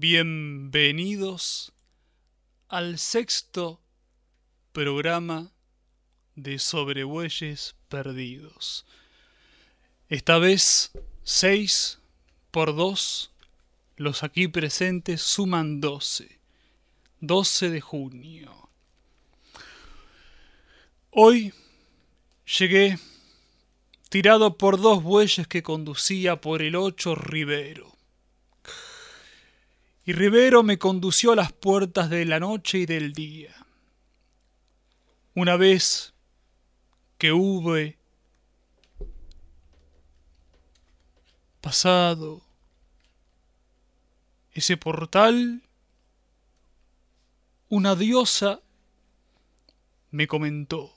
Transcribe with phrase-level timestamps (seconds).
[0.00, 1.72] Bienvenidos
[2.68, 3.80] al sexto
[4.70, 5.50] programa
[6.36, 8.86] de Sobrebueyes Perdidos.
[10.08, 10.92] Esta vez,
[11.24, 11.98] seis
[12.52, 13.32] por dos,
[13.96, 16.38] los aquí presentes suman doce.
[17.18, 18.70] 12 de junio.
[21.10, 21.52] Hoy
[22.56, 23.00] llegué
[24.10, 27.97] tirado por dos bueyes que conducía por el ocho Rivero.
[30.08, 33.54] Y Rivero me condució a las puertas de la noche y del día.
[35.34, 36.14] Una vez
[37.18, 37.98] que hube
[41.60, 42.40] pasado
[44.52, 45.62] ese portal,
[47.68, 48.62] una diosa
[50.10, 50.94] me comentó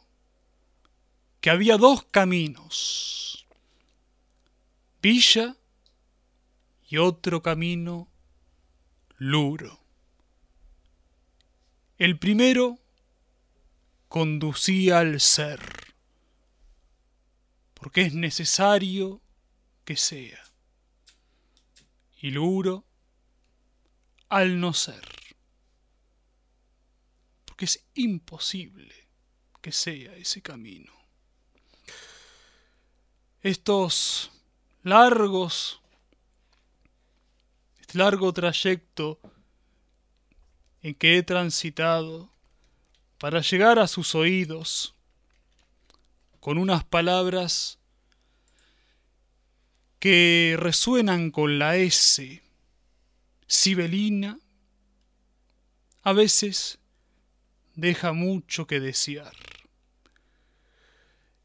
[1.41, 3.45] que había dos caminos,
[5.01, 5.57] Villa
[6.87, 8.07] y otro camino,
[9.23, 9.79] Luro.
[11.99, 12.79] El primero
[14.07, 15.93] conducía al ser,
[17.75, 19.21] porque es necesario
[19.85, 20.41] que sea,
[22.19, 22.83] y Luro
[24.27, 25.07] al no ser,
[27.45, 29.07] porque es imposible
[29.61, 30.91] que sea ese camino
[33.41, 34.31] estos
[34.83, 35.80] largos,
[37.95, 39.19] largo trayecto
[40.81, 42.29] en que he transitado
[43.17, 44.95] para llegar a sus oídos
[46.39, 47.77] con unas palabras
[49.99, 52.41] que resuenan con la S
[53.45, 54.39] sibelina,
[56.01, 56.79] a veces
[57.75, 59.35] deja mucho que desear.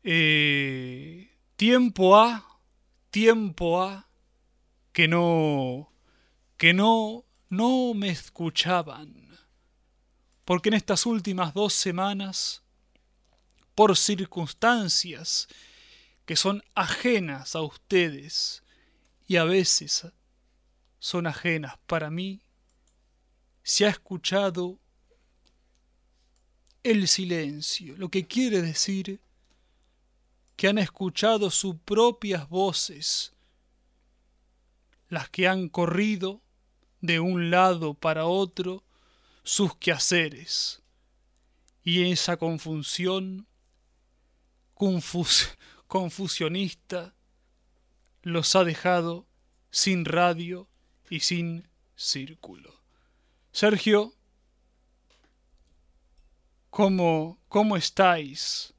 [0.04, 2.60] Eh, tiempo ha,
[3.10, 4.08] tiempo ha,
[4.92, 5.92] que no,
[6.56, 9.28] que no, no me escuchaban,
[10.44, 12.62] porque en estas últimas dos semanas,
[13.74, 15.48] por circunstancias
[16.24, 18.62] que son ajenas a ustedes
[19.26, 20.06] y a veces
[20.98, 22.42] son ajenas para mí,
[23.62, 24.78] se ha escuchado
[26.82, 29.20] el silencio, lo que quiere decir
[30.56, 33.34] que han escuchado sus propias voces,
[35.08, 36.40] las que han corrido
[37.06, 38.84] de un lado para otro
[39.42, 40.82] sus quehaceres,
[41.82, 43.46] y esa confusión
[45.86, 47.14] confusionista
[48.22, 49.26] los ha dejado
[49.70, 50.68] sin radio
[51.08, 52.82] y sin círculo.
[53.52, 54.14] Sergio,
[56.70, 58.74] ¿cómo, cómo estáis?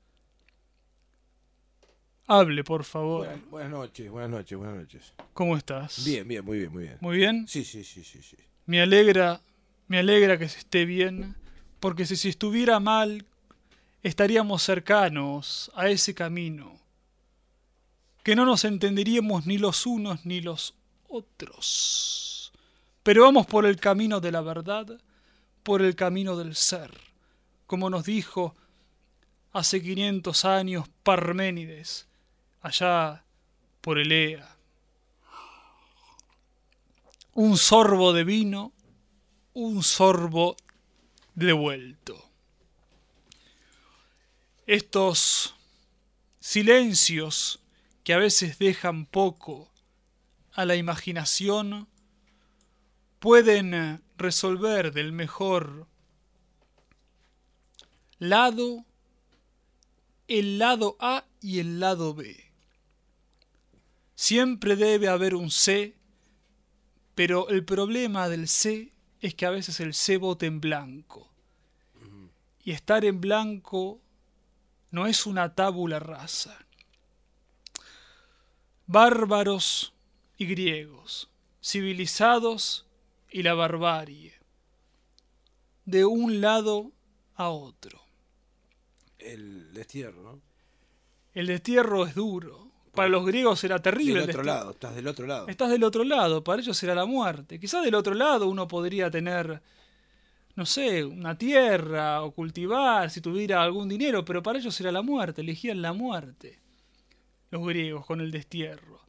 [2.30, 3.26] Hable, por favor.
[3.50, 5.14] Buenas, noches, buenas noches, buenas noches.
[5.34, 6.04] ¿Cómo estás?
[6.04, 6.98] Bien, bien, muy bien, muy bien.
[7.00, 7.48] ¿Muy bien?
[7.48, 8.36] Sí, sí, sí, sí, sí.
[8.66, 9.40] Me alegra,
[9.88, 11.38] me alegra que se esté bien,
[11.80, 13.26] porque si, si estuviera mal,
[14.04, 16.78] estaríamos cercanos a ese camino,
[18.24, 20.76] que no nos entenderíamos ni los unos ni los
[21.08, 22.52] otros.
[23.04, 25.00] Pero vamos por el camino de la verdad,
[25.64, 26.92] por el camino del ser,
[27.68, 28.54] como nos dijo
[29.54, 32.07] hace 500 años Parménides,
[32.68, 33.24] allá
[33.82, 34.56] por Elea.
[37.34, 38.74] Un sorbo de vino,
[39.54, 40.58] un sorbo
[41.34, 42.30] devuelto.
[44.66, 45.56] Estos
[46.40, 47.60] silencios
[48.04, 49.72] que a veces dejan poco
[50.52, 51.88] a la imaginación
[53.20, 55.88] pueden resolver del mejor
[58.20, 58.84] lado
[60.28, 62.47] el lado A y el lado B.
[64.20, 65.96] Siempre debe haber un C,
[67.14, 68.92] pero el problema del C
[69.22, 71.32] es que a veces el C vote en blanco.
[72.64, 74.02] Y estar en blanco
[74.90, 76.66] no es una tábula rasa.
[78.88, 79.94] Bárbaros
[80.36, 81.30] y griegos,
[81.62, 82.88] civilizados
[83.30, 84.34] y la barbarie,
[85.86, 86.92] de un lado
[87.36, 88.02] a otro.
[89.20, 90.42] El destierro, ¿no?
[91.36, 92.67] El destierro es duro,
[92.98, 94.22] para los griegos era terrible.
[94.22, 95.48] Del otro lado, estás del otro lado.
[95.48, 97.60] Estás del otro lado, para ellos era la muerte.
[97.60, 99.62] Quizás del otro lado uno podría tener,
[100.56, 105.04] no sé, una tierra o cultivar si tuviera algún dinero, pero para ellos era la
[105.04, 106.60] muerte, elegían la muerte.
[107.52, 109.00] Los griegos con el destierro.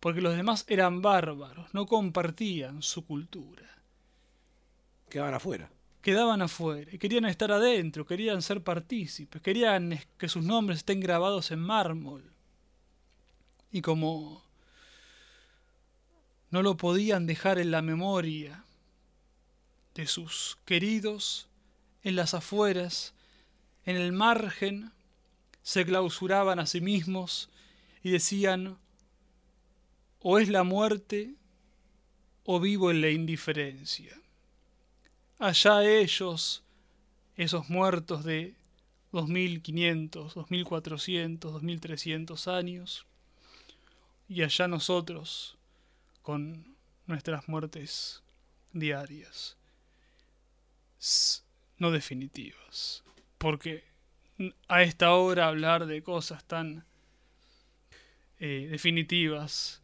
[0.00, 3.80] Porque los demás eran bárbaros, no compartían su cultura.
[5.08, 5.70] Quedaban afuera.
[6.02, 11.50] Quedaban afuera y querían estar adentro, querían ser partícipes, querían que sus nombres estén grabados
[11.52, 12.34] en mármol
[13.70, 14.42] y como
[16.50, 18.64] no lo podían dejar en la memoria
[19.94, 21.48] de sus queridos
[22.02, 23.12] en las afueras,
[23.84, 24.92] en el margen,
[25.62, 27.50] se clausuraban a sí mismos
[28.02, 28.78] y decían,
[30.20, 31.34] o es la muerte
[32.44, 34.18] o vivo en la indiferencia.
[35.38, 36.62] Allá ellos,
[37.36, 38.54] esos muertos de
[39.12, 43.07] 2500, 2400, 2300 años,
[44.28, 45.56] y allá nosotros
[46.22, 46.76] con
[47.06, 48.22] nuestras muertes
[48.72, 49.56] diarias,
[51.78, 53.02] no definitivas,
[53.38, 53.84] porque
[54.68, 56.84] a esta hora hablar de cosas tan
[58.38, 59.82] eh, definitivas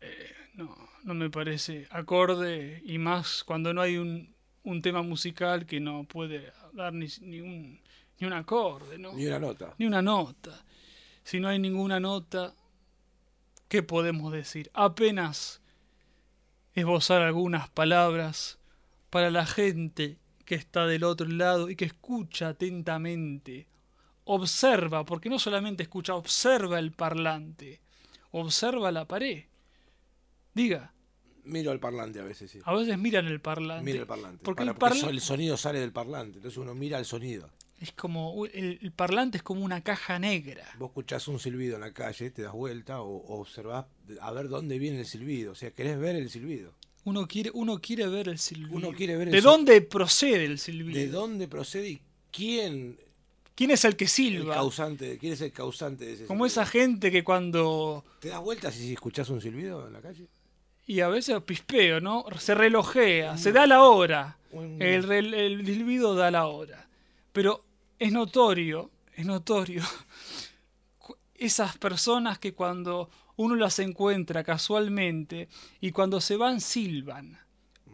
[0.00, 5.66] eh, no, no me parece acorde y más cuando no hay un, un tema musical
[5.66, 7.80] que no puede dar ni, ni, un,
[8.18, 9.12] ni un acorde, ¿no?
[9.12, 9.74] Ni una nota.
[9.78, 10.64] Ni una nota.
[11.22, 12.54] Si no hay ninguna nota,
[13.70, 14.68] ¿qué podemos decir?
[14.74, 15.62] Apenas
[16.74, 18.58] esbozar algunas palabras
[19.08, 23.68] para la gente que está del otro lado y que escucha atentamente,
[24.24, 27.80] observa, porque no solamente escucha, observa el parlante,
[28.32, 29.44] observa la pared.
[30.52, 30.92] Diga.
[31.44, 32.58] Miro el parlante a veces, sí.
[32.64, 33.84] A veces miran el parlante.
[33.84, 34.42] Mira el parlante.
[34.44, 37.50] Porque Para- el porque parla- el sonido sale del parlante, entonces uno mira el sonido.
[37.80, 38.44] Es como.
[38.46, 40.64] El, el parlante es como una caja negra.
[40.78, 43.86] Vos escuchás un silbido en la calle, te das vuelta o, o observás
[44.20, 45.52] a ver dónde viene el silbido.
[45.52, 46.74] O sea, querés ver el silbido.
[47.04, 48.76] Uno quiere, uno quiere ver el silbido.
[48.76, 50.98] Uno quiere ver el ¿De dónde procede el silbido?
[51.00, 52.98] ¿De dónde procede y quién
[53.54, 54.54] ¿Quién es el que el silba?
[54.54, 58.04] causante, quién es el causante de ese Como esa gente que cuando.
[58.20, 60.28] ¿Te das vueltas si escuchás un silbido en la calle?
[60.86, 62.24] Y a veces pispeo, ¿no?
[62.38, 64.36] Se relojea, se da la hora.
[64.52, 66.88] Un- El, el silbido da la hora.
[67.32, 67.64] Pero
[68.00, 69.82] es notorio, es notorio.
[71.34, 75.48] Esas personas que cuando uno las encuentra casualmente
[75.80, 77.38] y cuando se van silban,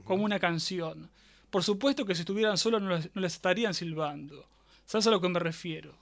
[0.05, 1.11] como una canción.
[1.51, 4.49] Por supuesto que si estuvieran solos no les, no estarían silbando.
[4.87, 5.95] ¿Sabes a lo que me refiero?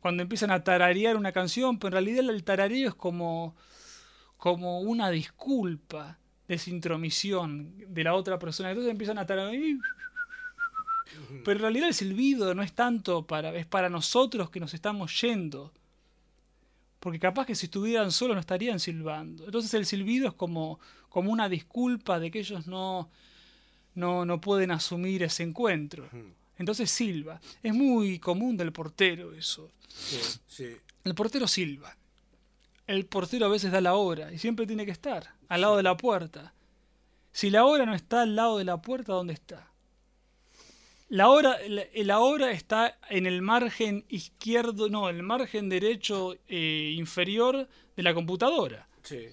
[0.00, 3.56] Cuando empiezan a tararear una canción, pero en realidad el tarareo es como,
[4.36, 8.70] como una disculpa de esa intromisión de la otra persona.
[8.70, 9.78] Entonces empiezan a tararear.
[11.44, 15.20] Pero en realidad el silbido no es tanto para, es para nosotros que nos estamos
[15.20, 15.72] yendo.
[17.00, 19.44] Porque capaz que si estuvieran solos no estarían silbando.
[19.44, 23.10] Entonces el silbido es como, como una disculpa de que ellos no,
[23.94, 26.08] no, no pueden asumir ese encuentro.
[26.58, 27.40] Entonces silba.
[27.62, 29.70] Es muy común del portero eso.
[29.88, 30.76] Sí, sí.
[31.04, 31.96] El portero silba.
[32.86, 35.82] El portero a veces da la hora y siempre tiene que estar al lado de
[35.82, 36.54] la puerta.
[37.32, 39.70] Si la hora no está al lado de la puerta, ¿dónde está?
[41.08, 46.94] La hora, la, la hora está en el margen izquierdo, no, el margen derecho eh,
[46.96, 49.28] inferior de la computadora, Sí.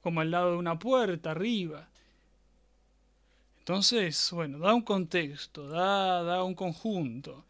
[0.00, 1.88] como al lado de una puerta, arriba.
[3.58, 7.44] Entonces, bueno, da un contexto, da, da un conjunto.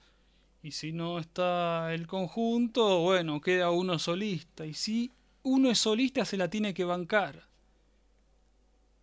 [0.62, 4.64] Y si no está el conjunto, bueno, queda uno solista.
[4.64, 5.12] Y si
[5.42, 7.46] uno es solista, se la tiene que bancar.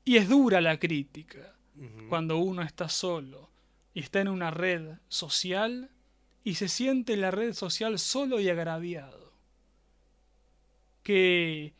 [0.04, 1.56] Y es dura la crítica
[2.10, 3.50] cuando uno está solo
[3.94, 5.90] y está en una red social
[6.44, 9.32] y se siente en la red social solo y agraviado.
[11.04, 11.74] Qué,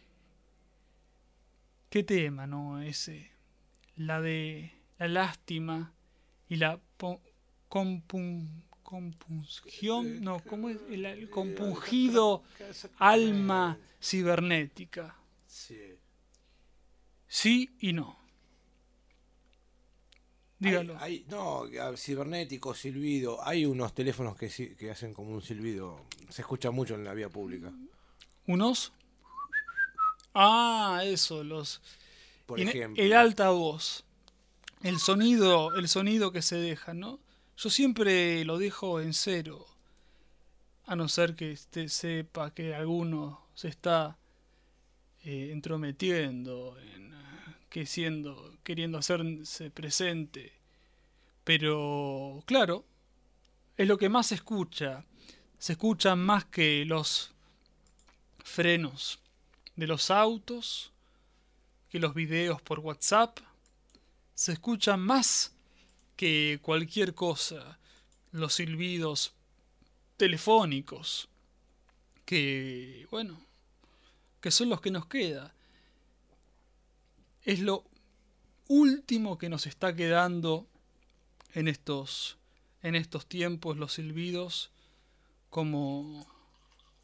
[1.90, 2.82] qué tema, ¿no?
[2.82, 3.32] Ese.
[3.96, 5.94] La de la lástima
[6.50, 6.80] y la
[7.70, 10.78] compun- compungión, no, ¿cómo es?
[10.90, 12.44] El, el compungido
[12.98, 15.16] alma cibernética.
[15.48, 15.80] Sí.
[17.28, 18.18] Sí y no.
[20.64, 20.98] Dígalo.
[21.00, 21.64] Hay, hay- no,
[21.96, 23.46] cibernético, silbido.
[23.46, 26.00] Hay unos teléfonos que, que hacen como un silbido.
[26.30, 27.72] Se escucha mucho en la vía pública.
[28.48, 28.94] ¿Unos?
[30.34, 31.82] Ah, eso, los.
[32.46, 33.02] Por ejemplo.
[33.04, 34.04] El altavoz.
[34.82, 37.20] El sonido, el sonido que se deja, ¿no?
[37.56, 39.66] Yo siempre lo dejo en cero.
[40.86, 44.18] A no ser que este sepa que alguno se está
[45.24, 47.14] eh, entrometiendo, en,
[47.74, 50.54] que siendo, queriendo hacerse presente.
[51.44, 52.86] Pero, claro,
[53.76, 55.04] es lo que más se escucha.
[55.58, 57.34] Se escuchan más que los
[58.44, 59.18] frenos
[59.76, 60.92] de los autos,
[61.90, 63.40] que los videos por WhatsApp.
[64.36, 65.56] Se escuchan más
[66.16, 67.80] que cualquier cosa.
[68.32, 69.34] Los silbidos
[70.16, 71.28] telefónicos.
[72.24, 73.44] Que, bueno,
[74.40, 75.53] que son los que nos queda.
[77.44, 77.84] Es lo
[78.68, 80.68] último que nos está quedando
[81.54, 82.38] en estos,
[82.82, 84.72] en estos tiempos, los silbidos,
[85.50, 86.26] como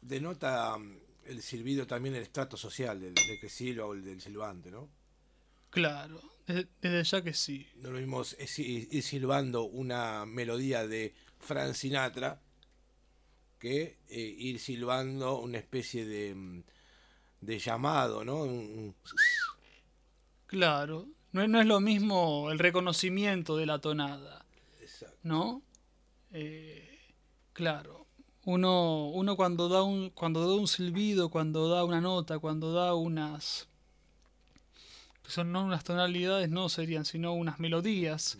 [0.00, 4.20] Denota mm, el silbido también el estrato social del, del que silba o el del
[4.20, 4.88] silbante, ¿no?
[5.70, 7.68] Claro, desde, desde ya que sí.
[7.76, 12.40] No lo mismo es ir ir silbando una melodía de Frank Sinatra
[13.58, 16.62] que eh, ir silbando una especie de, mm,
[17.42, 18.42] de llamado, ¿no?
[18.42, 18.94] Un- un-
[20.50, 24.44] Claro, no, es- no es lo mismo el reconocimiento de la tonada,
[25.22, 25.62] ¿no?
[26.32, 26.98] Eh,
[27.52, 28.06] claro,
[28.44, 32.94] uno, uno cuando da un cuando da un silbido, cuando da una nota, cuando da
[32.94, 33.68] unas
[35.22, 38.36] que son no unas tonalidades, no serían sino unas melodías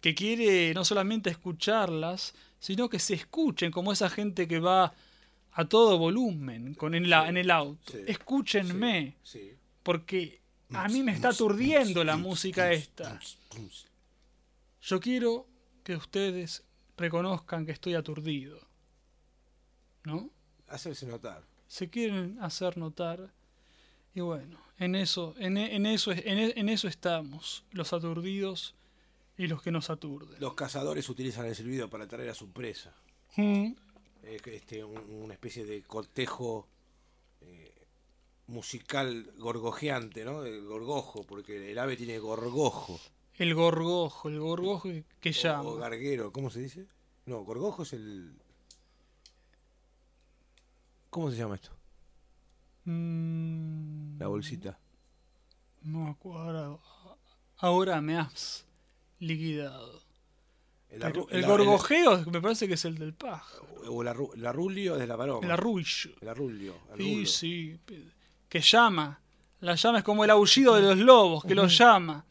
[0.00, 4.92] que quiere no solamente escucharlas, sino que se escuchen como esa gente que va
[5.52, 7.92] a todo volumen con en la Sí, en el auto.
[7.92, 9.54] sí, Escúchenme Sí.
[9.82, 10.40] porque
[10.72, 13.18] a mí me está aturdiendo la música esta.
[14.82, 15.46] Yo quiero
[15.84, 16.62] que ustedes
[16.96, 18.60] reconozcan que estoy aturdido.
[20.04, 20.30] ¿No?
[20.68, 21.42] Hacerse notar.
[21.66, 23.32] Se quieren hacer notar.
[24.14, 28.74] Y bueno, en eso, en, en eso, es- en, en eso estamos, los aturdidos
[29.36, 30.40] y los que nos aturden.
[30.40, 32.92] Los cazadores utilizan el silbido para atraer a su presa.
[33.36, 33.72] Mm,
[34.24, 36.66] Eh, este, un- una especie de cortejo
[38.48, 40.44] musical gorgojeante, ¿no?
[40.44, 42.98] El gorgojo, porque el ave tiene gorgojo.
[43.38, 44.88] El gorgojo, el gorgojo
[45.20, 45.62] que, llama.
[45.68, 46.86] o garguero, ¿cómo se dice?
[47.26, 48.32] No, gorgojo es el...
[51.10, 51.70] ¿Cómo se llama esto?
[52.84, 54.78] Mm, La bolsita.
[55.82, 56.80] No me acuerdo.
[57.58, 58.66] Ahora me has
[59.20, 60.02] liquidado.
[60.90, 63.66] El, Pero arru- el el- gorgojeo me parece que es el del pájaro.
[63.82, 65.44] el- o el arru- el arrulio es de la paloma.
[65.46, 66.10] El arrullo.
[66.20, 66.74] El arrulio.
[66.96, 67.78] Sí, sí.
[68.48, 69.20] Que llama.
[69.60, 72.24] La llama es como el aullido de los lobos, que los llama.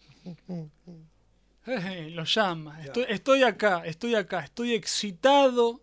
[1.65, 2.81] Eh, lo llama.
[2.81, 5.81] Estoy, estoy acá, estoy acá, estoy excitado.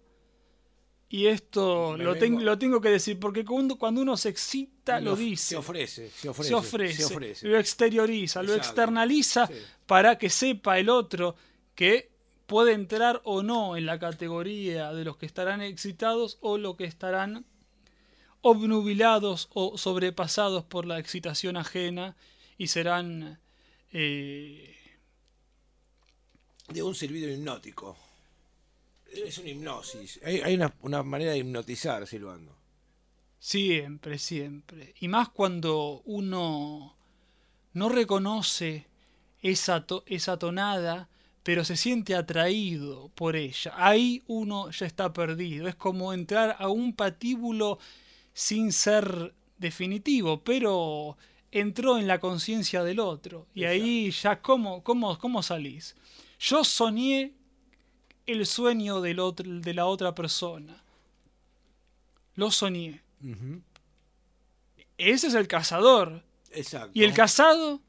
[1.08, 5.14] Y esto lo, ten- lo tengo que decir, porque cuando, cuando uno se excita, lo
[5.14, 5.50] dice.
[5.50, 6.48] Se ofrece, se ofrece.
[6.48, 7.46] se ofrece, se ofrece.
[7.48, 9.54] lo exterioriza, lo externaliza Sí.
[9.86, 11.36] para que sepa el otro
[11.76, 12.10] que
[12.46, 16.84] puede entrar o no en la categoría de los que estarán excitados o los que
[16.84, 17.44] estarán
[18.44, 22.16] obnubilados o sobrepasados por la excitación ajena
[22.58, 23.40] y serán
[23.92, 24.76] eh,
[26.68, 27.96] De un silbido hipnótico.
[29.10, 30.20] Es una hipnosis.
[30.24, 32.54] Hay, hay una, una manera de hipnotizar silbando.
[33.38, 34.94] siempre, siempre.
[35.00, 36.96] Y más cuando uno
[37.74, 38.86] no reconoce
[39.42, 41.08] esa, to- esa tonada,
[41.42, 43.72] pero se siente atraído por ella.
[43.76, 45.68] Ahí uno ya está perdido.
[45.68, 47.78] Es como entrar a un patíbulo
[48.34, 51.16] sin ser definitivo, pero
[51.50, 53.46] entró en la conciencia del otro.
[53.54, 55.96] Y ahí ya, ¿cómo, cómo, cómo salís?
[56.38, 57.32] Yo soñé
[58.26, 60.82] el sueño del otro, de la otra persona.
[62.34, 63.02] Lo soñé.
[64.98, 66.24] Ese es el cazador.
[66.50, 66.90] Exacto.
[66.92, 67.80] Y el casado,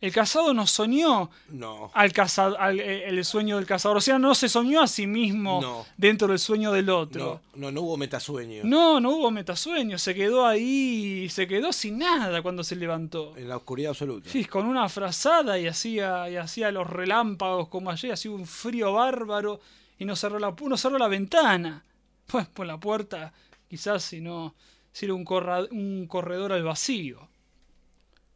[0.00, 1.90] el casado no soñó No.
[1.94, 3.96] al caza- al- eh, el sueño del cazador.
[3.96, 5.86] O sea, no se soñó a sí mismo No.
[5.96, 7.40] dentro del sueño del No, otro.
[7.56, 8.62] no, no hubo metasueño.
[8.64, 9.98] No, no hubo metasueño.
[9.98, 13.36] Se quedó ahí, se quedó sin nada cuando se levantó.
[13.36, 14.30] En la oscuridad absoluta.
[14.30, 18.92] Sí, con una frazada y hacía, y hacía los relámpagos como ayer, hacía un frío
[18.92, 19.60] bárbaro
[19.98, 21.84] y no cerró la, no cerró la ventana.
[22.26, 23.32] Pues por la puerta,
[23.68, 24.54] quizás si no,
[24.92, 27.28] si era un, corra- un corredor al vacío.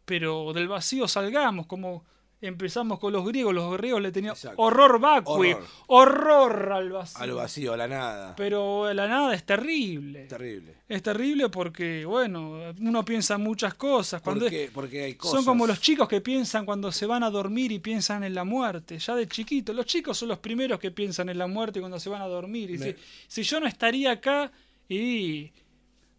[0.05, 2.05] Pero del vacío salgamos, como
[2.45, 4.61] empezamos con los griegos, los griegos le tenían Exacto.
[4.61, 5.65] horror vacui, Horror.
[5.87, 7.23] horror al vacío.
[7.23, 8.35] A lo vacío, a la nada.
[8.35, 10.25] Pero la nada es terrible.
[10.27, 10.75] Terrible.
[10.89, 14.23] Es terrible porque, bueno, uno piensa muchas cosas.
[14.23, 15.37] Cuando es- Porque, porque hay cosas.
[15.37, 18.43] son como los chicos que piensan cuando se van a dormir y piensan en la
[18.43, 19.73] muerte, ya de chiquito.
[19.73, 22.71] Los chicos son los primeros que piensan en la muerte cuando se van a dormir.
[22.73, 22.97] Y Me- si,
[23.29, 24.51] si yo no estaría acá
[24.89, 25.53] y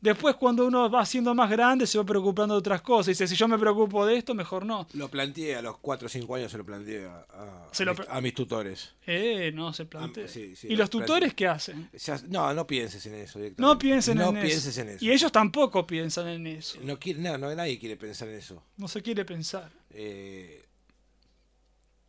[0.04, 3.08] después cuando uno va siendo más grande se va preocupando de otras cosas.
[3.08, 4.86] Y dice, si yo me preocupo de esto, mejor no.
[4.94, 7.86] Lo planteé a los 4 o 5 años, se lo planteé a, a- Se a
[7.88, 8.92] lo mis, pre- a mis tutores.
[9.08, 10.26] Eh, no se plantea.
[10.26, 11.36] Ah, sí, sí, ¿Y lo los tutores planteé.
[11.36, 11.90] qué hacen?
[11.94, 13.40] Ya- no, no pienses en eso.
[13.58, 14.46] No piensen No en eso.
[14.48, 15.06] pienses en eso.
[15.06, 16.78] Y ellos tampoco piensan en eso.
[16.84, 18.62] No, quiere, no, no, nadie quiere pensar en eso.
[18.78, 19.72] No se quiere pensar.
[19.92, 20.64] Eh,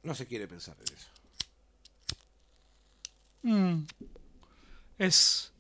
[0.03, 1.09] no se quiere pensar en eso.
[3.43, 3.87] Mm.
[4.99, 5.53] Es.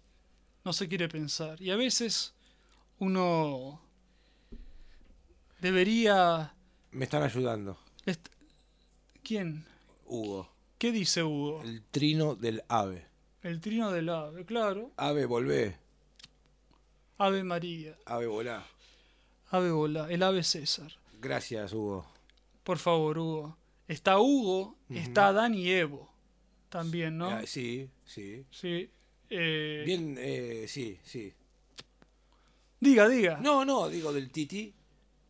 [0.64, 1.60] No se quiere pensar.
[1.60, 2.34] Y a veces
[2.98, 3.80] uno
[5.60, 6.54] debería.
[6.92, 8.28] Me están ayudando, est-
[9.22, 9.66] ¿Quién?
[10.06, 10.50] Hugo.
[10.78, 11.62] ¿Qué dice Hugo?
[11.62, 13.06] El trino del ave.
[13.42, 14.92] El trino del ave, claro.
[14.96, 15.76] Ave, volvé.
[17.18, 17.96] Ave María.
[18.06, 18.66] Ave, volá.
[19.50, 20.10] Ave Bola.
[20.10, 20.92] El ave César.
[21.20, 22.04] Gracias, Hugo.
[22.64, 23.56] Por favor, Hugo.
[23.86, 26.10] Está Hugo, está Adán y Evo.
[26.70, 27.28] También, ¿no?
[27.28, 28.44] Ah, sí, sí.
[28.50, 28.90] Sí.
[29.30, 31.32] Eh, Bien, eh, sí, sí.
[32.80, 33.38] Diga, diga.
[33.40, 34.72] No, no, digo del Titi.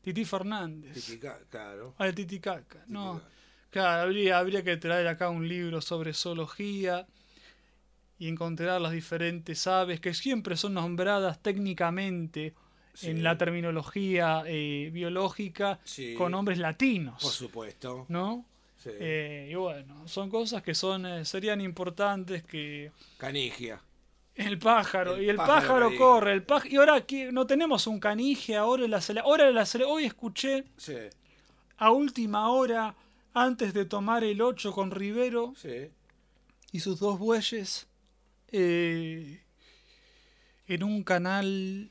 [0.02, 0.92] Titi Fernández.
[0.94, 1.94] Titicaca, claro.
[1.98, 2.84] Al Titicaca.
[2.88, 3.34] No, Titicaca.
[3.70, 7.06] claro, habría, habría que traer acá un libro sobre zoología
[8.18, 12.54] y encontrar las diferentes aves que siempre son nombradas técnicamente
[12.92, 13.10] Sí.
[13.10, 16.14] en la terminología eh, biológica Sí.
[16.14, 17.20] con nombres latinos.
[17.20, 18.06] Por supuesto.
[18.08, 18.44] ¿No?
[18.84, 18.90] Sí.
[18.92, 23.80] Eh, y bueno, son cosas que son eh, serían importantes que Canigia.
[24.34, 25.98] el pájaro El y el pájaro pájaro, canigia.
[26.06, 30.04] corre, el pájaro y ahora que no tenemos un canije ahora la ahora la hoy
[30.04, 30.96] escuché Sí,
[31.78, 32.94] a última hora
[33.32, 35.88] antes de tomar el 8 con Rivero sí.
[36.72, 37.86] y sus dos bueyes
[38.52, 39.40] eh,
[40.68, 41.90] en un canal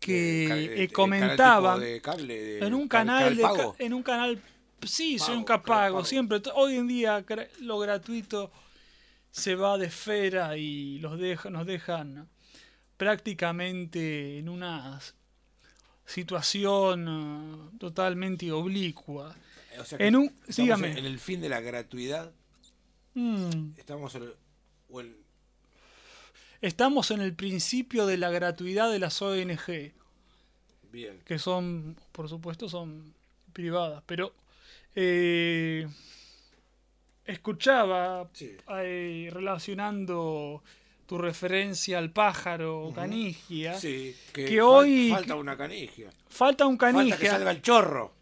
[0.00, 3.44] que Eh, comentaban en un canal de
[3.78, 4.40] en un canal
[4.86, 6.04] sí Pago, soy un capago pago.
[6.04, 7.24] siempre hoy en día
[7.60, 8.50] lo gratuito
[9.30, 12.28] se va de esfera y los deja, nos dejan
[12.96, 15.00] prácticamente en una
[16.06, 17.06] situación
[17.72, 19.34] eh, totalmente oblicua
[19.80, 22.32] O sea que en un dígame En el fin de la gratuidad.
[23.14, 24.34] Mm, Estamos en el-
[24.90, 25.16] o en-
[26.60, 29.92] estamos en el principio de la gratuidad de las ONG
[30.92, 31.20] Bien.
[31.24, 33.14] que son, por supuesto, son
[33.52, 34.34] privadas, pero
[34.94, 35.86] eh,
[37.24, 38.56] escuchaba Sí.
[38.82, 40.62] eh, relacionando
[41.06, 46.10] tu referencia al pájaro canigia, Sí, que, Que fal- hoy- falta una canigia.
[46.28, 48.12] falta un Falta que canigia, salga el chorro.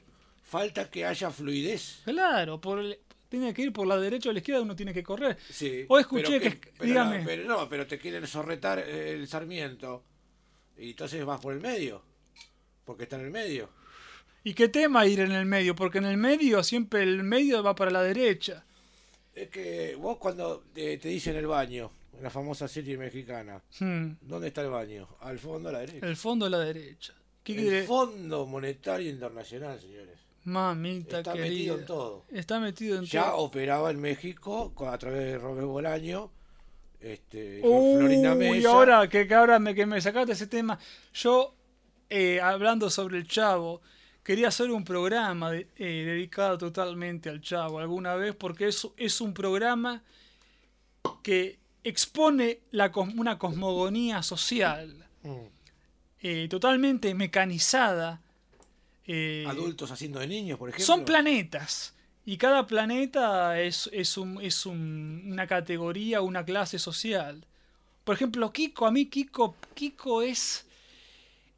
[0.43, 2.01] Falta que haya fluidez.
[2.05, 2.99] claro, por el-
[3.29, 5.37] tiene que ir por la derecha o la izquierda, uno tiene que correr.
[5.51, 5.85] Sí.
[5.89, 7.19] Hoy escuché pero que- pero dígame.
[7.19, 10.05] No, pero no, pero te quieren sorretar el Sarmiento.
[10.79, 12.03] Y entonces vas por el medio.
[12.87, 13.69] Porque está en el medio.
[14.49, 15.75] ¿Y qué tema ir en el medio?
[15.77, 18.65] Porque en el medio siempre el medio va para la derecha.
[19.35, 24.13] Es que vos cuando te, te dicen el baño, en la famosa serie mexicana, Hmm,
[24.23, 25.07] ¿dónde está el baño?
[25.21, 26.07] Al fondo a la derecha.
[26.07, 27.13] El fondo a la derecha.
[27.45, 27.83] ¿Qué El quiere?
[27.85, 30.19] Fondo Monetario Internacional, señores.
[30.45, 31.49] Mamita Está querida.
[31.51, 32.25] metido en todo.
[32.33, 33.37] Está metido en Ya todo.
[33.39, 36.31] operaba en México a través de Robert Bolaño,
[37.01, 38.71] este, Florinda y Mesa.
[38.71, 40.79] ahora que, que ahora me, que me sacaste ese tema,
[41.13, 41.55] yo
[42.09, 43.83] eh, hablando sobre el Chavo,
[44.29, 49.23] quería hacer un programa de- eh, dedicado totalmente al Chavo alguna vez, porque es, es
[49.23, 50.03] un programa
[51.23, 55.31] que expone la, una cosmogonía social Mm.
[56.23, 58.21] eh, totalmente mecanizada.
[59.07, 60.85] eh, Adultos haciendo de niños, por ejemplo.
[60.85, 61.95] Son planetas.
[62.27, 67.47] Y cada planeta es, es, un- es un- una categoría, una clase social.
[68.05, 70.67] Por ejemplo, Kiko, a mí Kiko, Kiko es...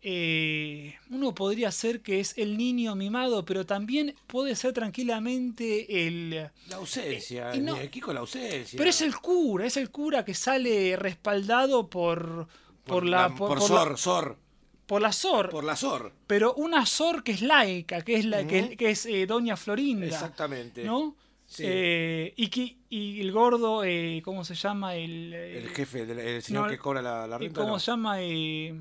[0.02, 6.30] eh, uno podría ser que es el niño mimado, pero también puede ser tranquilamente el...
[6.68, 8.76] La ausencia, Eh, no- el Kiko la ausencia.
[8.76, 12.48] Pero es el cura, es el cura que sale respaldado por...
[12.84, 14.38] Por, la, por, por, por Sor, la, Sor,
[14.86, 16.12] por la SOR, por la Sor.
[16.26, 20.06] pero una SOR que es laica, que es, la, que, es eh, Doña Florinda.
[20.06, 20.82] Exactamente.
[20.82, 21.14] ¿no?
[21.46, 21.62] Sí.
[21.66, 24.96] Eh, y, que- y el gordo, eh, ¿cómo se llama?
[24.96, 27.60] El, El eh, jefe, del- el señor no, que cobra la, la eh, renta.
[27.60, 27.78] ¿Cómo no.
[27.78, 28.20] se llama?
[28.22, 28.74] Eh,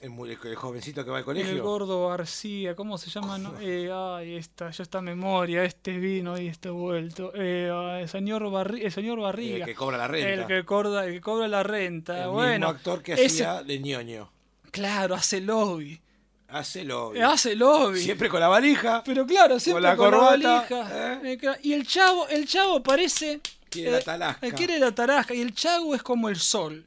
[0.00, 0.12] El,
[0.44, 1.62] el jovencito que va al el colegio.
[1.62, 3.36] gordo García, ¿cómo se llama?
[3.38, 7.32] No, eh, ay, esta, ya está memoria, este vino y este vuelto.
[7.34, 9.58] Eh, ah, el, señor Barri- el señor Barriga.
[9.58, 10.28] el que cobra la renta.
[10.32, 12.24] El que, cobra, el que cobra la renta.
[12.24, 14.30] El bueno, mismo actor que ese- hacía de ñoño.
[14.70, 16.00] Claro, hace lobby.
[16.48, 17.14] Hacelo.
[17.14, 18.00] Eh, hace lobby.
[18.00, 19.02] Siempre con la valija.
[19.04, 21.20] Pero claro, siempre la con la corbata, valija.
[21.22, 21.58] ¿eh?
[21.62, 23.40] Y el chavo, el chavo parece.
[23.68, 24.46] Quiere la talasca.
[24.46, 25.32] eh, quiere la tarasca.
[25.34, 26.84] Y el chavo es como el sol.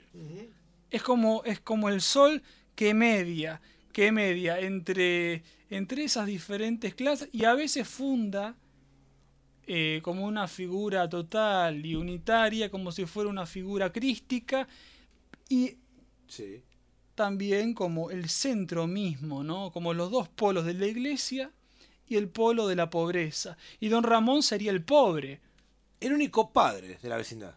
[0.92, 2.42] Es como, es como el sol
[2.76, 3.62] que media.
[3.92, 7.30] Que media entre, entre esas diferentes clases.
[7.32, 8.56] Y a veces funda
[9.68, 14.68] eh, como una figura total y unitaria, como si fuera una figura crística.
[15.50, 15.78] Y
[16.28, 16.64] Sí.
[17.16, 19.72] también como el centro mismo, ¿no?
[19.72, 21.52] Como los dos polos de la iglesia
[22.08, 23.56] y el polo de la pobreza.
[23.80, 25.40] Y don Ramón sería el pobre.
[26.00, 27.56] El único padre de la vecindad.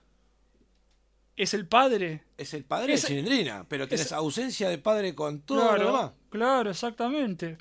[1.37, 2.23] ¿Es el padre?
[2.39, 5.79] Es el padre Ese- de Chilindrina, pero tenés ese- ausencia de padre con todo claro,
[5.79, 6.11] lo demás.
[6.31, 7.59] claro, exactamente.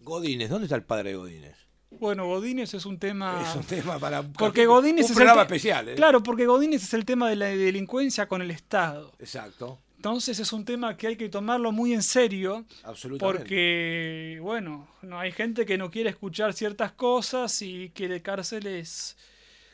[0.00, 1.56] Godínez, ¿dónde está el padre de Godínez?
[1.90, 3.42] Bueno, Godínez es un tema...
[3.48, 4.22] Es un tema para.
[4.32, 5.88] Porque Godínez un es programa el especial.
[5.90, 5.94] ¿eh?
[5.94, 9.12] Claro, porque Godínez es el tema de la delincuencia con el Estado.
[9.20, 13.38] Exacto, Entonces es un tema que hay que tomarlo muy en serio absolutamente.
[13.40, 19.16] porque, bueno, no hay gente que no quiere escuchar ciertas cosas y quiere cárceles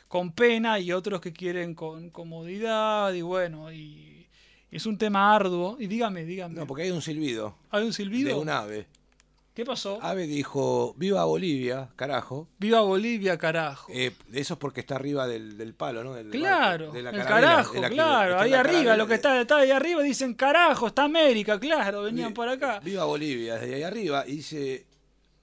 [0.09, 4.27] con pena y otros que quieren con comodidad y bueno, y
[4.71, 5.77] es un tema arduo.
[5.79, 8.41] Y dígame, dígame, No, porque hay un silbido ¿hay un de silbido?
[8.41, 8.87] un ave.
[9.55, 9.99] ¿Qué pasó?
[10.01, 12.47] Ave dijo, viva Bolivia, carajo.
[12.61, 13.91] Viva Bolivia, carajo.
[13.93, 16.15] Eh, eso es porque está arriba del, del palo, ¿no?
[16.15, 19.11] Del- Claro, de la el carabela, carajo, de la claro, ahí la arriba, lo que
[19.11, 22.79] de- está, está ahí arriba dicen carajo, está América, claro, venían por acá.
[22.79, 24.87] Viva Bolivia, desde ahí arriba, y dice,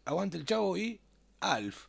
[0.06, 0.97] Aguante el Chavo y
[1.41, 1.88] Alf.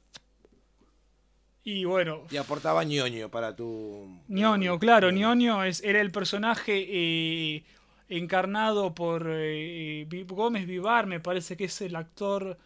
[1.69, 4.21] Y bueno, Y aportaba ñoño para tu.
[4.29, 7.65] Ñoño, claro, Ñoño es, era el personaje eh,
[8.09, 12.57] encarnado por eh, Gómez Vivar, me parece que es el actor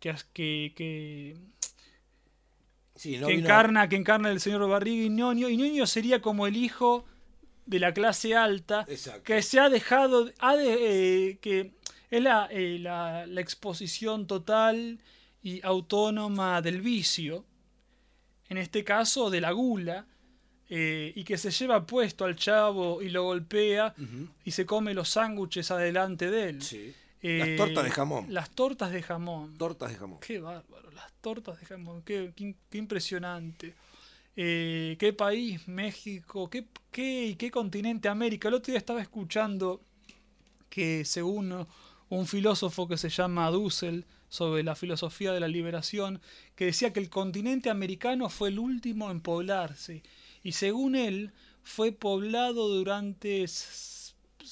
[0.00, 1.36] que, que, que,
[2.94, 5.50] Sí, no que vino- encarna, que encarna el señor Barriga y Ñoño.
[5.50, 7.04] Y Ñoño sería como el hijo
[7.66, 9.24] de la clase alta Exacto.
[9.24, 11.72] que se ha dejado, ha de, eh, que
[12.10, 15.00] es la, eh, la- la exposición total
[15.42, 17.44] y autónoma del vicio,
[18.52, 20.06] en este caso de la gula,
[20.70, 23.94] eh, y que se lleva puesto al chavo y lo golpea
[24.44, 26.62] y se come los sándwiches adelante de él.
[26.62, 26.94] Sí.
[27.24, 28.26] Eh, Las tortas de jamón.
[28.32, 29.56] Las tortas de jamón.
[29.58, 30.18] Tortas de jamón.
[30.20, 33.74] Qué bárbaro, las tortas de jamón, qué, qué- qué impresionante.
[34.34, 38.48] Eh, qué país, México, qué, qué, qué continente América.
[38.48, 39.82] El otro día estaba escuchando
[40.70, 41.66] que según
[42.08, 46.22] un filósofo que se llama Dussel, sobre la filosofía de la liberación,
[46.56, 50.02] que decía que el continente americano fue el último en poblarse.
[50.42, 53.44] Y según él, fue poblado durante,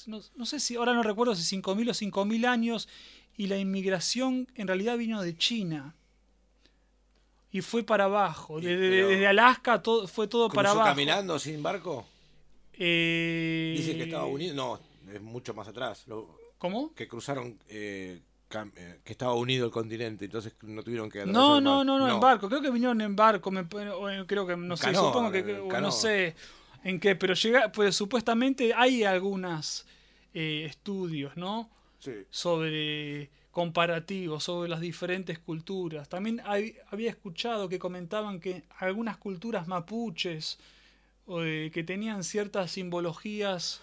[0.05, 2.87] no, no sé si, ahora no recuerdo si 5.000 o 5.000 años,
[3.35, 5.95] y la inmigración en realidad vino de China.
[7.51, 8.61] Y fue para abajo.
[8.61, 10.95] Desde, Alaska todo, fue todo para ¿Cruzó abajo.
[10.95, 12.05] caminando sin barco?
[12.73, 14.55] Eh, Dice que Estados Unidos.
[14.55, 14.79] No,
[15.11, 16.03] es mucho más atrás.
[16.05, 16.93] Lo- ¿Cómo?
[16.93, 17.57] que cruzaron.
[17.67, 18.19] eh,
[19.03, 21.25] que estaba unido el continente, entonces no tuvieron que.
[21.25, 22.47] No, no, no, no, en barco.
[22.49, 23.49] Creo que vinieron en barco.
[23.51, 26.35] Me, o, eh, creo que, no sé, supongo que, eh, no sé
[26.83, 29.85] en qué, pero llega, pues supuestamente hay algunos
[30.33, 31.69] estudios, ¿no?
[31.99, 32.11] Sí.
[32.29, 36.07] Sobre comparativos, sobre las diferentes culturas.
[36.09, 40.57] También hay- había escuchado que comentaban que algunas culturas mapuches,
[41.27, 43.81] eh, que tenían ciertas simbologías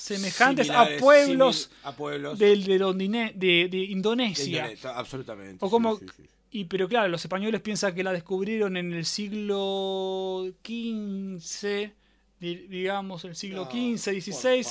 [0.00, 4.58] semejantes a pueblos simil- a pueblos del- de, Londine- de, de de Indonesia.
[4.64, 5.64] Indonesia, absolutamente.
[5.64, 6.22] O como, sí, sí.
[6.52, 11.92] y pero claro, los españoles piensan que la descubrieron en el siglo XV,
[12.40, 14.66] di- digamos, el siglo No, XV, XVI,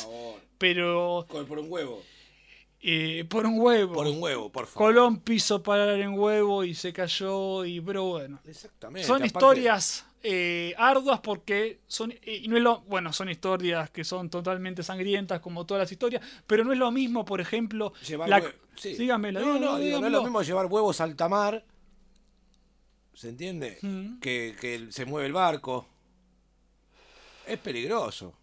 [0.57, 2.03] pero Por un huevo.
[2.81, 3.93] Eh, por un huevo.
[3.93, 4.93] Por un huevo, por favor.
[4.93, 8.39] Colón piso parar en huevo y se cayó, y pero bueno.
[8.45, 9.07] Exactamente.
[9.07, 14.29] Son historias eh, arduas porque son eh, no es lo bueno son historias que son
[14.29, 18.43] totalmente sangrientas como todas las historias pero no es lo mismo por ejemplo Llevar la,
[18.75, 18.95] sí.
[18.95, 21.63] dígamelo, no, no, dígamelo, digo, no es lo mismo llevar huevos al tamar.
[23.13, 23.77] ¿Se entiende?
[23.81, 24.19] Mm.
[24.19, 25.85] Que, que se mueve el barco.
[27.45, 28.38] Es peligroso.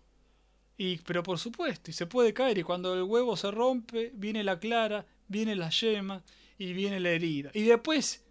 [0.78, 4.44] Y, pero por supuesto, y se puede caer, y cuando el huevo se rompe, viene
[4.44, 6.22] la clara, viene la yema
[6.58, 7.50] y viene la herida.
[7.54, 8.22] Y después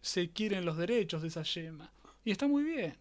[0.00, 1.90] se quieren los derechos de esa yema.
[2.24, 2.96] Y está muy bien.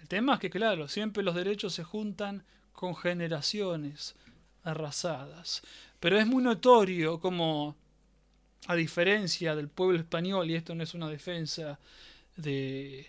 [0.00, 4.16] El tema es que, claro, siempre los derechos se juntan con generaciones
[4.64, 5.62] arrasadas.
[6.00, 7.76] Pero es muy notorio como,
[8.66, 11.78] a diferencia del pueblo español, y esto no es una defensa
[12.36, 13.06] de,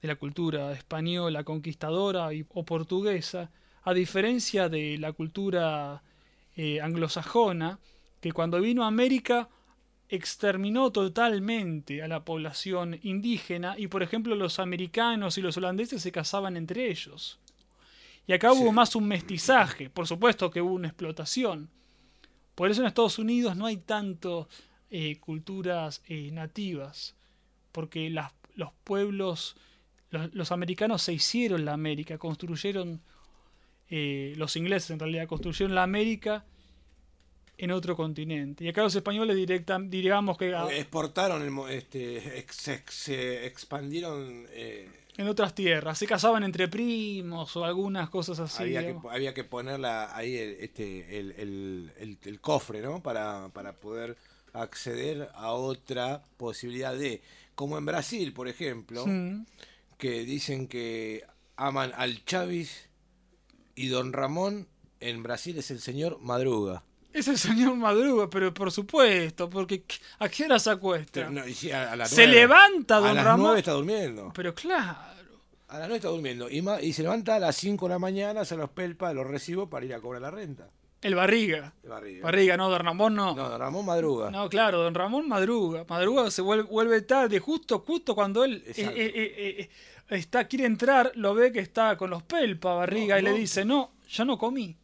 [0.00, 3.50] de la cultura española conquistadora o portuguesa,
[3.84, 6.02] a diferencia de la cultura
[6.56, 7.78] eh, anglosajona,
[8.20, 9.48] que cuando vino a América
[10.08, 16.12] exterminó totalmente a la población indígena y por ejemplo los americanos y los holandeses se
[16.12, 17.38] casaban entre ellos.
[18.26, 21.68] Y acá hubo más un mestizaje, por supuesto que hubo una explotación.
[22.54, 24.48] Por eso en Estados Unidos no hay tanto
[24.90, 27.16] eh, culturas eh, nativas,
[27.72, 29.56] porque las- los pueblos,
[30.10, 33.00] los, los americanos se hicieron la América, construyeron,
[33.96, 36.44] eh, los ingleses en realidad construyeron la América
[37.58, 38.64] en otro continente.
[38.64, 44.46] Y acá los españoles directa, digamos que Exportaron, el, este, ex- ex- se expandieron.
[44.50, 48.64] eh, en otras tierras, se casaban entre primos o algunas cosas así.
[48.64, 53.00] había, que, había que ponerla ahí el, este, el, el- el- cofre, ¿no?
[53.00, 54.16] Para, para poder
[54.52, 57.22] acceder a otra posibilidad de.
[57.54, 59.04] Como en Brasil, por ejemplo,
[59.98, 61.22] que dicen que
[61.54, 62.88] aman al Chavis
[63.74, 64.66] y Don Ramón
[65.00, 66.82] en Brasil es el señor Madruga.
[67.12, 69.84] Es el señor Madruga, pero por supuesto, porque
[70.18, 71.30] ¿a qué hora se acuesta?
[71.30, 72.32] No, y sí, a- a las se nueve.
[72.40, 73.46] levanta A don las Ramón.
[73.46, 74.32] nueve está durmiendo.
[74.34, 74.98] Pero claro.
[75.68, 76.48] A las 9 está durmiendo.
[76.48, 79.68] Y, y se levanta a las 5 de la mañana, se los pelpa, los recibo
[79.68, 80.68] para ir a cobrar la renta.
[81.04, 81.74] El barriga.
[81.82, 82.24] Barriga.
[82.24, 83.34] Barriga, no, don Ramón no.
[83.34, 84.30] No, don Ramón madruga.
[84.30, 85.84] No, claro, don Ramón madruga.
[85.86, 89.68] Madruga se vuelve, vuelve tarde, justo, justo cuando él eh, eh,
[90.08, 93.32] eh, está, quiere entrar, lo ve que está con los pelpa, barriga, No, y le
[93.34, 94.78] dice, no, ya no comí.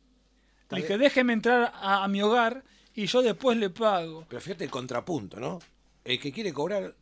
[0.61, 4.27] Está Le dije, déjeme entrar a, a mi hogar y yo después le pago.
[4.29, 5.59] Pero fíjate el contrapunto, ¿no?
[6.05, 6.95] El que quiere cobrar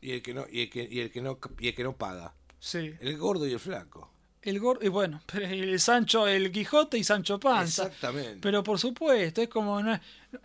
[0.00, 1.92] y el que no, y el que, y el que no, y el que no
[1.92, 2.34] paga.
[2.58, 2.94] Sí.
[2.98, 4.10] El gordo y el flaco.
[4.42, 7.86] El gordo, y bueno, el Sancho, el Quijote y Sancho Panza.
[7.86, 8.38] Exactamente.
[8.40, 10.00] Pero por supuesto, es como es-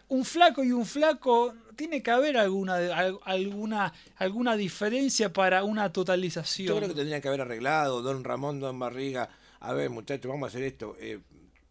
[0.09, 5.91] un flaco y un flaco tiene que haber alguna al- alguna alguna diferencia para una
[5.93, 6.67] totalización.
[6.69, 9.29] Yo creo que tendría que haber arreglado, don Ramón, don Barriga.
[9.61, 10.95] A ver, muchachos, vamos a hacer esto.
[10.99, 11.19] Eh,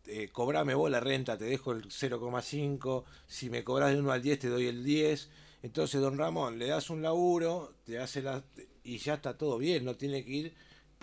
[0.07, 3.05] eh, cobrame vos la renta, te dejo el 0,5.
[3.27, 5.29] Si me cobras de 1 al 10, te doy el 10.
[5.63, 8.43] Entonces, don Ramón, le das un laburo, te hace la.
[8.83, 10.55] y ya está todo bien, no tiene que ir.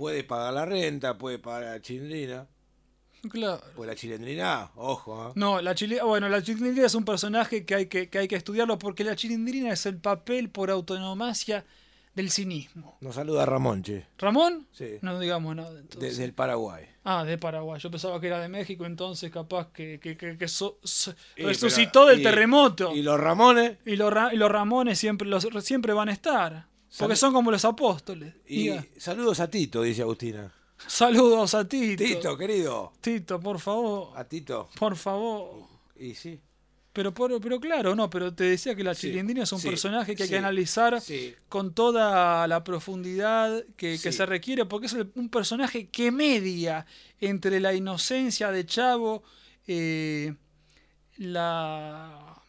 [0.01, 2.47] Puede pagar la renta, puede pagar la chilindrina.
[3.29, 3.61] Claro.
[3.75, 5.31] Pues la chilindrina, ojo, ¿eh?
[5.35, 8.35] No, la chile, bueno, la chilindrina es un personaje que hay que, que hay que
[8.35, 11.63] estudiarlo porque la chilindrina es el papel por autonomacia
[12.15, 12.97] del cinismo.
[12.99, 14.07] Nos saluda Ramón, che.
[14.17, 14.65] ¿Ramón?
[14.71, 14.97] Sí.
[15.03, 15.69] No digamos nada.
[15.79, 15.99] entonces.
[15.99, 16.85] Desde el Paraguay.
[17.03, 17.79] Ah, de Paraguay.
[17.79, 21.43] Yo pensaba que era de México, entonces capaz que, que, que, que so- so- Y,
[21.43, 22.91] resucitó pero- del y- terremoto.
[22.95, 23.77] Y los Ramones.
[23.85, 26.65] Y los, Ra- y los Ramones siempre, los, siempre van a estar.
[26.97, 28.33] Porque son como los apóstoles.
[28.47, 30.53] Y Diga, saludos a Tito, dice Agustina.
[30.87, 32.03] saludos a Tito.
[32.03, 32.93] Tito, querido.
[33.01, 34.17] Tito, por favor.
[34.17, 34.69] A Tito.
[34.77, 35.67] Por favor.
[35.95, 36.39] Y sí.
[36.93, 40.13] Pero, pero claro, no, pero te decía que la Sí, chilindrina es un sí, personaje
[40.13, 41.01] que hay sí, que analizar
[41.47, 46.85] con toda la profundidad que, se requiere, porque es un personaje que media
[47.21, 49.23] entre la inocencia de Chavo,
[49.67, 50.35] eh,
[51.15, 52.41] la...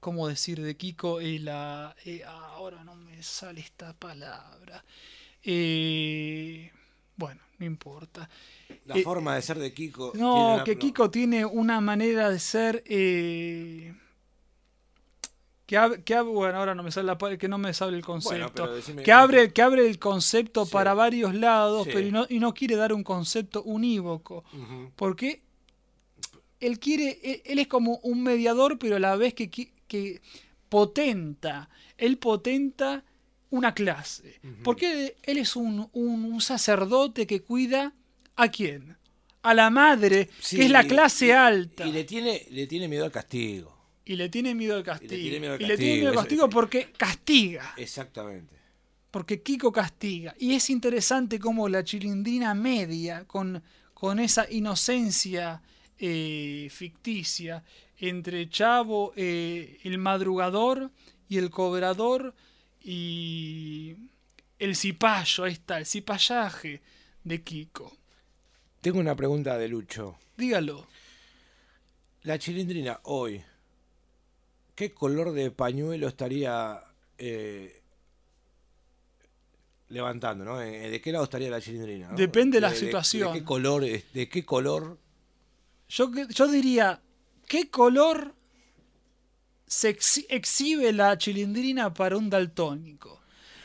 [0.00, 0.62] ¿Cómo decir?
[0.62, 1.94] De Kiko y la...
[2.06, 4.84] eh, ahora no me sale esta palabra.
[5.42, 6.70] Eh,
[7.16, 8.28] bueno, no importa.
[8.86, 10.12] La Eh, forma de ser de Kiko.
[10.14, 13.94] No, que Kiko tiene una manera de ser eh,
[15.66, 18.04] que, ab- que ab- bueno, ahora no me sale la que no me sale el
[18.04, 18.66] concepto.
[18.76, 20.72] decime- que abre que abre el concepto Sí.
[20.72, 21.90] para varios lados, Sí.
[21.94, 24.44] pero y no, y no quiere dar un concepto unívoco,
[24.96, 25.42] porque
[26.60, 30.20] él quiere él, él es como un mediador, pero a la vez que que
[30.68, 33.04] potenta, él potenta
[33.56, 34.40] una clase.
[34.62, 37.92] Porque él es un, un- un sacerdote que cuida
[38.36, 38.96] a quién?
[39.42, 41.86] A la madre, Sí, que es la clase y- alta.
[41.86, 43.72] Y le tiene, le tiene miedo al castigo.
[44.04, 45.12] Y le tiene miedo al castigo.
[45.14, 47.74] Y le tiene miedo al Y le tiene castigo, miedo al eso- castigo porque castiga.
[47.76, 48.54] Exactamente.
[49.10, 50.34] Porque Kiko castiga.
[50.38, 53.62] Y es interesante cómo la chilindrina media, con,
[53.92, 55.62] con esa inocencia
[55.98, 57.62] eh, ficticia,
[57.98, 60.90] entre Chavo, eh, el madrugador
[61.28, 62.34] y el cobrador
[62.84, 63.96] y
[64.58, 66.82] el cipayo, ahí está, el cipallaje
[67.24, 67.90] de Kiko.
[68.82, 70.18] Tengo una pregunta de Lucho.
[70.36, 70.86] Dígalo.
[72.24, 73.42] La chilindrina hoy,
[74.74, 76.82] ¿qué color de pañuelo estaría
[77.16, 77.82] eh,
[79.88, 80.44] levantando?
[80.44, 80.60] ¿no?
[80.60, 82.10] Eh, ¿De qué lado estaría la chilindrina?
[82.10, 82.16] no?
[82.16, 83.32] Depende de la situación.
[83.32, 83.82] ¿De, qué color?
[83.82, 84.98] ¿De qué color?
[85.88, 87.00] Yo, yo diría,
[87.48, 88.34] ¿qué color
[89.74, 93.20] se exhi- exhibe la chilindrina para un daltónico?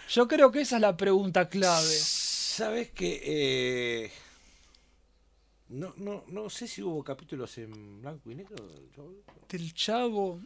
[0.09, 1.85] Yo creo que esa es la pregunta clave.
[1.87, 4.11] ¿Sabes que eh,
[5.69, 8.55] no, no, no sé si hubo capítulos en blanco y negro?
[8.97, 9.13] Yo-
[9.49, 10.41] Del chavo.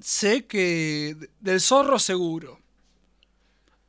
[0.00, 1.16] Sé que.
[1.40, 2.60] Del zorro seguro.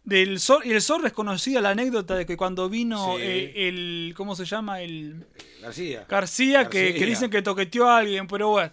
[0.04, 3.22] Del zorro, y el zorro es conocida la anécdota de que cuando vino Sí.
[3.24, 4.14] eh, el.
[4.18, 4.82] ¿Cómo se llama?
[4.82, 5.26] El.
[5.62, 6.06] García.
[6.10, 8.72] García, Que, que dicen que toqueteó a alguien, pero bueno.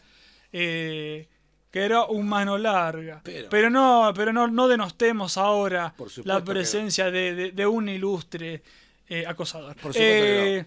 [0.52, 1.28] eh,
[1.74, 3.20] que era un mano larga.
[3.24, 5.92] Pero- Pero, no, pero no, no denostemos ahora
[6.24, 6.44] la no.
[6.44, 8.62] presencia de, de- de un ilustre
[9.08, 9.74] eh, acosador.
[9.74, 10.66] Por supuesto que Eh,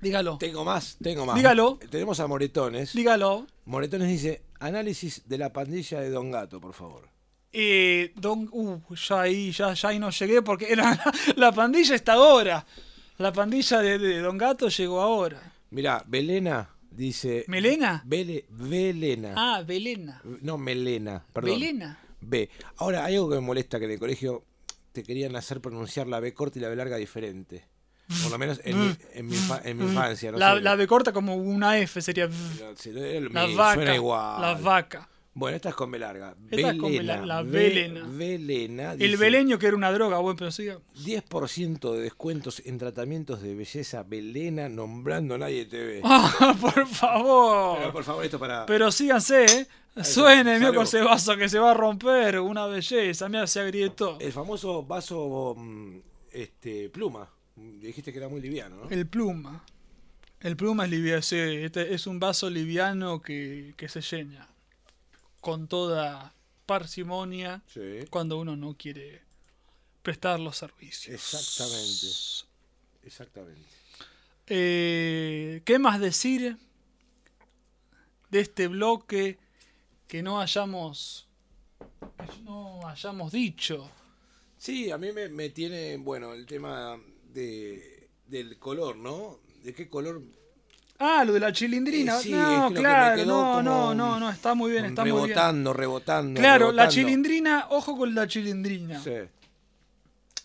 [0.00, 0.38] Dígalo.
[0.38, 1.36] Tengo más, tengo más.
[1.36, 1.78] Dígalo.
[1.88, 2.94] Tenemos a Moretones.
[2.94, 3.46] Dígalo.
[3.66, 7.08] Moretones dice, análisis de la pandilla de Don Gato, por favor.
[7.52, 10.98] Eh, don, uh, ya ahí, ya, ya ahí no llegué porque era,
[11.36, 12.66] la pandilla está ahora.
[13.18, 15.40] La pandilla de, de Don Gato llegó ahora.
[15.70, 17.44] Mirá, Belena dice...
[17.48, 18.02] ¿Melena?
[18.04, 19.34] Bele, Belena.
[19.36, 20.20] Ah, Belena.
[20.40, 21.52] No, Melena, perdón.
[21.52, 21.98] Belena.
[22.20, 22.48] B.
[22.76, 24.44] Ahora, hay algo que me molesta, que en el colegio
[24.92, 27.66] te querían hacer pronunciar la B corta y la B larga diferente.
[28.22, 30.32] Por lo menos en mi, en mi, en mi infancia.
[30.32, 30.60] No la, sé.
[30.60, 32.28] la B corta como una F sería.
[32.28, 33.74] No, La vaca.
[33.74, 34.40] suena igual.
[34.42, 35.08] La vaca.
[35.34, 36.36] Bueno, esta es con B larga.
[36.50, 38.06] Esta es con Belena, larga, la Be- Belena.
[38.06, 40.78] Belena El beleño que era una droga, bueno, pero siga.
[41.04, 46.00] 10% de descuentos en tratamientos de belleza Belena nombrando Nadie TV.
[46.04, 47.92] Ah, por Pero favor.
[47.92, 48.66] por favor, esto para...
[48.66, 49.66] Pero síganse, ¿eh?
[50.04, 52.38] Suene, mío, con ese vaso que se va a romper.
[52.40, 54.18] Una belleza, mira, se agrietó.
[54.20, 55.96] El famoso vaso mm,
[56.32, 57.28] este, pluma.
[57.56, 58.90] Dijiste que era muy liviano, ¿no?
[58.90, 59.64] El pluma.
[60.40, 64.48] El pluma es liviano, sí, este es un vaso liviano que, que se llena
[65.42, 66.32] con toda
[66.64, 68.06] parsimonia Sí.
[68.08, 69.20] cuando uno no quiere
[70.02, 71.14] prestar los servicios.
[71.14, 72.06] Exactamente.
[73.04, 73.68] Exactamente.
[74.46, 76.56] Eh, ¿Qué más decir
[78.30, 79.38] de este bloque
[80.08, 81.26] que no hayamos
[82.18, 83.90] que no hayamos dicho?
[84.58, 86.96] Sí, a mí me, me tiene, bueno, el tema
[87.32, 89.40] de, del color, ¿no?
[89.64, 90.22] ¿De qué color?
[90.98, 92.18] Ah, lo de la chilindrina.
[92.18, 95.12] Eh, sí, no, es que claro, no, no, no, no, está muy bien, está muy
[95.12, 95.24] bien.
[95.26, 96.40] rebotando, rebotando.
[96.40, 96.92] Claro, la rebotando.
[96.94, 99.02] chilindrina, ojo con la chilindrina.
[99.02, 99.10] Sí,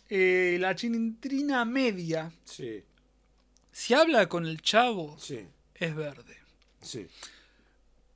[0.10, 2.84] Eh, la chilindrina media, sí,
[3.72, 6.38] si habla con el chavo, sí, es verde.
[6.82, 7.08] sí.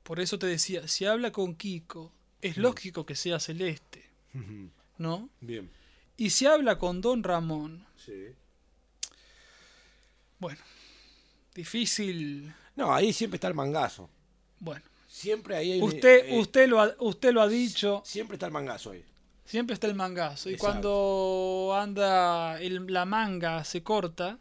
[0.02, 2.60] Por eso te decía, si habla con Kiko, es Mm.
[2.62, 4.02] lógico que sea celeste.
[4.98, 5.28] ¿no?
[5.40, 5.70] Bien,
[6.16, 8.34] Y si habla con Don Ramón, sí.
[10.38, 10.58] bueno,
[11.54, 12.52] difícil.
[12.76, 14.08] No, ahí siempre está el mangazo.
[14.60, 18.36] Bueno, Siempre ahí hay un- usted, eh, usted, lo ha, usted lo ha dicho, Siempre
[18.36, 19.04] está el mangazo ahí.
[19.44, 20.48] siempre está el mangazo.
[20.48, 24.38] Y cuando anda el- la manga se corta,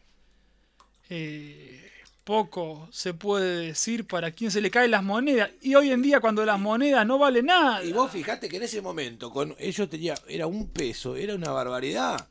[1.10, 1.90] eh,
[2.24, 5.50] poco se puede decir para quién se le caen las monedas.
[5.62, 7.84] Y hoy en día cuando las monedas no valen nada.
[7.84, 11.52] Y vos fijate que en ese momento, con ellos tenía, era un peso, era una
[11.52, 12.28] barbaridad.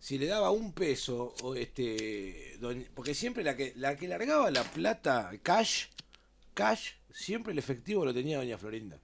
[0.00, 2.58] Si le daba un peso, o este,
[2.94, 5.84] porque siempre la que, la que largaba la plata, cash,
[6.54, 8.98] cash, siempre el efectivo lo tenía doña Florinda.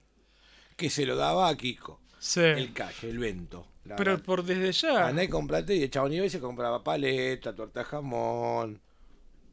[0.75, 2.01] Que se lo daba a Kiko.
[2.19, 2.41] Sí.
[2.41, 3.67] El cash, el vento.
[3.95, 5.07] Pero por desde ya.
[5.07, 8.81] Andá y comprate y el chabón iba y se compraba paleta, torta jamón.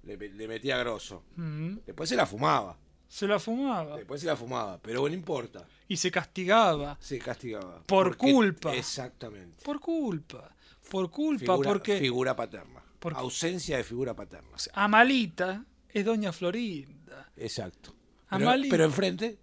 [0.02, 1.24] Le, le metía grosso.
[1.36, 2.76] Mm, Después se la fumaba.
[3.06, 3.96] se la fumaba.
[3.96, 4.78] Después se la fumaba.
[4.82, 5.66] Pero bueno, no importa.
[5.88, 6.96] Y se castigaba.
[7.00, 7.82] Se castigaba.
[7.84, 8.74] Por culpa.
[8.74, 9.62] Exactamente.
[9.62, 10.53] Por culpa.
[10.90, 11.40] Por culpa.
[11.40, 12.82] Figura, porque figura paterna.
[12.98, 14.56] porque- Ausencia de figura paterna.
[14.72, 17.30] Amalita es Doña Florinda.
[17.36, 17.94] Exacto.
[18.30, 19.38] Pero, pero enfrente,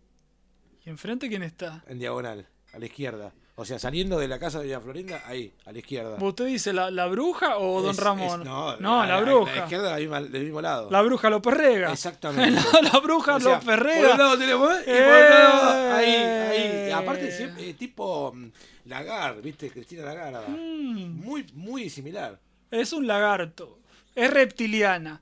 [0.84, 1.84] ¿Y enfrente quién está?
[1.88, 3.34] en diagonal, a la izquierda.
[3.62, 6.18] O sea, saliendo de la casa de Doña Florinda, ahí, a la izquierda.
[6.20, 8.42] ¿Usted dice la, la bruja o Don Ramón?
[8.42, 9.56] es- no, la, A bruja.
[9.56, 10.90] la izquierda, la misma- del mismo lado.
[10.90, 11.92] La bruja López Rega.
[11.92, 12.60] Exactamente.
[12.82, 14.12] la, la bruja O sea, López Por Rega.
[14.14, 14.82] un lado tenemos, ¿eh?
[14.82, 16.50] y por otro lado, ahí, Eh.
[16.50, 16.90] ahí.
[16.90, 18.50] Y aparte, siempre, eh, tipo mm,
[18.86, 19.70] Lagar, ¿viste?
[19.70, 20.44] Cristina Lagarda.
[20.48, 22.40] Mm, Muy, muy similar.
[22.72, 23.78] es un lagarto.
[24.16, 25.22] Es reptiliana.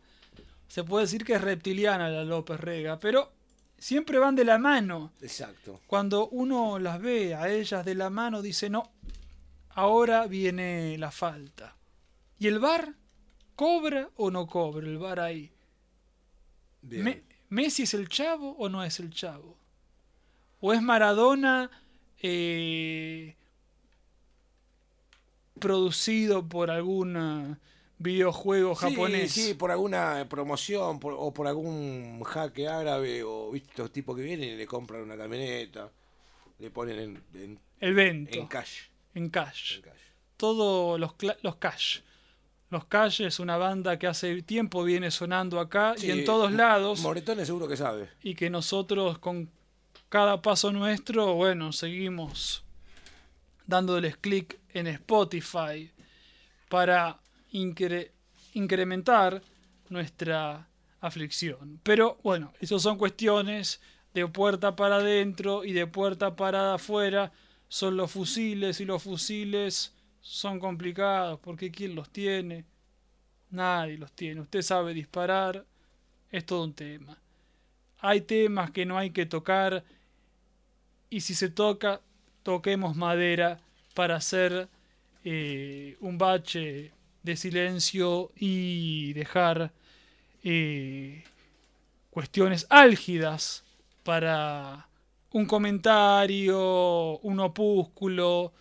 [0.69, 2.99] Se puede decir que es reptiliana la López Rega.
[3.01, 3.31] Pero
[3.79, 5.13] siempre van de la mano.
[5.21, 5.81] Exacto.
[5.87, 8.91] Cuando uno las ve a ellas de la mano, dice, no,
[9.69, 11.75] ahora viene la falta.
[12.37, 12.93] ¿Y el bar?
[13.55, 15.51] ¿Cobra o no cobra el bar ahí?
[16.81, 17.03] Bien.
[17.03, 19.57] Me- ¿Messi es el chavo o no es el chavo?
[20.61, 21.69] ¿O es Maradona
[22.21, 23.35] eh,
[25.59, 27.55] producido por algún eh,
[27.99, 29.31] videojuego Sí, japonés?
[29.31, 34.23] Sí, por alguna promoción por- o por algún jaque árabe o viste estos tipos que
[34.23, 35.91] vienen y le compran una camioneta,
[36.59, 38.83] le ponen en, en, El vento, en cash.
[39.13, 39.75] en cash.
[39.75, 39.95] en cash.
[40.37, 41.11] Todos los,
[41.43, 41.99] los Cash.
[42.69, 46.99] Los Cash es una banda que hace tiempo viene sonando acá y en todos lados.
[47.01, 48.09] Moretones seguro que sabe.
[48.23, 49.49] y que nosotros con
[50.07, 52.63] cada paso nuestro, bueno, seguimos
[53.65, 55.91] dándoles clic en Spotify
[56.69, 57.19] para
[57.51, 58.11] incre-
[58.53, 59.41] incrementar
[59.89, 60.67] nuestra
[61.01, 61.79] aflicción.
[61.83, 63.81] Pero bueno, eso son cuestiones
[64.13, 67.31] de puerta para adentro y de puerta para afuera.
[67.67, 72.65] Son los fusiles y los fusiles son complicados porque ¿quién los tiene?
[73.51, 74.41] Nadie los tiene.
[74.41, 75.65] Usted sabe disparar,
[76.31, 77.17] es todo un tema
[77.99, 79.83] hay temas que no hay que tocar
[81.09, 82.01] y si se toca,
[82.43, 83.59] toquemos madera
[83.93, 84.69] para hacer
[85.23, 86.91] eh, un bache
[87.23, 89.71] de silencio y dejar
[90.43, 91.23] eh,
[92.09, 93.63] cuestiones álgidas
[94.03, 94.87] para
[95.31, 98.53] un comentario, un opúsculo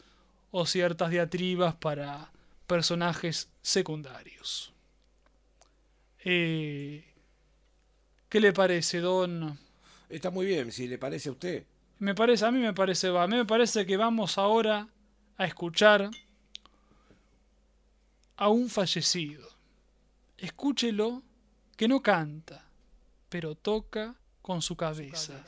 [0.51, 2.31] o ciertas diatribas para
[2.67, 4.73] personajes secundarios.
[6.25, 7.05] Eh,
[8.29, 9.59] ¿Qué le parece, Don?
[10.09, 11.65] Está muy bien, si le parece a usted.
[11.99, 14.89] Me parece, a mí me parece, va, a mí me parece que vamos ahora
[15.37, 16.11] a escuchar
[18.39, 19.47] a un fallecido.
[20.39, 21.23] Escúchelo,
[21.77, 22.65] que no canta,
[23.29, 25.45] pero toca con su cabeza.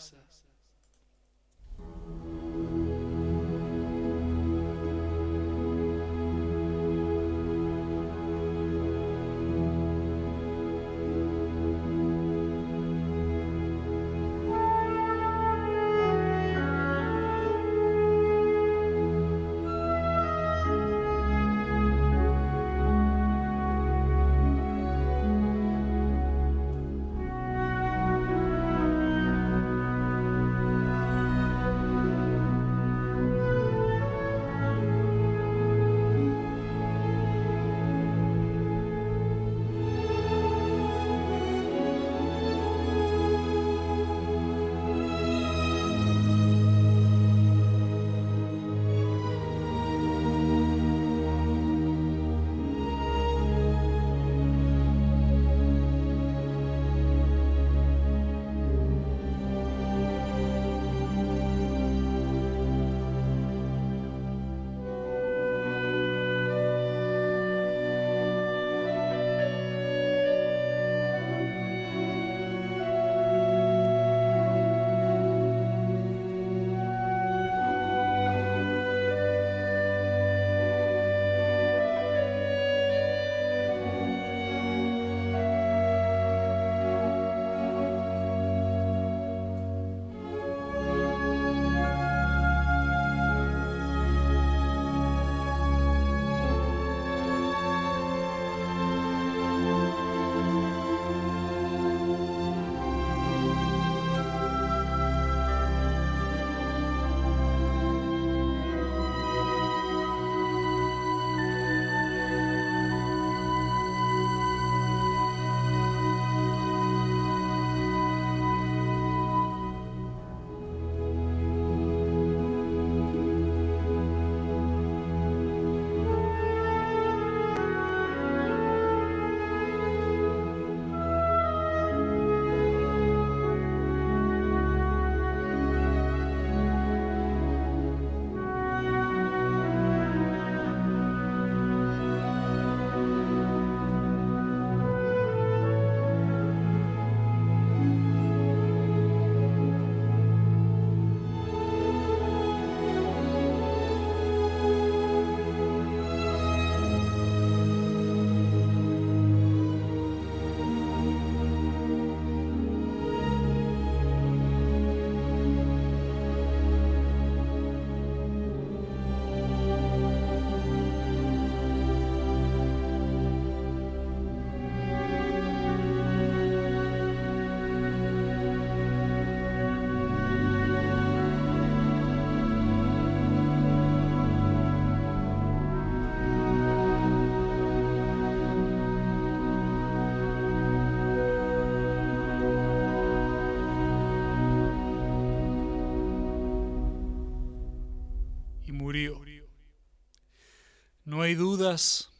[201.30, 202.10] Hay dudas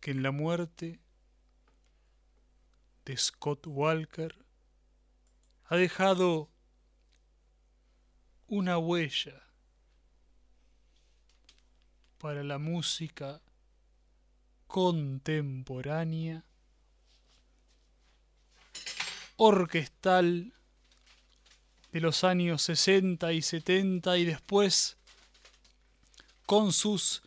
[0.00, 0.98] que en la muerte
[3.04, 4.34] de Scott Walker
[5.66, 6.50] ha dejado
[8.48, 9.44] una huella
[12.18, 13.40] para la música
[14.66, 16.44] contemporánea
[19.36, 20.52] orquestal
[21.92, 24.99] de los años 60 y 70 y después
[26.50, 27.22] con sus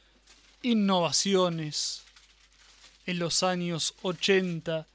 [0.63, 2.03] innovaciones
[3.05, 4.85] en los años 80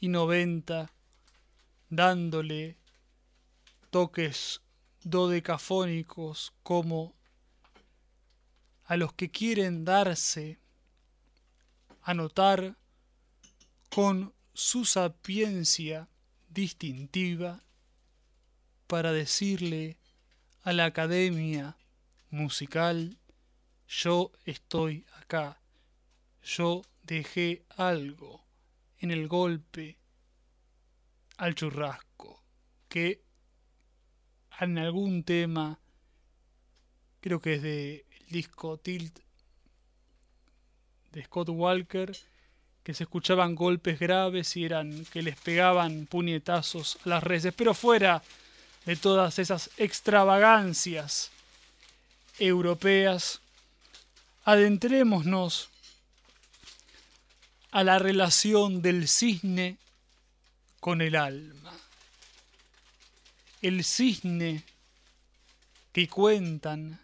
[0.00, 0.90] y 90
[1.90, 2.78] dándole
[3.90, 4.62] toques
[5.04, 7.12] dodecafónicos como
[8.86, 10.58] a los que quieren darse
[12.00, 12.76] a notar
[13.90, 16.08] con su sapiencia
[16.48, 17.62] distintiva
[18.86, 19.98] para decirle
[20.62, 21.76] a la academia
[22.30, 23.18] musical,
[23.88, 25.58] yo estoy acá,
[26.42, 28.44] yo dejé algo
[28.98, 29.96] en el golpe
[31.36, 32.42] al churrasco,
[32.88, 33.22] que
[34.60, 35.78] en algún tema,
[37.20, 39.18] creo que es del disco Tilt
[41.12, 42.16] de Scott Walker,
[42.82, 47.74] que se escuchaban golpes graves y eran que les pegaban puñetazos a las reses, pero
[47.74, 48.22] fuera
[48.84, 51.32] de todas esas extravagancias
[52.38, 53.40] europeas,
[54.46, 55.70] adentrémonos
[57.72, 59.76] a la relación del cisne
[60.78, 61.72] con el alma.
[63.60, 64.62] El cisne
[65.92, 67.00] que cuentan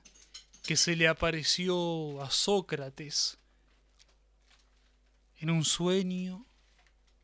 [0.62, 3.38] que se le apareció a Sócrates
[5.40, 6.46] en un sueño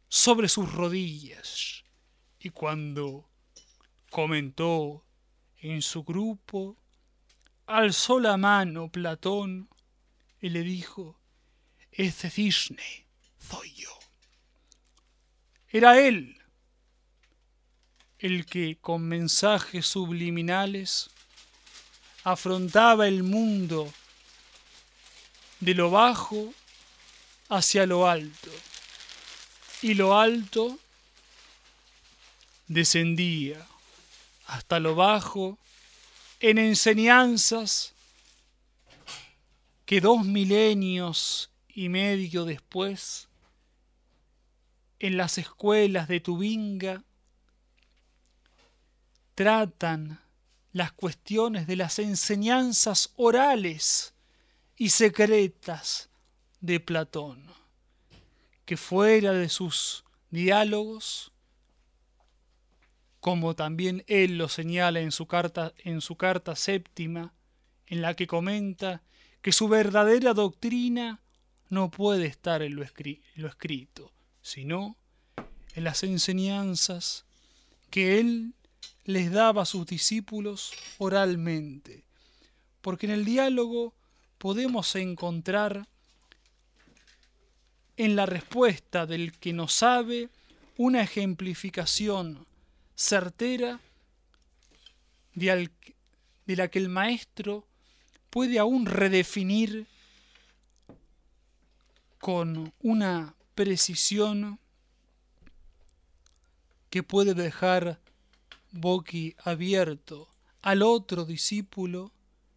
[0.08, 1.84] sobre sus rodillas
[2.40, 3.28] y cuando
[4.10, 5.04] comentó
[5.58, 6.76] en su grupo,
[7.66, 9.68] alzó la mano Platón
[10.41, 11.18] y le dijo,
[11.93, 13.07] este cisne
[13.39, 13.99] soy yo.
[15.68, 16.41] Era él
[18.18, 21.11] el que con mensajes subliminales
[22.24, 23.93] afrontaba el mundo
[25.61, 26.53] de lo bajo
[27.49, 28.51] hacia lo alto
[29.82, 30.78] y lo alto
[32.66, 33.66] descendía
[34.47, 35.59] hasta lo bajo
[36.41, 37.95] en enseñanzas
[39.89, 43.30] que dos milenios y medio después
[44.99, 47.05] en las escuelas de Tubinga
[49.34, 50.20] tratan
[50.72, 54.12] las cuestiones de las enseñanzas orales
[54.76, 56.11] y secretas
[56.61, 57.43] de Platón,
[58.66, 61.32] que fuera de sus diálogos,
[63.20, 67.32] como también él lo señala en su carta, en su carta séptima,
[67.86, 69.03] en la que comenta
[69.43, 71.20] que su verdadera doctrina
[71.70, 74.12] no puede estar en lo, escrito,
[74.43, 74.97] sino
[75.74, 77.24] en las enseñanzas
[77.91, 78.55] que él
[79.05, 82.05] les daba a sus discípulos oralmente,
[82.80, 83.95] porque en el diálogo
[84.39, 85.86] podemos encontrar
[87.97, 90.28] en la respuesta del que no sabe
[90.76, 92.47] una ejemplificación
[92.95, 93.80] certera
[95.34, 95.70] de
[96.47, 97.67] la que el maestro
[98.30, 99.86] puede aún redefinir
[102.18, 104.58] con una precisión
[106.90, 108.00] que puede dejar
[108.72, 110.28] boqui abierto
[110.62, 112.12] al otro discípulo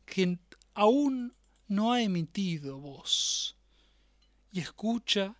[0.06, 0.38] que
[0.74, 1.34] aún
[1.68, 3.56] no ha emitido voz
[4.52, 5.36] y escucha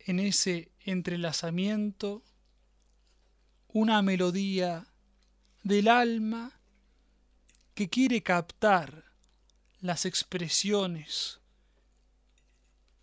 [0.00, 2.22] en ese entrelazamiento
[3.68, 4.86] una melodía
[5.62, 6.58] del alma
[7.74, 9.07] que quiere captar
[9.80, 11.40] las expresiones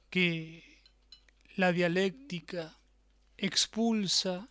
[0.10, 0.82] que
[1.56, 2.78] la dialéctica
[3.38, 4.50] expulsa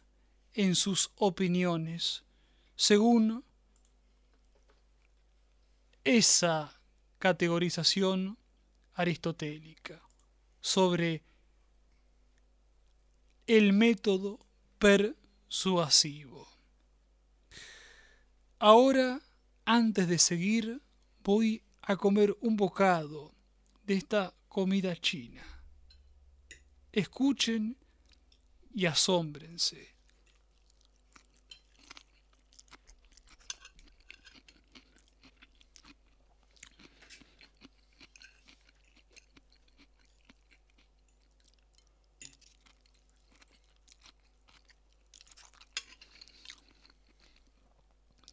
[0.53, 2.25] en sus opiniones
[2.77, 3.45] según
[6.05, 6.81] esa
[7.19, 8.39] categorización
[8.95, 10.03] aristotélica
[10.61, 11.23] sobre
[13.47, 14.39] el método
[14.79, 16.49] persuasivo.
[18.59, 19.21] Ahora,
[19.65, 20.83] antes de seguir,
[21.23, 23.35] voy a comer un bocado
[23.85, 25.43] de esta comida china.
[26.93, 27.77] Escuchen
[28.75, 29.95] y asómbrense.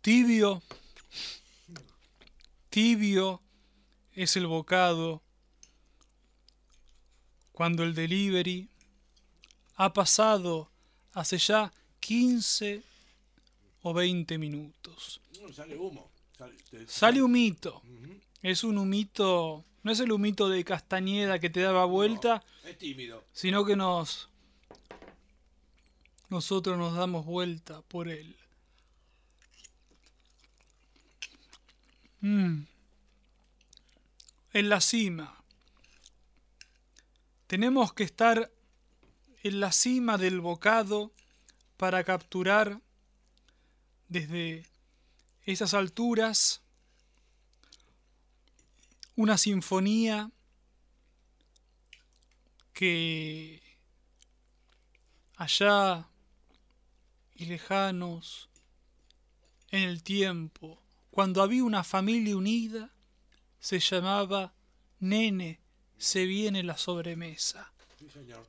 [0.02, 0.64] Tibio,
[2.72, 3.42] tibio
[4.14, 5.22] es el bocado
[7.52, 8.70] cuando el delivery
[9.76, 10.72] ha pasado
[11.14, 12.82] hace ya 15
[13.84, 15.22] o 20 minutos.
[15.40, 16.10] No, sale humo.
[16.38, 17.82] Sale, te- Sale humito.
[18.42, 23.24] Es un humito, no es el humito de Castañeda que te daba vuelta, Es tímido.
[23.34, 24.30] sino que nos
[26.30, 28.36] nosotros nos damos vuelta por él.
[32.22, 32.64] Mm.
[34.54, 35.44] En la cima.
[37.48, 38.52] Tenemos que estar
[39.44, 41.12] en la cima del bocado
[41.78, 42.80] para capturar
[44.08, 44.66] desde
[45.46, 46.62] esas alturas
[49.16, 50.32] una sinfonía
[52.74, 53.62] que
[55.38, 56.08] allá
[57.36, 58.50] y lejanos
[59.70, 60.82] en el tiempo,
[61.12, 62.90] cuando había una familia unida,
[63.60, 64.54] se llamaba
[65.00, 65.60] Nene,
[65.98, 67.72] se viene la sobremesa.
[68.00, 68.48] Sí, señor.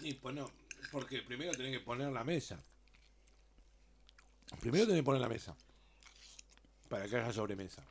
[0.00, 0.50] Y pues no,
[0.92, 2.60] porque primero tenés que poner la mesa.
[4.60, 5.56] Primero tenés que poner la mesa.
[6.88, 7.82] Para que haya sobremesa.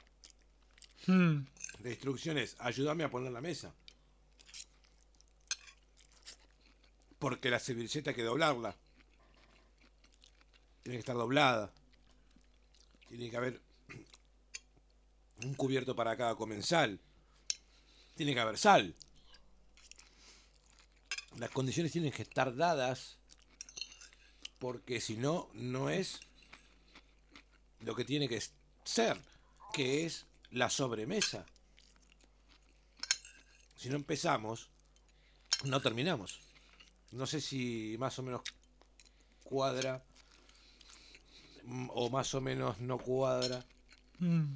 [1.08, 1.40] Hmm,
[1.82, 3.74] La instrucción es, ayúdame a poner la mesa.
[7.18, 8.76] Porque la servilleta hay que doblarla.
[10.84, 11.72] Tiene que estar doblada.
[13.14, 13.62] Tiene que haber
[15.44, 17.00] un cubierto para cada comensal.
[18.16, 18.96] Tiene que haber sal.
[21.38, 23.20] Las condiciones tienen que estar dadas
[24.58, 26.22] porque si no, no es
[27.82, 28.42] lo que tiene que
[28.84, 29.22] ser,
[29.74, 31.46] que es la sobremesa.
[33.78, 34.70] Si no empezamos,
[35.66, 36.40] no terminamos.
[37.12, 38.42] No sé si más o menos
[39.44, 40.04] cuadra
[41.90, 43.64] o más o menos no cuadra
[44.20, 44.56] hmm.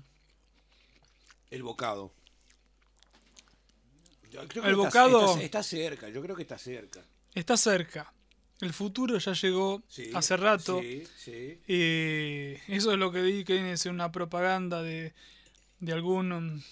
[1.51, 2.11] el bocado.
[4.31, 7.03] Yo creo que El está- bocado- está, está cerca, yo creo que está cerca.
[7.33, 8.13] Está cerca.
[8.59, 10.79] El futuro ya llegó Sí, hace rato.
[10.81, 11.59] Sí, sí.
[11.67, 15.13] Eh, eso es lo que vi que es una propaganda de,
[15.79, 16.63] de algún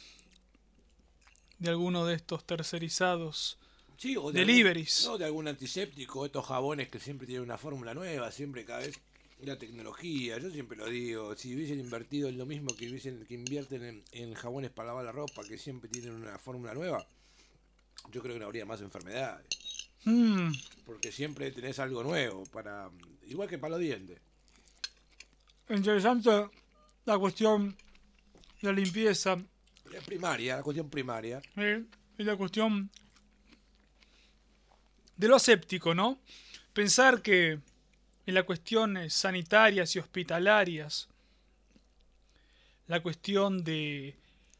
[1.59, 3.57] de alguno de estos tercerizados.
[3.97, 5.03] Sí, o de Deliveries.
[5.03, 8.79] Algún, no, de algún antiséptico, estos jabones que siempre tienen una fórmula nueva, siempre cada
[8.79, 8.99] vez
[9.39, 13.33] la tecnología, yo siempre lo digo, si hubiesen invertido en lo mismo que hubiesen, que
[13.33, 17.05] invierten en, en jabones para lavar la ropa, que siempre tienen una fórmula nueva,
[18.11, 19.45] yo creo que no habría más enfermedades,
[20.07, 20.51] Mm,
[20.86, 22.91] porque siempre tenés algo nuevo para,
[23.27, 24.19] igual que para los dientes.
[25.67, 26.29] interesante
[27.05, 27.75] la cuestión
[28.61, 29.41] de la limpieza.
[29.91, 31.41] Es primaria, la cuestión primaria.
[31.55, 31.83] eh,
[32.19, 32.91] es la cuestión
[35.17, 36.19] de lo aséptico, ¿no?
[36.73, 37.59] Pensar que
[38.26, 41.07] en las cuestiones sanitarias y hospitalarias,
[42.88, 44.15] la cuestión de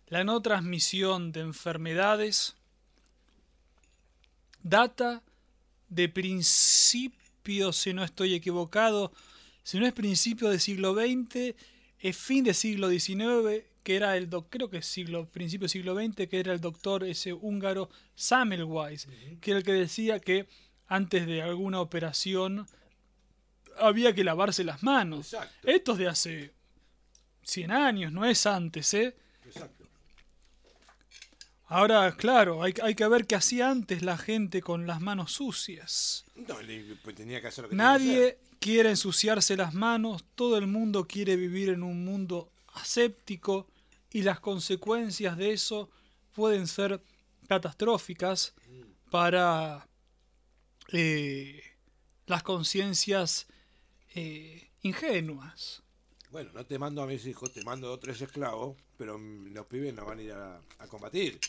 [0.08, 2.56] la no transmisión de enfermedades
[4.64, 5.22] data
[5.90, 9.12] de principios, si no estoy equivocado,
[9.64, 11.56] si no es principio del siglo XX,
[12.00, 15.70] es fin del siglo XIX, que era el doc- creo que es siglo, principio del
[15.70, 19.08] siglo XX, que era el doctor ese húngaro Semmelweis,
[19.42, 20.48] que era el que decía que
[20.88, 22.68] antes de alguna operación
[23.80, 25.34] había que lavarse las manos.
[25.34, 25.68] Exacto.
[25.70, 26.54] Esto es de hace
[27.44, 29.16] 100 años, no es antes, ¿eh?
[29.46, 29.84] Exacto.
[31.68, 36.24] Ahora, claro, hay, hay que ver qué hacía antes la gente con las manos sucias.
[36.36, 38.08] No, le- pues tenía que hacer lo que tenía que hacer.
[38.08, 43.68] Nadie quiere ensuciarse las manos, todo el mundo quiere vivir en un mundo aséptico
[44.12, 45.90] y las consecuencias de eso
[46.34, 47.02] pueden ser
[47.48, 48.54] catastróficas
[49.10, 49.88] para
[50.92, 51.62] eh,
[52.28, 53.48] las conciencias
[54.16, 55.84] eh, ingenuas.
[56.32, 59.94] Bueno, no te mando a mis hijos, te mando a tres esclavos, pero los pibes
[59.94, 61.40] no van a ir a, a combatir.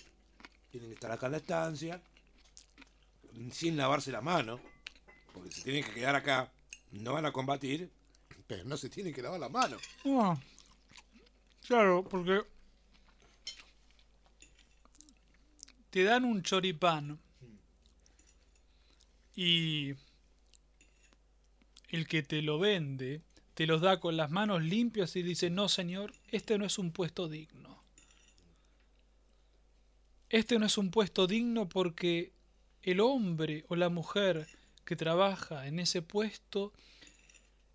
[0.71, 2.03] Tienen que estar acá en la estancia,
[3.53, 4.61] sin lavarse la mano,
[5.33, 6.53] porque si tienen que quedar acá,
[6.93, 7.91] no van a combatir,
[8.47, 9.77] pero no se tienen que lavar la mano.
[10.05, 10.37] Ah,
[11.67, 12.43] claro, porque
[15.91, 17.19] te dan un choripán
[19.35, 19.95] y
[21.97, 23.23] el que te lo vende
[23.55, 26.93] te los da con las manos limpias y dice, no señor, este no es un
[26.93, 27.83] puesto digno.
[30.29, 32.33] Este no es un puesto digno porque
[32.83, 34.47] el hombre o la mujer
[34.85, 36.75] que trabaja en ese puesto,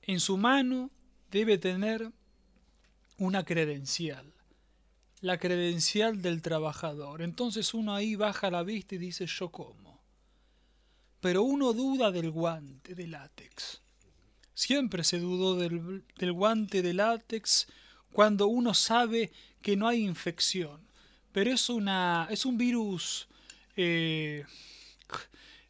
[0.03, 0.91] en su mano
[1.31, 2.11] debe tener
[3.17, 4.31] una credencial,
[5.19, 7.23] la credencial del trabajador.
[7.23, 9.99] Entonces uno ahí baja la vista y dice yo como.
[11.21, 13.80] Pero uno duda del guante de látex.
[14.65, 17.65] Siempre se dudó del, del guante de látex
[18.11, 19.31] cuando uno sabe
[19.63, 20.79] que no hay infección.
[21.31, 23.27] pero es una es un virus
[23.75, 24.43] eh,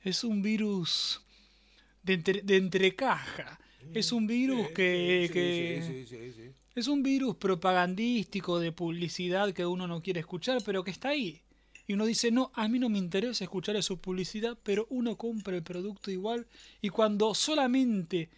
[0.03, 1.21] es un virus
[2.03, 3.59] de, entre- de entrecaja.
[3.93, 9.65] Es un virus Sí, que, sí, que- sí, es un virus propagandístico de publicidad que
[9.65, 11.41] uno no quiere escuchar, pero que está ahí.
[11.87, 15.55] Y uno dice, no, a mí no me interesa escuchar esa publicidad, pero uno compra
[15.55, 16.45] el producto igual
[16.81, 18.29] y cuando solamente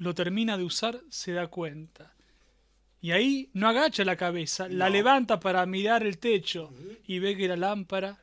[0.00, 2.14] lo termina de usar se da cuenta.
[3.02, 6.70] Y ahí no agacha la cabeza, la levanta para mirar el techo
[7.06, 8.18] y ve que la lámpara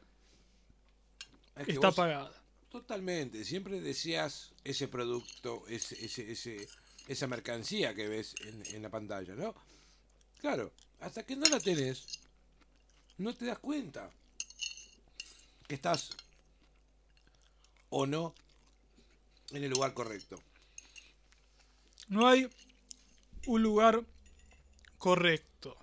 [1.55, 2.33] Es que está vos- apagada.
[2.69, 6.67] Totalmente, siempre deseas ese producto, ese, ese, ese-
[7.07, 9.55] esa mercancía que ves en, en la pantalla, ¿no?
[10.41, 12.19] Claro, hasta que no la tenés,
[13.17, 14.11] no te das cuenta
[15.67, 16.09] que estás
[17.89, 18.33] o no
[19.51, 20.41] en el lugar correcto.
[22.07, 22.47] No hay
[23.45, 24.05] un lugar
[24.97, 25.77] correcto.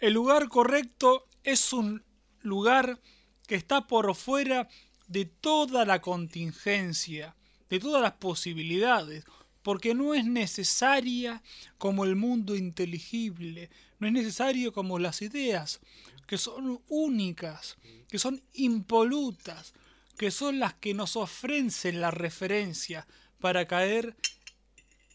[0.00, 2.02] El lugar correcto es un
[2.40, 3.00] lugar
[3.46, 4.68] que está por fuera
[5.06, 7.36] de toda la contingencia,
[7.70, 9.24] de todas las posibilidades,
[9.62, 11.42] porque no es necesaria
[11.78, 13.70] como el mundo inteligible,
[14.00, 15.80] no es necesario como las ideas,
[16.26, 17.76] que son únicas,
[18.08, 19.72] que son impolutas,
[20.18, 23.06] que son las que nos ofrecen la referencia
[23.38, 24.16] para caer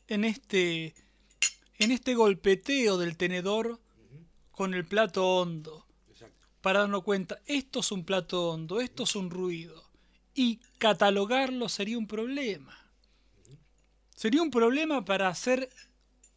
[0.08, 0.96] en este
[1.80, 3.80] en este golpeteo del tenedor
[4.52, 6.48] con el plato hondo Exacto.
[6.62, 9.84] para darnos cuenta esto es un plato hondo esto es un ruido
[10.34, 12.76] y catalogarlo sería un problema
[14.16, 15.70] sería un problema para hacer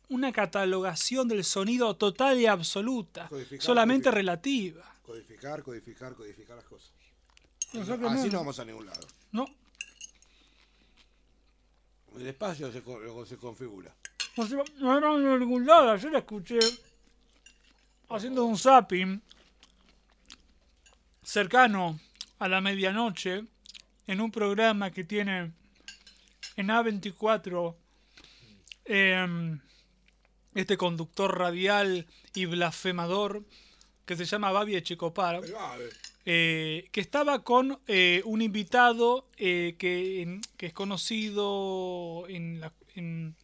[0.08, 4.14] una catalogación del sonido total y absoluta Codificar, solamente codificar.
[4.14, 6.92] relativa Codificar, codificar, codificar las cosas.
[7.72, 9.06] Así no vamos a ningún lado.
[9.32, 9.46] no
[12.16, 12.82] El espacio se,
[13.26, 13.94] se configura.
[14.36, 14.64] No se va
[14.96, 15.96] a ningún lado.
[15.96, 16.58] Yo la escuché
[18.08, 19.22] haciendo un zapping
[21.22, 22.00] cercano
[22.38, 23.44] a la medianoche
[24.06, 25.52] en un programa que tiene
[26.56, 27.76] en A24
[28.86, 29.60] em,
[30.54, 33.44] este conductor radial y blasfemador
[34.04, 35.40] que se llama Babi Echecopar
[36.26, 42.72] eh, que estaba con eh, un invitado eh, que, en- que es conocido en, la-
[42.94, 43.34] en-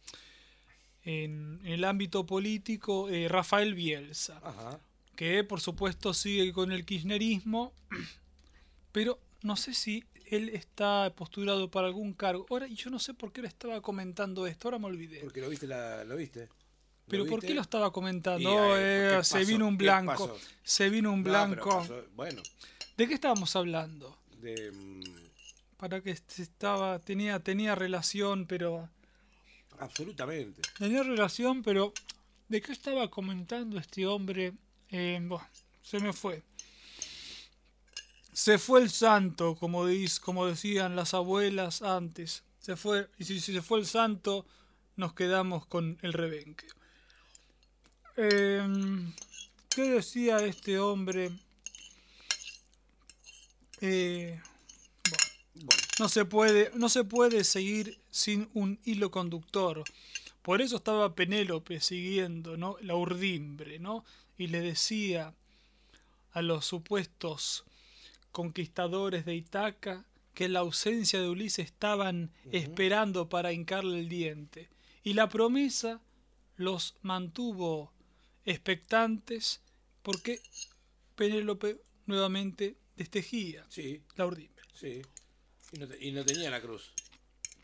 [1.03, 4.79] en el ámbito político, eh, Rafael Bielsa, Ajá.
[5.15, 7.73] que por supuesto sigue con el kirchnerismo,
[8.91, 12.45] pero no sé si él está postulado para algún cargo.
[12.49, 15.19] Ahora, y yo no sé por qué le estaba comentando esto, ahora me olvidé.
[15.21, 16.49] Porque lo viste, la, lo viste.
[17.07, 18.49] ¿Lo Pero ¿por qué lo estaba comentando?
[18.53, 20.37] Oh, eh, eh, ¿qué se vino un ¿Qué blanco.
[20.63, 21.85] Se vino un blanco.
[22.15, 22.41] bueno,
[22.97, 24.17] ¿De qué estábamos hablando?
[24.41, 25.01] de, mm,
[25.77, 28.87] para que estaba tenía tenía relación pero
[29.79, 30.61] absolutamente.
[30.77, 31.93] tenía relación pero
[32.49, 34.53] de qué estaba comentando este hombre
[34.91, 35.45] Eh, buah,
[35.81, 36.43] se me fue
[38.33, 43.39] se fue el santo como dis- como decían las abuelas antes se fue y si,
[43.39, 44.45] si se fue el santo
[44.95, 46.67] nos quedamos con el rebenque
[48.17, 49.13] Em,
[49.69, 51.31] qué decía este hombre
[53.79, 54.41] Eh,
[55.53, 59.83] Bueno, no se puede, no se puede seguir sin un hilo conductor.
[60.41, 62.77] Por eso estaba Penélope siguiendo, ¿no?
[62.81, 64.03] La urdimbre, ¿no?
[64.37, 65.33] Y le decía
[66.31, 67.65] a los supuestos
[68.31, 74.69] conquistadores de Itaca que en la ausencia de Ulises estaban esperando para hincarle el diente.
[75.03, 76.01] Y la promesa
[76.55, 77.91] los mantuvo
[78.47, 79.61] expectantes
[80.01, 80.39] porque
[81.15, 84.63] Penélope nuevamente destejía sí, la urdimbre.
[84.73, 85.01] sí.
[85.73, 86.93] Y no, te- y no tenía la cruz.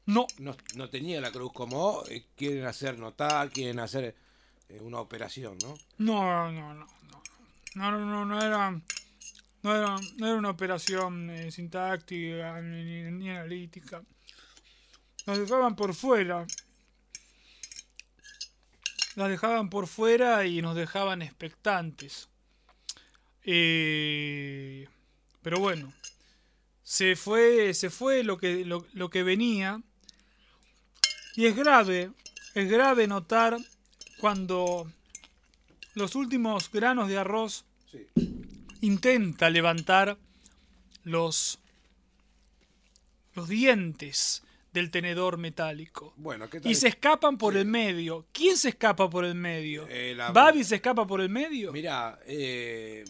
[0.05, 4.13] No, No, no tenía la cruz como eh, quieren hacer notar, quieren hacer
[4.67, 5.73] eh, una operación, ¿no?
[5.99, 7.23] No, no, no, no.
[7.75, 8.71] No, no, no, no era.
[9.61, 14.03] No era, no era una operación eh, sintáctica ni, ni- ni analítica.
[15.25, 16.45] Nos dejaban por fuera.
[19.15, 22.29] Las dejaban por fuera y nos dejaban expectantes.
[23.43, 24.87] Eh,
[25.41, 25.93] pero bueno.
[26.83, 29.81] Se fue, se fue lo que, lo, lo que venía.
[31.35, 32.11] Y es grave,
[32.53, 33.57] es grave notar
[34.19, 34.91] cuando
[35.95, 38.07] los últimos granos de arroz Sí.
[38.81, 40.17] intenta levantar
[41.03, 41.59] los
[43.35, 44.42] los dientes
[44.73, 46.71] del tenedor metálico Bueno, ¿qué tal?
[46.71, 47.59] y se escapan por Sí.
[47.59, 48.25] el medio.
[48.31, 49.87] ¿Quién se escapa por el medio?
[49.87, 51.71] Eh, la- ¿Babi se escapa por el medio?
[51.71, 53.03] Mirá, eh,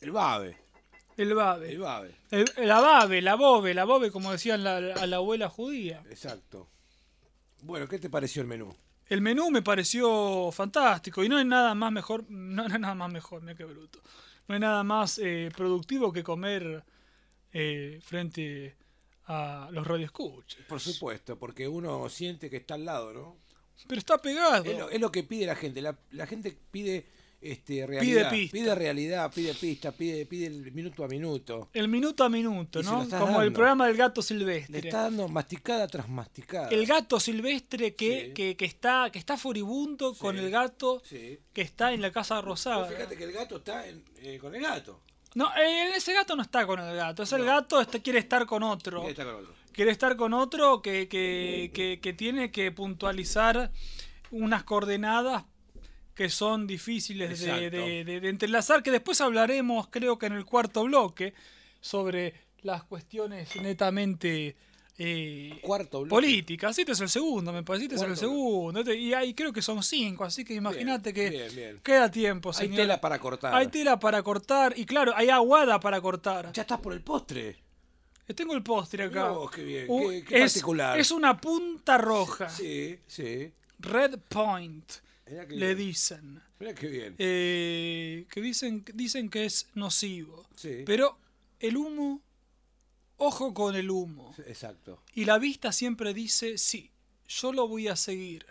[0.00, 0.56] el Babe,
[1.16, 1.70] El Babe.
[1.72, 5.48] el Babe, El- la Babe, la Bobe, la Bobe, como decían la- a la abuela
[5.48, 6.02] judía.
[6.10, 6.68] exacto.
[7.62, 8.74] Bueno, ¿qué te pareció el menú?
[9.06, 12.94] El menú me pareció fantástico y no hay nada más mejor, no, no hay nada
[12.94, 14.00] más mejor, mira qué bruto.
[14.48, 16.82] No hay nada más eh, productivo que comer
[17.52, 18.74] eh, frente
[19.26, 20.60] a los radioescuchas.
[20.68, 23.36] Por supuesto, porque uno siente que está al lado, ¿no?
[23.88, 24.64] Pero está pegado.
[24.64, 25.80] Es lo, es lo que pide la gente.
[25.82, 27.04] La, la gente pide
[27.40, 28.30] este, realidad.
[28.30, 28.52] pista.
[28.52, 31.68] Pide realidad, pide pista, pide, pide el minuto a minuto.
[31.72, 33.08] El minuto a minuto, Y ¿no?
[33.08, 34.78] Como el programa del gato Le silvestre.
[34.78, 36.68] está dando masticada tras masticada.
[36.68, 38.32] El gato silvestre que, Sí.
[38.34, 41.40] que, que está, que está furibundo con el gato Sí.
[41.52, 42.78] que está en la casa rosada.
[42.84, 45.00] Vos fíjate que el gato está en- eh, con el gato.
[45.34, 47.22] No, eh, ese gato no está con el gato.
[47.22, 49.00] Es el gato quiere estar con otro.
[49.00, 49.54] Mira, está con otro.
[49.72, 53.70] Quiere estar con otro que, que, que, que tiene que puntualizar
[54.30, 55.44] unas coordenadas
[56.14, 57.76] que son difíciles de, Exacto.
[57.86, 61.32] de- de- de entrelazar, que después hablaremos, creo que en el cuarto bloque,
[61.80, 64.54] sobre las cuestiones netamente
[64.98, 66.10] eh, Cuarto bloque.
[66.10, 66.78] políticas.
[66.78, 68.20] Este es el segundo, me parece, este es el bloque.
[68.20, 68.92] segundo.
[68.94, 71.80] Y ahí creo que son cinco, así que imagínate que bien, bien.
[71.82, 73.54] queda tiempo, Hay tela para cortar.
[73.54, 76.52] Hay tela para cortar y claro, hay aguada para cortar.
[76.52, 77.56] Ya estás por el postre.
[78.36, 79.28] Tengo el postre acá.
[79.30, 80.98] Vos, qué bien, Uh, qué- qué es, particular.
[80.98, 82.48] es una punta roja.
[82.48, 83.52] Sí, sí.
[83.78, 84.90] Red Point,
[85.26, 85.76] le bien.
[85.76, 86.40] dicen.
[86.58, 87.14] Mirá qué bien.
[87.18, 90.46] Eh, que dicen, dicen que es nocivo.
[90.54, 90.82] Sí.
[90.86, 91.18] Pero
[91.60, 92.22] el humo,
[93.22, 94.34] ojo con el humo.
[94.46, 95.00] Exacto.
[95.14, 96.90] Y la vista siempre dice, sí,
[97.28, 98.46] yo lo voy a seguir.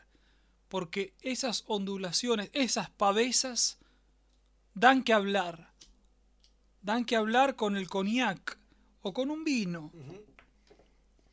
[0.70, 3.80] Porque esas ondulaciones, esas pavesas,
[4.74, 5.74] dan que hablar.
[6.82, 8.58] Dan que hablar con el cognac
[9.02, 9.92] o con un vino.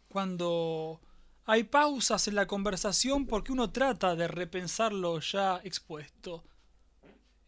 [0.08, 1.00] Cuando
[1.44, 6.42] hay pausas en la conversación porque uno trata de repensar lo ya expuesto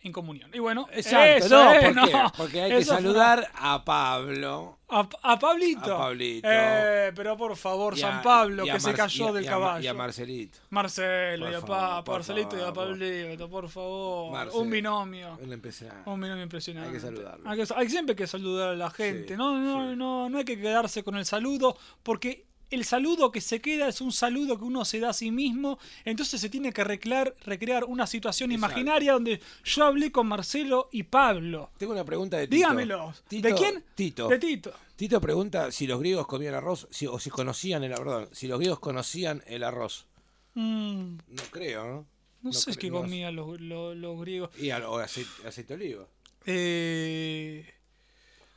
[0.03, 0.51] en comunión.
[0.55, 2.23] Y bueno, Exacto, eso, no, ¿por qué?
[2.37, 4.79] Porque hay que eso fue una- saludar a Pablo.
[4.89, 5.95] a, a Pablito.
[5.95, 6.49] A Pablito.
[6.51, 9.85] Eh, pero por favor, a- San Pablo, que se cayó del caballo.
[9.85, 10.59] Y a Marcelito.
[10.71, 12.89] Marcelo, Por y a favor, Pa- Marcelito y a favor.
[12.99, 14.49] Pablito, por favor.
[14.55, 15.39] Un binomio.
[15.41, 16.89] Un binomio impresionante.
[16.89, 17.49] Hay que saludarlo.
[17.49, 19.29] Hay, que- hay siempre que saludar a la gente.
[19.29, 19.97] Sí, no, no, sí.
[19.97, 24.01] no, no hay que quedarse con el saludo, porque el saludo que se queda es
[24.01, 25.79] un saludo que uno se da a sí mismo.
[26.05, 28.73] Entonces se tiene que recrear, recrear una situación Exacto.
[28.73, 31.71] imaginaria donde yo hablé con Marcelo y Pablo.
[31.79, 32.57] Tengo una pregunta de Tito.
[32.57, 33.13] Dígamelo.
[33.29, 33.85] Tito- ¿De quién?
[33.95, 34.29] Tito.
[34.29, 34.73] De Tito.
[34.97, 38.59] Tito pregunta si los griegos comían arroz si- o si conocían el perdón, si los
[38.59, 40.07] griegos conocían el arroz.
[40.55, 42.07] Mm, No creo, ¿no?
[42.43, 44.51] no, sé qué comían los, los- los griegos.
[44.59, 46.07] Y al- o aceite, aceite de oliva.
[46.47, 47.67] Eh,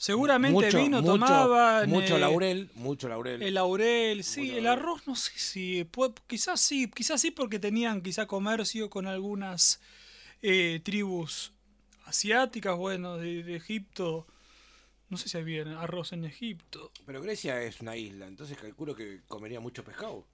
[0.04, 1.90] seguramente Mucho- vino mucho- tomaban.
[1.90, 3.42] Mucho eh, laurel, mucho laurel.
[3.42, 4.84] El laurel, sí, Mucho el laurel.
[4.84, 9.80] arroz no sé si, puede- quizás sí, quizás sí porque tenían quizá comercio con algunas
[10.42, 11.54] eh, tribus
[12.06, 14.28] asiáticas, bueno, de, de Egipto,
[15.10, 19.22] no sé si había arroz en Egipto, Pero Grecia es una isla, entonces calculo que
[19.30, 20.28] comería mucho pescado.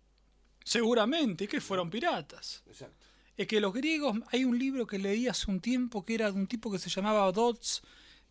[0.64, 2.64] seguramente, que fueron piratas.
[2.68, 3.06] Exacto.
[3.38, 6.38] Es que los griegos, hay un libro que leí hace un tiempo que era de
[6.40, 7.82] un tipo que se llamaba Dodds,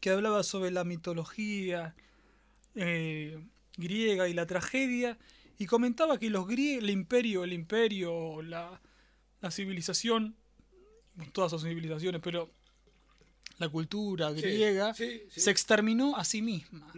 [0.00, 1.94] que hablaba sobre la mitología
[2.74, 3.38] eh,
[3.76, 5.18] griega y la tragedia,
[5.58, 8.80] y comentaba que los griegos, el imperio, el imperio, la,
[9.40, 10.36] la civilización,
[11.32, 12.50] todas son civilizaciones, pero
[13.58, 15.40] la cultura griega sí, sí.
[15.40, 16.92] se exterminó a sí misma.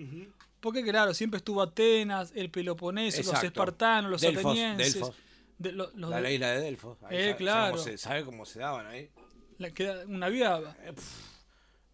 [0.60, 4.94] Porque claro, siempre estuvo Atenas, el Peloponeso, los espartanos, los Delfos, atenienses.
[4.94, 5.16] Delfos.
[5.56, 6.98] de- lo- los La, de- la isla de Delfos.
[7.04, 7.70] Ahí Eh, sabe- claro.
[7.76, 9.08] cómo se- ¿Sabe cómo se daban ahí?
[9.56, 10.76] la que- una viaba.
[10.82, 10.92] Eh,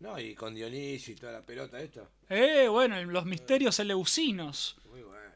[0.00, 2.08] no, y con Dionisio y toda la pelota esta.
[2.28, 5.30] Eh, bueno, los misterios eleusinos, Muy bueno.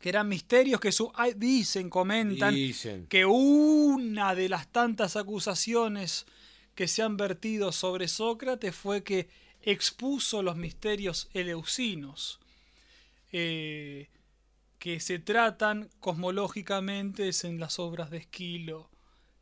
[0.00, 3.06] que eran misterios que su, ay, dicen, comentan, Dicen.
[3.06, 6.26] que una de las tantas acusaciones
[6.74, 9.28] que se han vertido sobre Sócrates fue que
[9.62, 12.40] expuso los misterios eleusinos,
[13.32, 14.08] eh,
[14.78, 18.90] que se tratan cosmológicamente en las obras de Esquilo,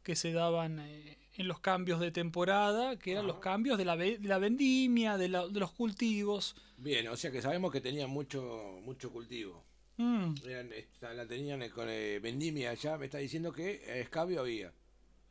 [0.04, 3.96] que se daban eh, en los cambios de temporada, que eran los cambios de la,
[3.96, 6.54] de la vendimia, de, la- de los cultivos.
[6.76, 9.64] Bien, o sea que sabemos que tenían mucho mucho cultivo.
[9.96, 10.70] Mm, Eran,
[11.16, 14.72] la tenían con eh, vendimia ya, me está diciendo que eh, escabio había.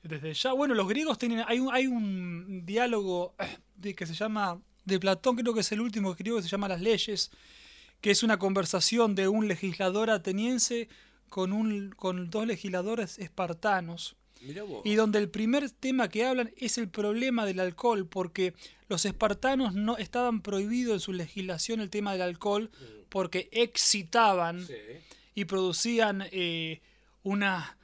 [0.04, 4.14] Desde ya, bueno, los griegos tienen, hay un, hay un diálogo eh, de, que se
[4.16, 7.30] llama, de Platón, creo que es el último que escribió, que se llama Las leyes,
[8.02, 10.90] que es una conversación de un legislador ateniense
[11.30, 14.16] con, un, con dos legisladores espartanos.
[14.84, 18.54] Y donde el primer tema que hablan es el problema del alcohol, porque
[18.90, 22.70] los espartanos no estaban prohibidos en su legislación el tema del alcohol,
[23.10, 24.76] porque excitaban Sí.
[25.36, 26.82] y producían eh,
[27.24, 27.78] una,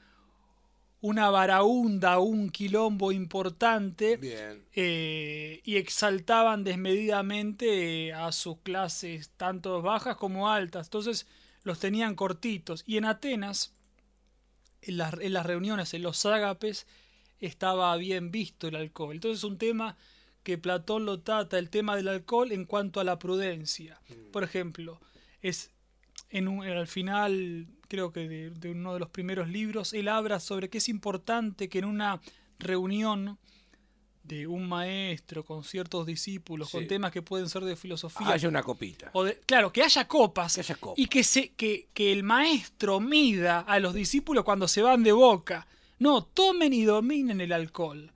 [1.01, 4.19] una varaunda, un quilombo importante
[4.73, 10.87] eh, y exaltaban desmedidamente eh, a sus clases, tanto bajas como altas.
[10.87, 11.27] Entonces
[11.63, 12.83] los tenían cortitos.
[12.87, 13.73] Y en Atenas
[14.81, 16.87] en las, en las reuniones, en los ágapes,
[17.39, 19.15] estaba bien visto el alcohol.
[19.15, 19.97] Entonces es un tema
[20.43, 23.99] que Platón lo trata, el tema del alcohol en cuanto a la prudencia.
[24.31, 24.99] Por ejemplo,
[25.41, 25.71] es
[26.29, 30.39] en un, al final, creo que de, de uno de los primeros libros, él habla
[30.39, 32.21] sobre que es importante que en una
[32.59, 33.37] reunión
[34.27, 38.61] de un maestro con ciertos discípulos, con temas que pueden ser de filosofía, Haya una
[38.63, 39.09] copita.
[39.13, 40.99] o de- claro, que haya copas Que haya copas.
[40.99, 45.11] y que, se, que, que el maestro mida a los discípulos cuando se van de
[45.13, 45.67] boca.
[45.99, 48.11] No, tomen y dominen el alcohol.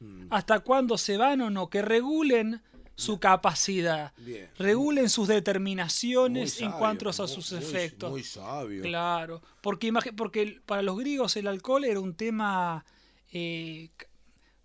[0.00, 2.60] Mm, Hasta cuando se van o no, que regulen
[2.96, 4.48] su capacidad, Bien.
[4.58, 8.10] regulen sus determinaciones en cuanto a sus muy- efectos.
[8.10, 8.82] Muy sabio.
[8.82, 12.84] Claro, porque, porque para los griegos el alcohol era un tema
[13.32, 13.90] eh,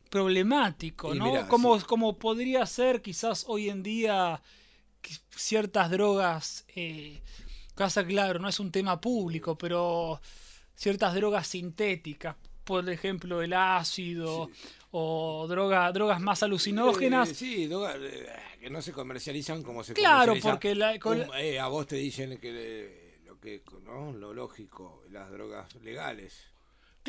[0.10, 1.26] problemático, Y ¿no?
[1.26, 1.86] mirá, como, sí.
[1.86, 4.41] como podría ser quizás hoy en día
[5.36, 7.22] ciertas drogas, eh,
[7.76, 10.20] casa claro, no es un tema público, pero
[10.76, 14.49] ciertas drogas sintéticas, por ejemplo el ácido
[14.91, 17.30] o droga, drogas más alucinógenas.
[17.30, 18.26] Eh, sí, eh,
[18.60, 20.49] que no se comercializan como se Claro, comercializa.
[20.51, 24.12] porque la- con- Un- eh, a vos te dicen que eh, lo que ¿no?
[24.12, 26.43] lo lógico, las drogas legales.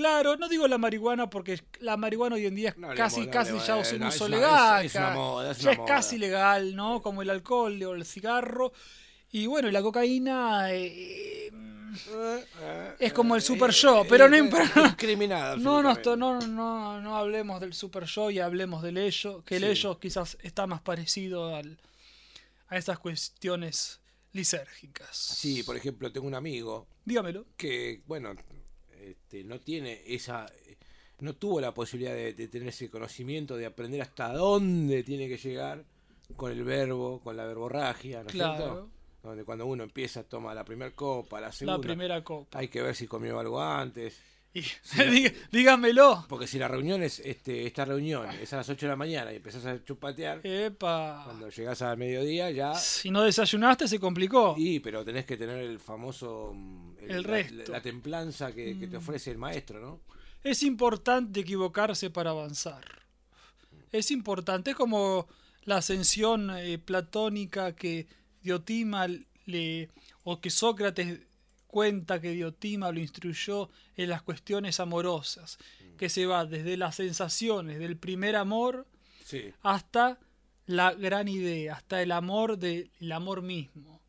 [0.00, 3.30] Claro, no digo la marihuana porque la marihuana hoy en día es No casi, no
[3.30, 4.88] casi ya eh, es un no, uso legal.
[4.88, 7.02] ya es casi legal, ¿no?
[7.02, 8.72] Como el alcohol o el cigarro.
[9.32, 11.94] Y bueno, y la cocaína eh, mm,
[12.98, 15.56] Es como el Super Show, pero no imp- Discriminada.
[15.58, 16.16] no, absolutamente.
[16.16, 19.68] no, no, no hablemos del Super Show y hablemos del ello, que el Sí.
[19.68, 21.78] ello quizás está más parecido al,
[22.68, 24.00] a esas cuestiones
[24.32, 25.14] lisérgicas.
[25.16, 27.44] Sí, por ejemplo, tengo un amigo Dígamelo.
[27.56, 28.34] que, bueno,
[29.02, 30.46] este, no tiene esa.
[31.20, 35.36] No tuvo la posibilidad de, de tener ese conocimiento, de aprender hasta dónde tiene que
[35.36, 35.84] llegar
[36.36, 38.56] con el verbo, con la verborragia, ¿no es Claro.
[38.56, 38.90] cierto?
[39.22, 41.76] Donde cuando uno empieza, toma la primera copa, la segunda.
[41.76, 42.58] La primera copa.
[42.58, 44.18] Hay que ver si comió algo antes.
[44.52, 46.24] Y- Dí- dígamelo.
[46.28, 49.32] Porque si la reunión es, este, esta reunión es a las 8 de la mañana
[49.32, 51.22] y empezás a chupatear, Epa.
[51.24, 52.74] cuando llegás al mediodía ya.
[52.74, 54.54] Si no desayunaste, se complicó.
[54.58, 56.52] Y, pero tenés que tener el famoso.
[56.54, 57.54] mm, El resto.
[57.54, 57.58] Mm.
[57.58, 60.00] La, la templanza que, que te ofrece el maestro, ¿no?
[60.42, 62.84] Es importante equivocarse para avanzar.
[63.92, 65.28] Es importante, es como
[65.64, 68.06] la ascensión eh, platónica que
[68.42, 69.06] Diotima
[69.46, 69.90] le
[70.24, 71.20] o que Sócrates
[71.70, 75.58] cuenta que Diotima lo instruyó en las cuestiones amorosas,
[75.96, 78.86] que se va desde las sensaciones del primer amor
[79.24, 79.52] Sí.
[79.62, 80.18] hasta
[80.66, 84.00] la gran idea, hasta el amor del amor mismo,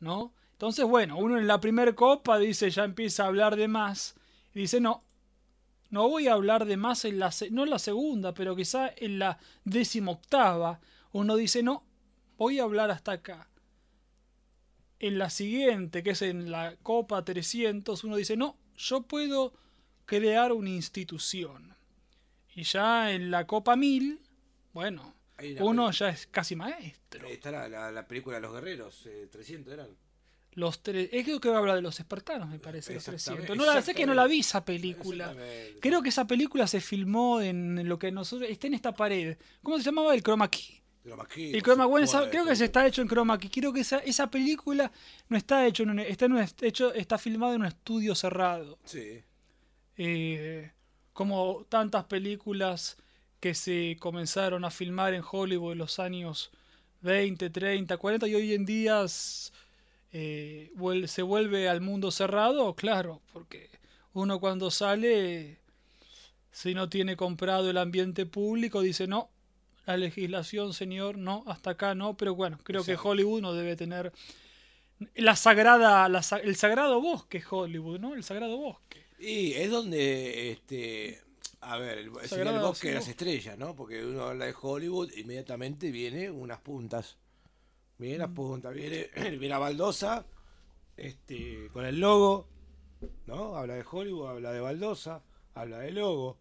[0.00, 0.32] ¿no?
[0.52, 4.14] Entonces, bueno, uno en la primera copa dice, ya empieza a hablar de más,
[4.54, 5.02] y dice, no,
[5.90, 9.18] no voy a hablar de más en la, no en la segunda, pero quizá en
[9.18, 10.80] la decimoctava,
[11.12, 11.84] uno dice, no,
[12.36, 13.48] voy a hablar hasta acá.
[15.06, 19.52] En la siguiente, que es en la copa 300, uno dice, no, yo puedo
[20.06, 21.74] crear una institución.
[22.54, 24.18] Y ya en la copa 1000,
[24.72, 25.14] bueno,
[25.60, 27.28] uno ya es casi maestro.
[27.28, 29.88] Está la, la, la película Los Guerreros, eh, 300 eran.
[30.52, 33.56] Los tres, es creo que habla de los espartanos, me parece, los Exactamente, 300.
[33.56, 35.34] No la, sé que no la vi esa película.
[35.80, 38.48] Creo que esa película se filmó en lo que nosotros.
[38.48, 39.36] Está en esta pared.
[39.62, 40.14] ¿Cómo se llamaba?
[40.14, 40.80] El chroma key.
[41.28, 43.50] Key, El por chroma bueno, creo que se está hecho en chroma key.
[43.50, 44.90] Creo que esa, esa película
[45.28, 48.78] no está hecho en un, está, en un hecho, está filmado en un estudio cerrado.
[48.84, 49.22] Sí.
[49.98, 50.72] Eh,
[51.12, 52.96] como tantas películas
[53.38, 56.50] que se comenzaron a filmar en Hollywood en los años
[57.02, 59.04] 20, 30, 40 y hoy en día
[60.10, 60.72] eh,
[61.06, 63.70] se vuelve al mundo cerrado, claro, porque
[64.14, 65.58] uno cuando sale,
[66.50, 69.28] si no tiene comprado el ambiente público, dice no,
[69.86, 73.02] la legislación, señor, no, hasta acá no, pero bueno, creo Exacto.
[73.02, 74.12] que Hollywood no debe tener
[75.16, 78.14] la sagrada, la el sagrado bosque Hollywood, ¿no?
[78.14, 79.02] El sagrado bosque.
[79.18, 81.20] Y es donde, este,
[81.60, 83.74] a ver, el, el Sagrado, bosque de las estrellas, ¿no?
[83.74, 87.16] Porque uno habla de Hollywood, inmediatamente viene unas puntas.
[87.98, 88.20] Viene Mm.
[88.20, 90.24] las puntas, viene, viene la baldosa,
[90.96, 92.46] este, con el logo,
[93.26, 93.56] ¿no?
[93.56, 95.22] Habla de Hollywood, habla de baldosa,
[95.54, 96.36] habla de logo,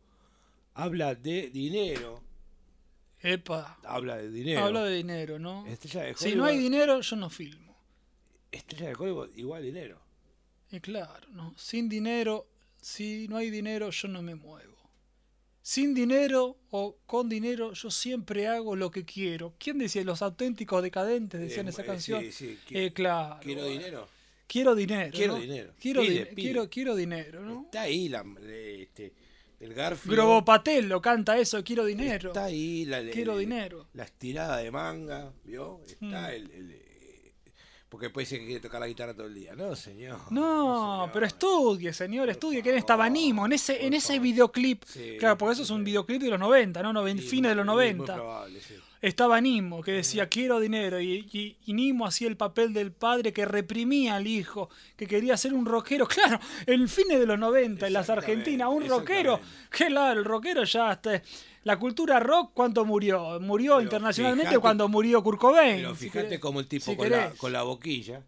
[0.74, 2.22] habla de dinero,
[3.24, 4.66] Epa, habla de dinero.
[4.66, 5.66] habla de dinero, ¿no?
[5.66, 7.76] Estrella de Hollywood, Si no hay dinero, yo no filmo.
[8.52, 10.00] estrella de Hollywood, igual dinero.
[10.72, 11.54] Y claro, ¿no?
[11.58, 12.48] Sin dinero,
[12.82, 14.74] si no hay dinero, yo no me muevo.
[15.62, 19.54] Sin dinero o con dinero, yo siempre hago lo que quiero.
[19.58, 20.04] ¿Quién decía?
[20.04, 22.22] Los auténticos decadentes decían Eh, esa eh, canción.
[22.24, 23.40] sí, sí, Eh, claro.
[23.42, 24.10] Quiero dinero.
[24.48, 25.12] Quiero dinero.
[25.16, 25.40] Quiero ¿no?
[25.40, 25.74] dinero.
[25.80, 26.36] Quiero, Pide, di- pide.
[26.36, 27.62] quiero, quiero dinero, ¿no?
[27.64, 28.26] Está ahí la,
[28.82, 29.14] este,
[29.64, 30.14] el Garfield.
[30.16, 32.30] Grobo Patel lo canta eso, quiero dinero.
[32.30, 33.88] Está ahí la, Quiero el- dinero.
[33.94, 35.82] la estirada de manga, ¿vio?
[35.88, 36.26] Está Mm.
[36.32, 36.80] el, el, eh,
[37.90, 39.54] Porque después dice que quiere tocar la guitarra todo el día.
[39.56, 40.20] No, señor.
[40.32, 41.12] No, señor.
[41.14, 44.84] pero estudie, señor, estudie, que en estaba favor, Nimo, en ese, en ese videoclip.
[44.86, 46.92] Sí, claro, porque eso es un videoclip de los 90, ¿no?
[46.92, 48.16] Noven- Sí, fines de los muy- muy 90.
[48.16, 48.74] probable, sí.
[49.04, 53.34] Estaba Nimo, que decía, quiero dinero, y, y, y Nimo hacía el papel del padre
[53.34, 56.08] que reprimía al hijo, que quería ser un rockero.
[56.14, 59.70] Claro, en fines de los 90, en las Argentinas, un rockero, exactamente.
[59.70, 61.22] claro, el rockero ya hasta...
[61.66, 63.40] La cultura rock, ¿cuánto murió?
[63.40, 65.78] Murió Pero internacionalmente fíjate- cuando murió Kurt Cobain.
[65.78, 68.22] Pero fíjate como el tipo si con, la, con la boquilla.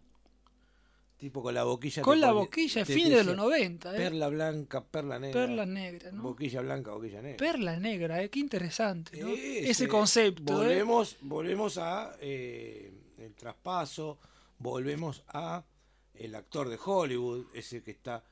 [1.18, 2.02] Tipo con la boquilla.
[2.02, 3.96] Con la boquilla, fines de los 90, ¿eh?
[3.96, 5.40] Perla blanca, perla negra.
[5.46, 6.22] Perla negra, ¿no?
[6.22, 7.38] Boquilla blanca, boquilla negra.
[7.38, 8.28] Perla negra, ¿eh?
[8.28, 9.28] Qué interesante, ¿no?
[9.28, 10.66] Ese- Ese concepto, ¿eh?
[10.66, 14.18] Volvemos, volvemos a eh, el traspaso,
[14.58, 15.64] volvemos a
[16.12, 18.22] el actor de Hollywood, ese que está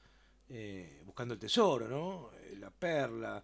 [0.50, 2.30] eh, buscando el tesoro, ¿no?
[2.58, 3.42] La perla,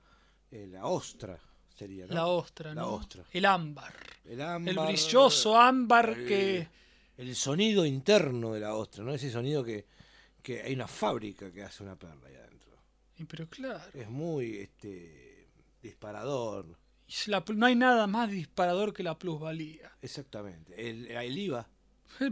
[0.51, 1.39] eh, la ostra
[1.75, 2.13] sería, ¿no?
[2.15, 2.93] La ostra, La ¿no?
[2.93, 3.25] ostra.
[3.33, 3.95] El ámbar.
[4.27, 6.69] El ámbar, El brilloso ámbar el- que...
[7.21, 9.13] El sonido interno de la ostra, ¿no?
[9.15, 9.85] Ese sonido que,
[10.43, 12.77] que hay una fábrica que hace una perla ahí adentro.
[13.19, 15.49] Y Pero claro, Es muy este
[15.83, 16.79] disparador.
[17.27, 19.93] la no hay nada más disparador que la plusvalía.
[20.01, 20.89] Exactamente.
[20.89, 21.69] El, el IVA.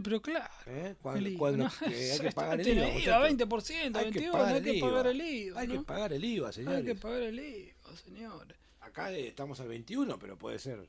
[0.03, 0.51] Pero claro.
[0.65, 0.95] ¿eh?
[1.01, 1.71] Cuando, el IVA, cuando- ¿no?
[1.87, 2.87] que hay que pagar el IVA.
[2.87, 3.69] IVA, muchachos.
[3.69, 5.11] 20%, Hay que 21, pagar hay que el pagar IVA.
[5.11, 5.59] el IVA.
[5.61, 6.85] Hay que pagar el IVA, Hay señores.
[6.85, 8.57] que pagar el IVA, señores.
[8.81, 10.87] Acá eh, estamos al 21, pero puede ser.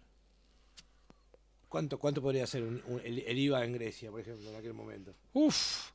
[1.70, 4.74] ¿Cuánto, cuánto podría ser un- un- el, el IVA en Grecia, por ejemplo, en aquel
[4.74, 5.14] momento?
[5.32, 5.92] Uf.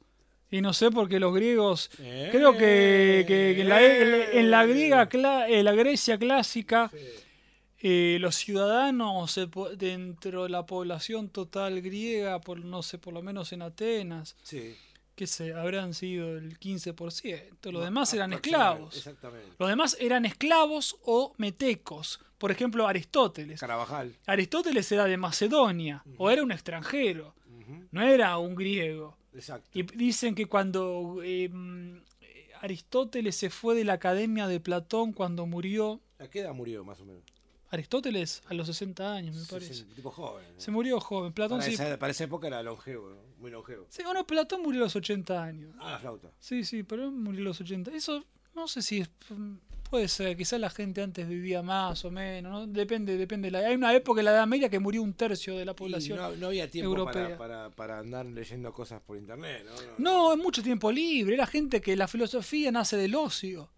[0.50, 1.92] Y no sé porque los griegos.
[2.00, 2.30] Eh.
[2.32, 6.90] Creo que, que en, la, en la griega, cla- en la Grecia clásica,
[7.80, 9.38] eh, los ciudadanos
[9.78, 14.76] dentro de la población total griega, por no sé, por lo menos en Atenas, Sí.
[15.16, 17.72] que se habrán sido el 15%.
[17.72, 18.96] Los No, demás eran esclavos.
[18.96, 19.52] Exactamente.
[19.60, 22.20] Los demás eran esclavos o metecos.
[22.46, 23.60] Por ejemplo, Aristóteles.
[23.60, 24.16] Carabajal.
[24.28, 27.34] Aristóteles era de Macedonia o era un extranjero,
[27.90, 29.18] no era un griego.
[29.34, 29.68] Exacto.
[29.74, 31.98] Y dicen que cuando eh, mm,
[32.62, 37.02] Aristóteles se fue de la academia de Platón cuando murió, ¿A qué edad murió, más
[37.02, 37.24] o menos?
[37.72, 39.74] Aristóteles a los 60 años, me parece.
[39.74, 40.46] Sí, sí, tipo joven.
[40.54, 40.62] ¿no?
[40.62, 41.34] Se murió joven.
[41.34, 41.74] Platón para, sí.
[41.74, 43.16] esa, para esa época era longevo, ¿no?
[43.40, 43.88] muy longevo.
[43.90, 45.74] Sí, bueno, Platón murió a los 80 años.
[45.80, 46.30] Ah, la flauta.
[46.40, 47.90] Sí, sí, pero él murió a los 80.
[47.90, 48.24] Eso
[48.56, 49.10] no sé si es,
[49.90, 52.68] puede ser, quizás la gente antes vivía más o menos, ¿no?
[52.68, 53.52] Depende, depende.
[53.52, 56.18] La, hay una época en la Edad Media que murió un tercio de la población.
[56.18, 57.38] no, no había tiempo para, europea.
[57.38, 59.74] para, para andar leyendo cosas por internet, ¿no?
[59.98, 61.36] No, es mucho tiempo libre.
[61.36, 63.70] Era gente que la filosofía nace del ocio.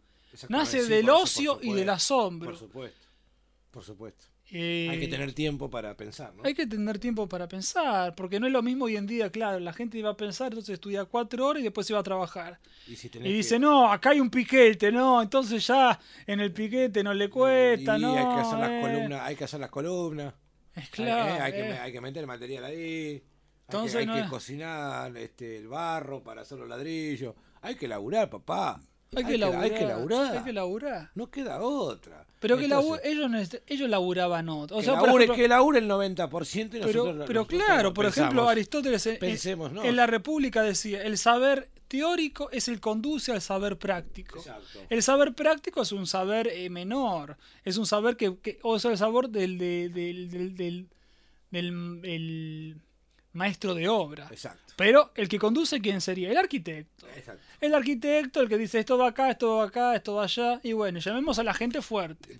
[0.49, 2.49] Nace sí, del ocio y del asombro.
[2.49, 3.07] Por supuesto.
[3.71, 4.25] Por supuesto.
[4.49, 6.43] Eh, Hay que tener tiempo para pensar, ¿no?
[6.45, 9.59] hay que tener tiempo para pensar, porque no es lo mismo hoy en día, claro,
[9.59, 12.57] la gente iba a pensar, entonces estudia cuatro horas y después se va a trabajar.
[12.87, 16.39] Y, si Y tenés dice, que- no, acá hay un piquete, no, entonces ya en
[16.39, 18.13] el piquete no le cuesta, y no.
[18.15, 18.79] hay que hacer las eh.
[18.81, 20.33] columnas, hay que hacer las columnas.
[20.73, 21.35] Es Hay- claro.
[21.35, 21.77] eh, hay, que, eh.
[21.79, 23.23] hay que meter material ahí.
[23.67, 27.35] Entonces hay que, no cocinar este, el barro para hacer los ladrillos.
[27.61, 28.79] Hay que laburar, papá.
[29.15, 30.37] Hay que, laburar, hay que laburar.
[30.37, 31.11] Hay que laburar.
[31.15, 32.25] No queda otra.
[32.39, 33.31] Pero que labu- ellos,
[33.65, 34.77] ellos laburaban otro.
[34.77, 37.47] O que, sea, por labure, ejemplo- que labure el 90% y pero, nosotros, pero nosotros
[37.65, 38.47] claro, por ejemplo.
[38.47, 39.83] Aristóteles en, en- Pensemos, ¿no?
[39.83, 44.39] en la República decía, el saber teórico es el conduce al saber práctico.
[44.39, 44.79] Exacto.
[44.89, 48.91] El saber práctico es un saber eh, menor, es un saber que, que- o sea,
[48.91, 50.87] el saber del, de- del, del, del-
[51.49, 52.75] del- el
[53.37, 54.27] maestro de obra.
[54.31, 54.73] Exacto.
[54.75, 56.29] Pero el que conduce, ¿quién sería?
[56.29, 57.07] El arquitecto.
[57.15, 57.41] Exacto.
[57.61, 60.59] El arquitecto, el que dice esto va acá, esto va acá, esto va allá.
[60.63, 62.37] Y bueno, llamemos a la gente fuerte.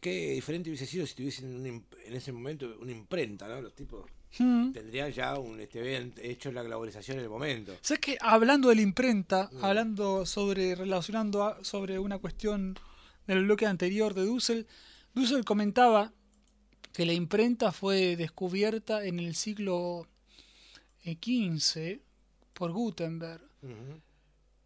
[0.00, 3.60] Qué diferente hubiese sido si tuviesen imp- en ese momento una imprenta, ¿no?
[3.60, 4.04] Los tipos
[4.38, 4.70] Hmm.
[4.70, 7.76] tendrían ya un este, hecho la globalización en el momento.
[7.80, 9.64] ¿Sabes que hablando de la imprenta, Mm.
[9.64, 12.78] hablando sobre, relacionando a- sobre una cuestión
[13.26, 14.68] del bloque anterior de Dussel,
[15.14, 16.12] Dussel comentaba
[16.92, 20.06] que la imprenta fue descubierta en el siglo
[21.04, 22.00] XV
[22.52, 23.42] por Gutenberg.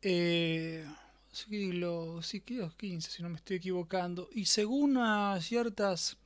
[0.03, 0.85] Eh,
[1.32, 4.28] siglo, siglo XV, si no me estoy equivocando.
[4.32, 6.16] Y según a ciertas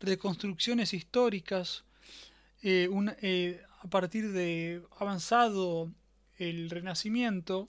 [0.00, 1.84] reconstrucciones históricas,
[2.62, 5.90] eh, un- eh, a partir de avanzado
[6.38, 7.68] el Renacimiento,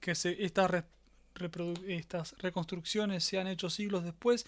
[0.00, 0.84] que se, estas, re-
[1.86, 4.46] estas reconstrucciones se han hecho siglos después,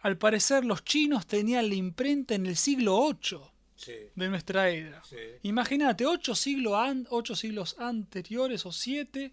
[0.00, 3.40] al parecer los chinos tenían la imprenta en el siglo VIII
[3.78, 5.02] Sí, de nuestra era.
[5.04, 5.16] sí.
[5.44, 9.32] Imagínate, ocho, siglos an- ocho siglos anteriores o siete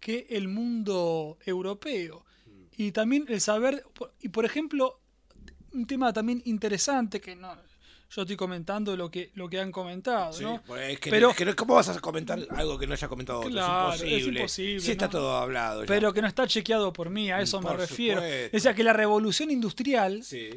[0.00, 2.24] que el mundo europeo.
[2.76, 3.84] Y también el saber,
[4.20, 5.00] y por ejemplo,
[5.72, 7.54] un tema también interesante que no,
[8.10, 10.62] yo estoy comentando lo que, lo que han comentado, Sí, ¿no?
[10.66, 13.40] pues es que, Pero- es que ¿cómo vas a comentar algo que no haya comentado
[13.40, 13.50] otro?
[13.50, 14.40] Claro, es es imposible.
[14.40, 15.10] imposible, Si está ¿no?
[15.12, 15.86] todo hablado ya.
[15.86, 18.20] Pero que no está chequeado por mí, a eso me Por refiero.
[18.20, 18.56] supuesto.
[18.56, 20.50] O sea, que la revolución industrial Sí,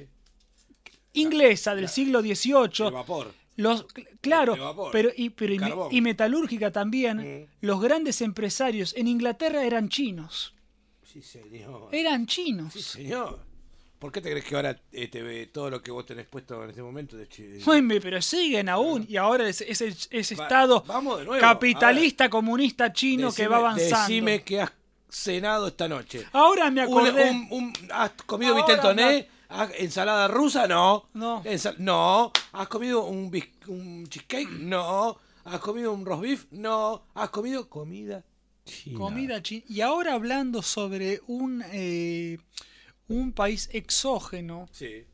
[1.22, 3.34] inglesa del siglo el XVIII vapor.
[3.58, 3.86] Los,
[4.22, 4.92] claro, vapor.
[4.92, 5.54] pero, y, pero
[5.92, 7.18] y, metalúrgica también.
[7.44, 7.66] Mm.
[7.66, 10.54] Los grandes empresarios en Inglaterra eran chinos.
[11.04, 11.90] Sí, señor.
[11.92, 12.74] Eran chinos.
[12.74, 13.40] Sí, señor.
[13.98, 16.64] ¿Por qué te crees que ahora eh, te ve todo lo que vos tenés puesto
[16.64, 17.28] en este momento de
[17.66, 19.08] Bueno, pero siguen aún.
[19.10, 23.98] Y ahora ese, ese, Va- estado vamos de nuevo, capitalista, comunista chino que va avanzando.
[24.08, 24.72] Decime que has
[25.10, 26.26] cenado esta noche.
[26.32, 27.32] Ahora me acordé.
[27.32, 29.28] un- un- ¿Has comido vitel toné?
[29.50, 30.68] ¿Has- ¿Ensalada rusa?
[30.68, 31.10] No.
[31.14, 31.44] No.
[31.78, 32.32] No.
[32.54, 33.32] ¿Has comido un,
[33.68, 34.50] un cheesecake?
[34.50, 35.18] No.
[35.46, 36.46] ¿Has comido un roast beef?
[36.52, 37.04] No.
[37.14, 38.24] ¿Has comido comida
[38.66, 38.98] china?
[38.98, 39.64] Comida china.
[39.70, 42.38] Y ahora hablando sobre un, eh,
[43.08, 44.68] un país exógeno.
[44.74, 45.06] Sí.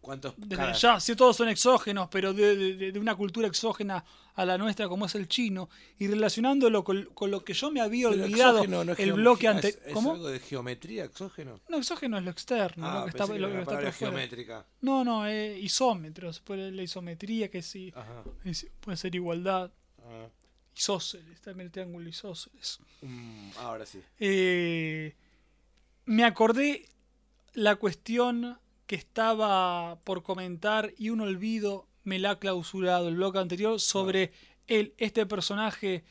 [0.00, 4.02] ¿Cuántos Desde cada- ya, sí, todos son exógenos, pero de, de- de una cultura exógena
[4.34, 7.82] a la nuestra como es el chino, y relacionándolo con, con lo que yo me
[7.82, 9.82] había olvidado no el bloque ¿Es, anterior.
[9.84, 10.12] es ¿Cómo?
[10.12, 11.60] algo de geometría exógeno?
[11.68, 13.60] No, exógeno es lo externo, Ah, lo que pensé está, que lo era que la
[13.60, 14.12] está palabra por fuera.
[14.14, 14.66] geométrica.
[14.80, 18.24] No, no, es isómetros, la isometría que sí, Ajá.
[18.44, 20.28] es- puede ser igualdad, Ah.
[20.74, 22.78] isósceles, también el triángulo isósceles.
[23.02, 24.00] Mm, ahora sí.
[24.18, 25.14] Eh,
[26.06, 26.86] me acordé
[27.52, 28.58] la cuestión
[28.90, 34.32] que estaba por comentar y un olvido me la ha clausurado el bloque anterior sobre
[34.66, 36.02] el, este personaje,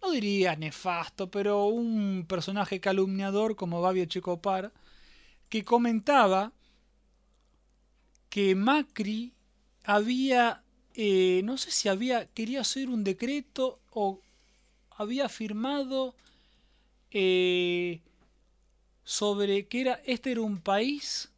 [0.00, 4.72] no diría nefasto, pero un personaje calumniador como Babia Checopar,
[5.48, 6.52] que comentaba
[8.28, 9.32] que Macri
[9.82, 10.62] había,
[10.94, 14.20] eh, no sé si había, quería hacer un decreto o
[14.90, 16.14] había firmado
[17.10, 18.02] eh,
[19.02, 21.33] sobre que era, este era un país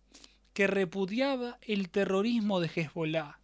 [0.57, 3.39] que repudiaba el terrorismo de Hezbollah.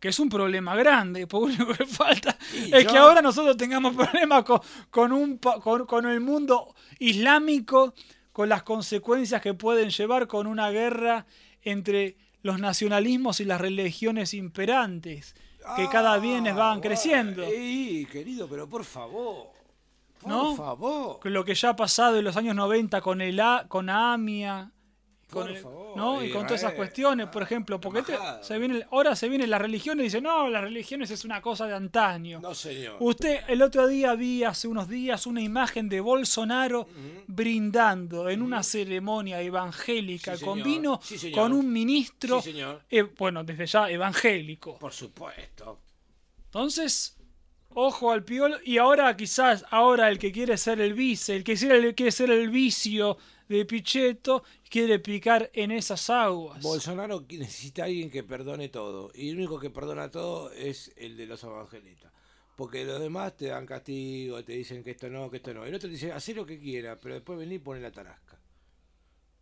[0.00, 3.20] Que es un problema grande, porque lo único que falta Y es yo- que ahora
[3.20, 4.60] nosotros tengamos problemas con,
[4.90, 7.92] con, un, con, con el mundo islámico,
[8.32, 11.26] con las consecuencias que pueden llevar con una guerra
[11.60, 15.34] entre los nacionalismos y las religiones imperantes,
[15.76, 17.42] que cada vez van Ah, creciendo.
[17.42, 19.48] Ey, querido, pero por favor.
[20.22, 20.56] Por ¿No?
[20.56, 21.20] favor.
[21.30, 24.72] Lo que ya ha pasado en los años 90 con el A- con AMIA,
[25.32, 26.22] con Por el- favor, ¿no?
[26.24, 28.42] y con todas esas cuestiones, por ejemplo, porque te- embajada.
[28.44, 31.66] se viene, ahora se vienen las religiones y dicen, no, las religiones es una cosa
[31.66, 32.38] de antaño.
[32.40, 32.96] No, señor.
[33.00, 36.86] Usted el otro día vi hace unos días una imagen de Bolsonaro
[37.26, 42.82] brindando en una ceremonia evangélica Sí, con vino Sí, con un ministro, Sí, señor.
[42.90, 44.78] eh, bueno, desde ya evangélico.
[44.78, 45.80] Por supuesto.
[46.44, 47.16] Entonces,
[47.70, 48.56] ojo al piolo.
[48.64, 51.54] Y ahora quizás, ahora el que quiere ser el vice, el que
[51.94, 53.16] quiere ser el vicio
[53.48, 56.62] de Pichetto, quiere picar en esas aguas.
[56.62, 59.10] Bolsonaro necesita a alguien que perdone todo.
[59.14, 62.12] Y el único que perdona todo es el de los evangelistas.
[62.56, 65.64] Porque los demás te dan castigo, te dicen que esto no, que esto no.
[65.64, 68.38] El otro te dice, haz lo que quiera, pero después vení y pone la tarasca.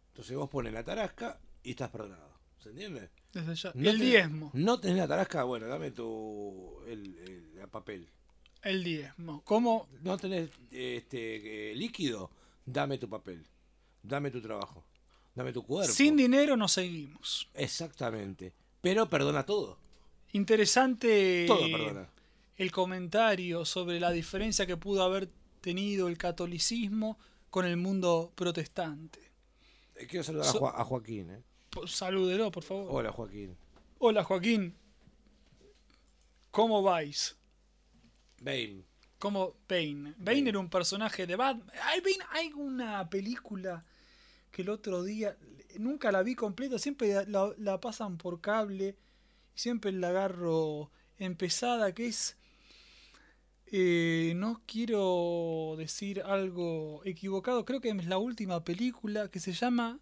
[0.08, 2.30] Entonces vos pones la tarasca y estás perdonado.
[2.58, 3.10] ¿Se entiende?
[3.32, 3.72] Desde ya.
[3.74, 4.50] No el diezmo.
[4.54, 8.08] No tenés la tarasca, bueno, dame tu el, el- el papel.
[8.62, 9.42] El diezmo.
[9.44, 9.88] ¿Cómo?
[10.02, 12.30] No tenés este eh, líquido,
[12.66, 13.46] dame tu papel.
[14.02, 14.84] Dame tu trabajo.
[15.34, 15.92] Dame tu cuerpo.
[15.92, 17.48] Sin dinero no seguimos.
[17.54, 18.52] Exactamente.
[18.80, 19.78] Pero perdona todo.
[20.32, 22.08] Interesante Todo perdona.
[22.56, 25.28] el comentario sobre la diferencia que pudo haber
[25.60, 27.18] tenido el catolicismo
[27.50, 29.20] con el mundo protestante.
[29.96, 31.30] Eh, Quiero saludar a, Jo- a Joaquín.
[31.30, 31.42] ¿eh?
[31.86, 32.86] Salúdelo, por favor.
[32.90, 33.56] Hola, Joaquín.
[33.98, 34.74] Hola, Joaquín.
[36.50, 37.36] ¿Cómo vais?
[38.40, 38.84] Bane.
[39.18, 40.14] Como Bane.
[40.16, 41.70] Bane era un personaje de Batman.
[41.84, 43.84] Hay, Bane- hay una película
[44.50, 45.36] que el otro día,
[45.78, 48.96] nunca la vi completa, siempre la, la pasan por cable,
[49.54, 52.36] siempre la agarro empezada, que es...
[53.72, 60.00] eh, no quiero decir algo equivocado, creo que es la última película que se llama,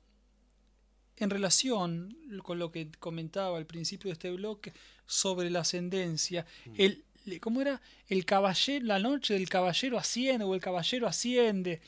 [1.16, 4.72] en relación con lo que comentaba al principio de este bloque,
[5.06, 6.46] sobre la ascendencia,
[6.76, 7.82] el, le- ¿cómo era?
[8.08, 11.80] El caballero, la noche del caballero asciende o el caballero asciende,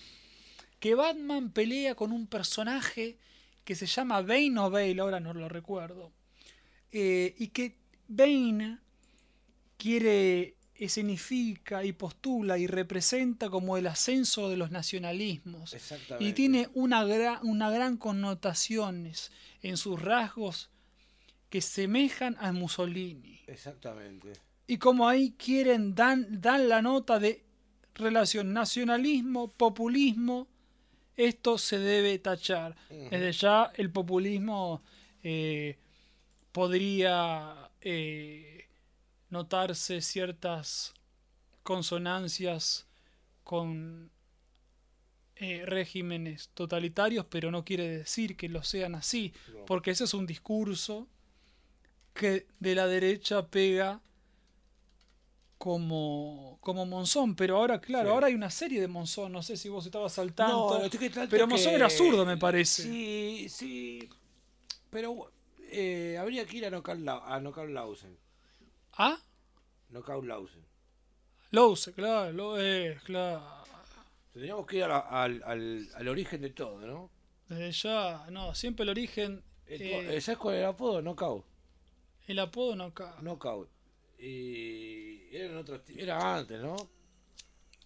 [0.81, 3.17] que Batman pelea con un personaje
[3.65, 6.11] que se llama Bane o Bale, ahora no lo recuerdo,
[6.91, 7.77] eh, y que
[8.09, 8.79] Bane
[9.77, 15.75] quiere, escenifica y postula y representa como el ascenso de los nacionalismos.
[15.75, 16.25] Exactamente.
[16.25, 19.31] Y tiene una, gra- una gran connotaciones
[19.63, 20.71] en sus rasgos
[21.51, 23.41] que semejan a Mussolini.
[23.47, 24.33] Exactamente.
[24.67, 27.45] Y como ahí quieren, dan, dan la nota de
[27.95, 30.47] relación nacionalismo, populismo,
[31.29, 32.77] esto se debe tachar.
[32.89, 34.83] Desde ya el populismo
[35.23, 35.77] eh,
[36.53, 38.67] podría eh,
[39.29, 40.95] notarse ciertas
[41.63, 42.87] consonancias
[43.45, 44.11] con
[45.37, 49.65] eh, regímenes totalitarios, pero no quiere decir que lo sean así, No.
[49.67, 51.07] porque ese es un discurso
[52.15, 54.01] que de la derecha pega
[55.61, 58.15] como, como Monzón, pero ahora, claro, Sí.
[58.15, 60.79] ahora hay una serie de Monzón, no sé si vos estabas al tanto.
[60.79, 62.83] No, estoy que tanto pero Monzón que- era zurdo, me parece.
[62.85, 64.09] Sí, sí.
[64.89, 65.31] Pero
[65.71, 68.17] eh, habría que ir a Knockout, Lau- a Knockout Lausen.
[68.95, 69.19] ¿Ah?
[69.91, 70.65] Knockout Lausen.
[71.51, 73.43] Louse, claro, lo es, claro.
[74.33, 77.11] Tendríamos que ir la- al, al, al origen de todo, ¿no?
[77.49, 81.03] Desde ya, no, siempre el origen, El- eh, ¿Sabes cuál era el apodo?
[81.03, 81.45] Knockout.
[82.29, 83.21] el apodo no cabe.
[83.21, 83.69] Knockout.
[84.19, 86.77] Y eran otros ti- era antes, ¿no?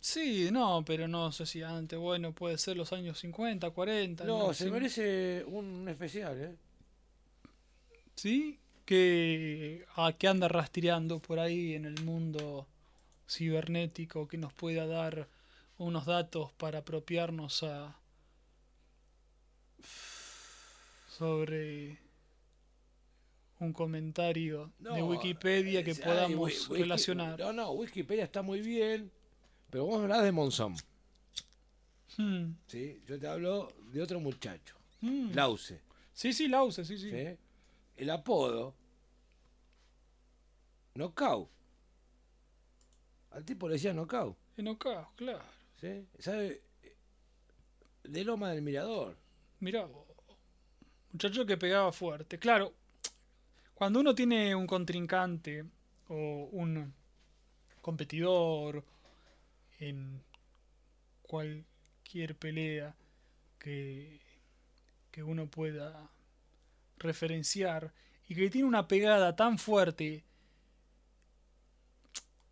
[0.00, 4.24] Sí, no, pero no sé si antes, bueno, puede ser los años 50, 40.
[4.24, 4.70] No, se Sí.
[4.70, 6.56] merece un especial, ¿eh?
[8.14, 12.66] Sí, que, a, que anda rastreando por ahí en el mundo
[13.28, 15.28] cibernético que nos pueda dar
[15.78, 17.96] unos datos para apropiarnos a
[21.08, 21.98] sobre
[23.60, 27.39] un comentario de Wikipedia que ay, podamos Wiki- relacionar.
[27.39, 29.10] No, no, Wikipedia está muy bien,
[29.70, 30.74] pero vos hablás de Monzón,
[32.16, 33.02] Hmm, ¿sí?
[33.06, 35.32] Yo te hablo de otro muchacho, hmm.
[35.32, 35.81] Lause,
[36.12, 37.10] Sí, sí, la use, sí, sí.
[37.10, 37.36] ¿sí?
[37.97, 38.74] El apodo,
[40.94, 41.48] Knockout.
[43.32, 45.43] Al tipo le decía Knockout, En Ocao, claro.
[45.81, 46.06] ¿sí?
[46.20, 46.62] ¿Sabe?
[48.05, 49.16] De Loma del Mirador.
[49.59, 49.89] Mirá,
[51.10, 52.39] muchacho que pegaba fuerte.
[52.39, 52.72] Claro,
[53.85, 55.62] cuando uno tiene un contrincante
[56.09, 56.94] o un
[57.82, 58.82] competidor
[59.78, 60.23] en
[61.20, 62.97] cualquier pelea
[63.59, 64.23] que,
[65.11, 66.11] que uno pueda
[66.97, 67.93] referenciar
[68.27, 70.24] y que tiene una pegada tan fuerte,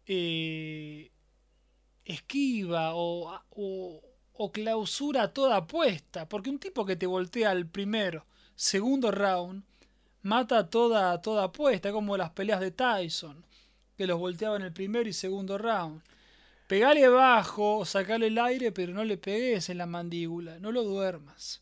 [0.05, 1.11] eh,
[2.05, 4.03] esquiva o, o,
[4.35, 6.29] o clausura toda apuesta.
[6.29, 8.23] Porque un tipo que te voltea al primer,
[8.55, 9.65] segundo round,
[10.23, 13.45] mata toda, toda apuesta, como las peleas de Tyson,
[13.97, 16.03] que los volteaba en el primer y segundo round.
[16.67, 21.61] Pegale bajo, sacale el aire, pero no le pegues en la mandíbula, no lo duermas.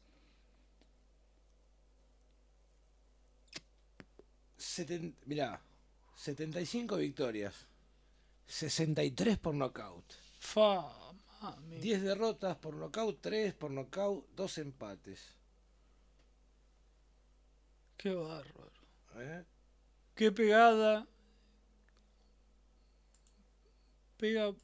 [4.59, 5.61] Seten- mirá,
[6.15, 7.55] 75 victorias,
[8.47, 10.05] 63 por nocaut.
[10.39, 10.93] Fa,
[11.43, 11.79] mami.
[11.79, 15.35] 10 derrotas por nocaut, 3 por nocaut, 2 empates.
[18.01, 18.73] Qué bárbaro.
[19.17, 19.45] ¿eh?
[20.15, 21.07] Qué pegada.
[24.17, 24.55] Pega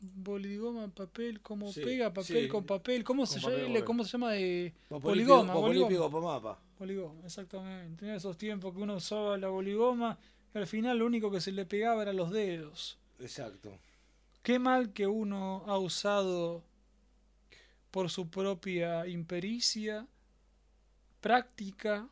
[0.00, 2.48] boligoma papel, ¿cómo Sí, pega papel sí.
[2.48, 3.04] con papel?
[3.04, 3.84] ¿Cómo, se, papel, llama, papel.
[3.84, 4.32] ¿Cómo se llama?
[4.32, 6.58] De boligoma, boligoma.
[6.80, 8.08] Boligoma, exactamente.
[8.08, 10.18] En esos tiempos que uno usaba la boligoma,
[10.52, 12.98] y al final lo único que se le pegaba eran los dedos.
[13.20, 13.78] Exacto.
[14.42, 16.64] Qué mal que uno ha usado
[17.92, 20.08] por su propia impericia,
[21.20, 22.08] práctica,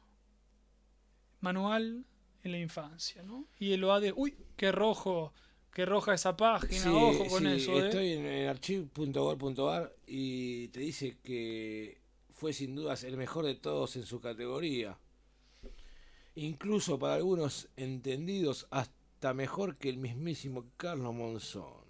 [1.40, 2.04] manual
[2.42, 3.46] en la infancia, ¿no?
[3.58, 5.32] Y ha de, uy, qué rojo,
[5.72, 7.86] qué roja esa página, Sí, ojo con sí, eso, ¿eh?
[7.86, 12.00] Estoy en, en archive.gov.ar y te dice que
[12.32, 14.98] fue sin dudas el mejor de todos en su categoría.
[16.36, 21.84] Incluso para algunos entendidos hasta mejor que el mismísimo Carlos Monzón.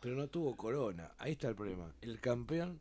[0.00, 1.12] Pero no tuvo corona.
[1.18, 1.94] Ahí está el problema.
[2.02, 2.80] El campeón.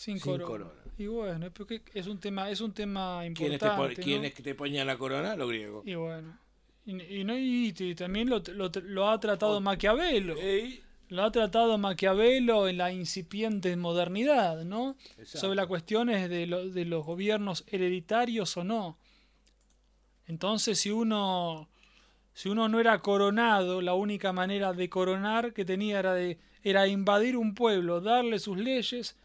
[0.00, 0.44] Sin, Sin corona.
[0.46, 0.70] corona.
[0.96, 4.04] Y bueno, es porque es un tema, es un tema ¿Quiénes te, pon- importante, ¿no?
[4.04, 5.36] quiénes te ponían la corona?
[5.36, 5.86] Los griegos.
[5.86, 6.38] Y bueno.
[6.86, 10.34] Y, y no, y, y también lo, lo- lo ha tratado Maquiavelo.
[11.10, 14.96] Lo ha tratado Maquiavelo en la incipiente modernidad, ¿no?
[15.18, 15.38] Exacto.
[15.40, 18.96] Sobre las cuestiones de, lo- de los gobiernos hereditarios o no.
[20.26, 21.68] Entonces, si uno,
[22.32, 26.86] si uno no era coronado, la única manera de coronar que tenía era, de, era
[26.86, 29.16] invadir un pueblo, darle sus leyes,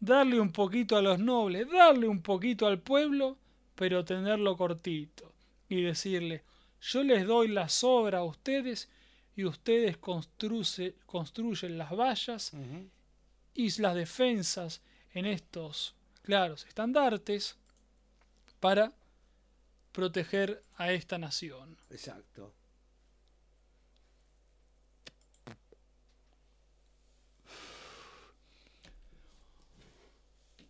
[0.00, 3.36] darle un poquito a los nobles, darle un poquito al pueblo,
[3.74, 5.32] pero tenerlo cortito.
[5.68, 6.44] Y decirle,
[6.80, 8.88] yo les doy la sobra a ustedes
[9.34, 12.52] y ustedes construce- construyen las vallas
[13.54, 14.80] y las defensas
[15.12, 17.56] en estos claros estandartes
[18.60, 18.92] para
[19.92, 21.76] proteger a esta nación.
[21.90, 22.52] Exacto.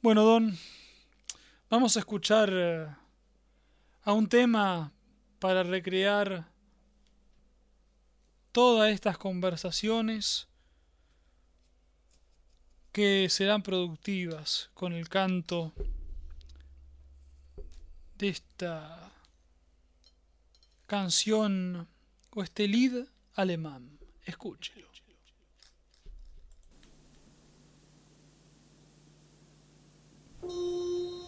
[0.07, 0.57] Bueno, Don,
[1.69, 2.87] vamos a escuchar eh,
[4.05, 4.93] a un tema
[5.41, 6.49] para recrear
[8.53, 10.47] todas estas conversaciones
[12.93, 15.73] que serán productivas con el canto
[18.17, 19.11] de esta
[20.87, 21.89] canción
[22.31, 23.99] o este lead alemán.
[24.25, 24.86] Escúchelo.
[30.49, 31.26] Me.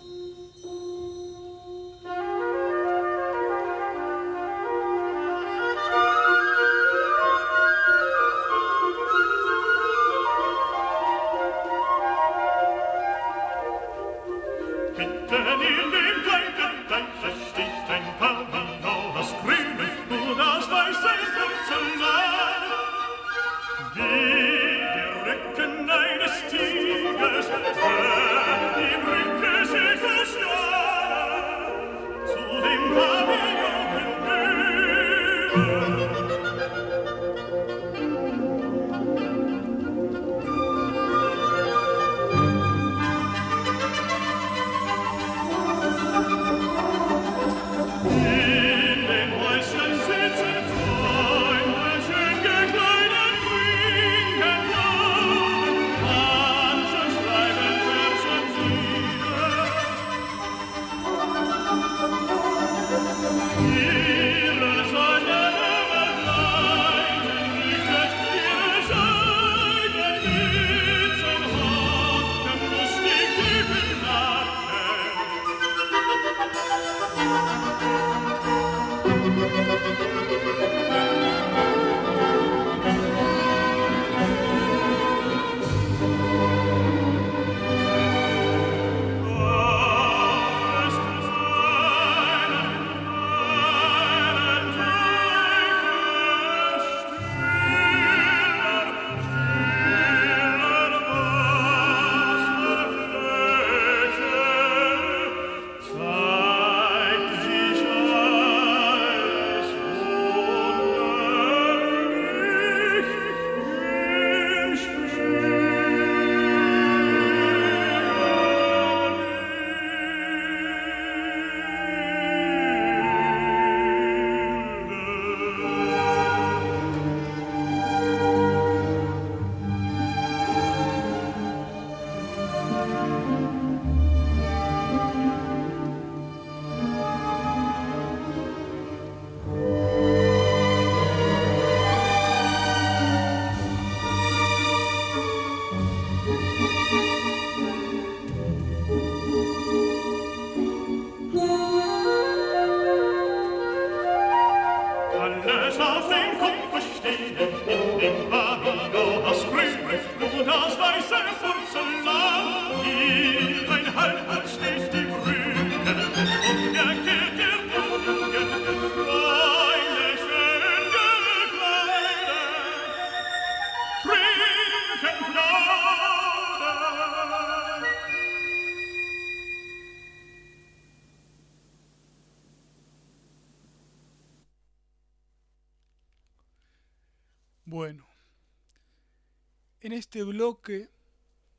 [190.48, 190.88] Bloque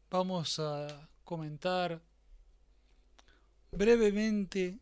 [0.10, 2.02] vamos a comentar
[3.72, 4.80] brevemente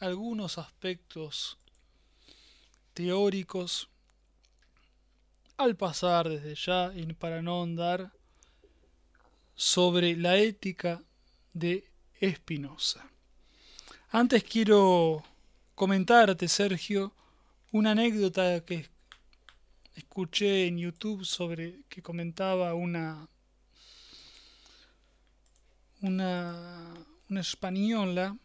[0.00, 1.56] algunos aspectos
[2.92, 3.88] teóricos
[5.56, 8.10] al pasar desde ya y para no andar
[9.54, 11.00] sobre la ética
[11.52, 11.88] de
[12.18, 13.08] Espinosa.
[14.10, 15.22] Antes quiero
[15.76, 17.12] comentarte, Sergio,
[17.70, 18.93] una anécdota que
[19.94, 23.28] escuché en YouTube sobre que comentaba una
[26.00, 26.92] una,
[27.30, 28.36] una española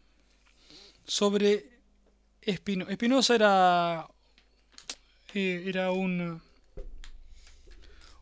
[1.04, 1.80] sobre
[2.40, 2.90] Espinosa.
[2.90, 4.08] Espinosa era
[5.34, 6.40] eh, era un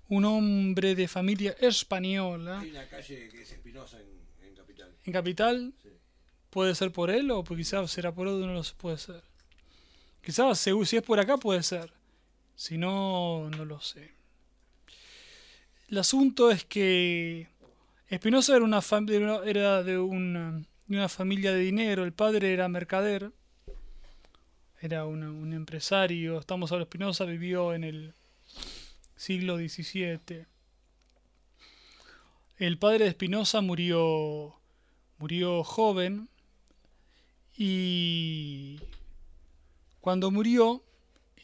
[0.09, 2.60] un hombre de familia española.
[2.60, 4.96] Hay una calle que es Espinosa en, en Capital.
[5.05, 5.74] ¿En Capital?
[5.82, 5.88] Sí.
[6.50, 8.46] ¿Puede ser por él o quizás será por otro?
[8.46, 9.22] No lo sé, puede ser.
[10.22, 11.97] Quizás si es por acá puede ser.
[12.59, 14.10] Si no, no lo sé.
[15.89, 17.47] El asunto es que
[18.09, 18.80] Espinosa era, una
[19.47, 22.02] era de una, de una familia de dinero.
[22.02, 23.30] El padre era mercader.
[24.80, 26.40] Era una- un empresario.
[26.40, 28.12] Estamos hablando, Espinosa vivió en el
[29.14, 30.44] siglo XVII.
[32.59, 34.56] El padre de Espinosa murió,
[35.18, 36.28] murió joven
[37.56, 38.80] y
[40.01, 40.82] cuando murió,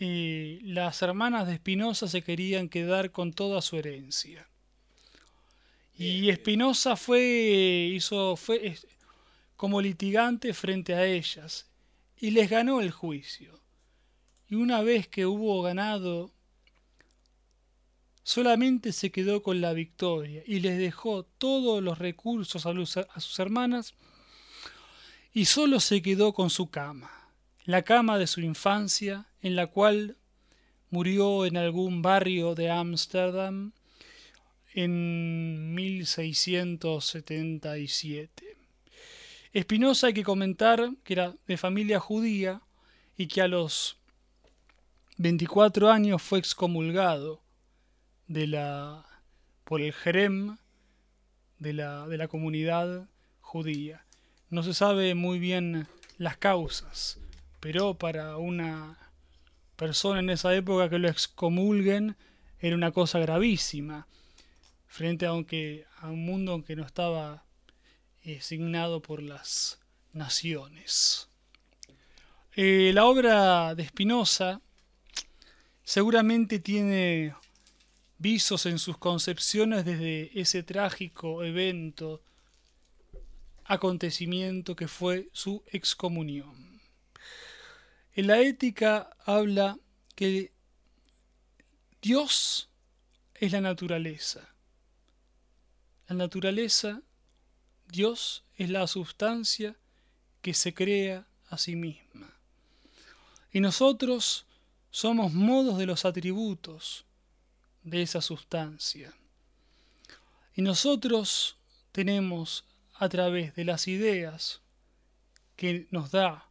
[0.06, 4.46] eh, las hermanas de Espinosa se querían quedar con toda su herencia.
[5.96, 8.76] Y Espinosa fue, hizo, fue
[9.56, 11.70] como litigante frente a ellas
[12.18, 13.60] y les ganó el juicio.
[14.48, 16.32] Y una vez que hubo ganado,
[18.22, 23.20] solamente se quedó con la victoria y les dejó todos los recursos a, los- a
[23.20, 23.94] sus hermanas
[25.32, 27.23] y solo se quedó con su cama,
[27.64, 30.18] la cama de su infancia, en la cual
[30.90, 33.72] murió en algún barrio de Ámsterdam
[34.74, 38.56] en 1677.
[39.52, 42.60] Espinosa hay que comentar que era de familia judía
[43.16, 43.96] y que a los
[45.16, 47.40] 24 años fue excomulgado
[48.26, 49.06] de la
[49.64, 50.56] por el jerem
[51.58, 53.08] de la, de la comunidad
[53.40, 54.04] judía.
[54.50, 55.88] No se sabe muy bien
[56.18, 57.18] las causas,
[57.64, 58.98] pero para una
[59.76, 62.14] persona en esa época que lo excomulguen
[62.58, 64.06] era una cosa gravísima,
[64.86, 67.46] frente a, un mundo que no estaba
[68.22, 69.78] eh, signado por las
[70.12, 71.30] naciones.
[72.54, 74.60] Eh, la obra de Spinoza
[75.84, 77.34] seguramente tiene
[78.18, 82.20] visos en sus concepciones desde ese trágico evento,
[83.64, 86.73] acontecimiento que fue su excomunión.
[88.14, 89.78] En la ética habla
[90.14, 90.52] que
[92.00, 92.68] Dios
[93.34, 94.54] es la naturaleza.
[96.06, 97.02] La naturaleza,
[97.88, 99.76] Dios es la sustancia
[100.42, 102.38] que se crea a sí misma.
[103.50, 104.46] Y nosotros
[104.90, 107.04] somos modos de los atributos
[107.82, 109.12] de esa sustancia.
[110.54, 111.56] Y nosotros
[111.90, 112.64] tenemos
[112.94, 114.60] a través de las ideas
[115.56, 116.48] que nos da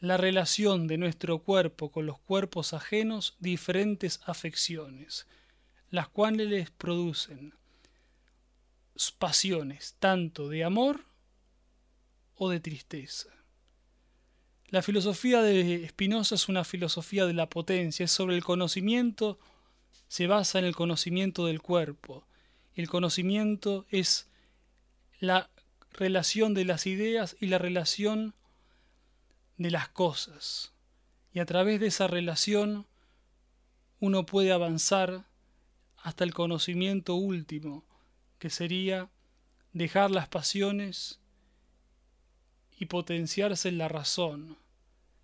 [0.00, 5.26] la relación de nuestro cuerpo con los cuerpos ajenos diferentes afecciones,
[5.90, 7.54] las cuales les producen
[9.18, 11.04] pasiones tanto de amor
[12.34, 13.28] o de tristeza.
[14.68, 19.38] La filosofía de Spinoza es una filosofía de la potencia, es sobre el conocimiento,
[20.08, 22.24] se basa en el conocimiento del cuerpo.
[22.74, 24.28] El conocimiento es
[25.18, 25.50] la
[25.92, 28.34] relación de las ideas y la relación
[29.60, 30.72] de las cosas.
[31.34, 32.86] Y a través de esa relación
[33.98, 35.26] uno puede avanzar
[35.98, 37.84] hasta el conocimiento último,
[38.38, 39.10] que sería
[39.74, 41.20] dejar las pasiones
[42.78, 44.56] y potenciarse en la razón,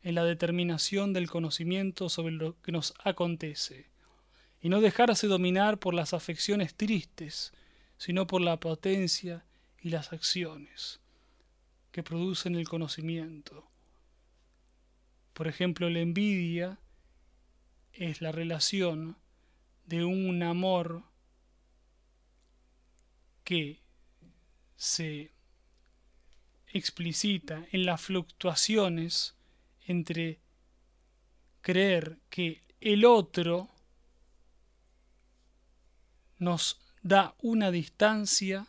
[0.03, 3.89] en la determinación del conocimiento sobre lo que nos acontece,
[4.61, 7.55] y no dejarse dominar por las afecciones tristes,
[7.97, 9.47] sino por la potencia
[9.81, 11.01] y las acciones
[11.91, 13.71] que producen el conocimiento.
[15.37, 16.79] Por ejemplo, la envidia
[17.93, 19.19] es la relación
[19.85, 21.03] de un amor
[23.45, 23.83] que
[24.77, 25.33] se
[26.69, 29.35] explicita en las fluctuaciones
[29.87, 30.41] entre
[31.61, 33.69] creer que el otro
[36.39, 38.67] nos da una distancia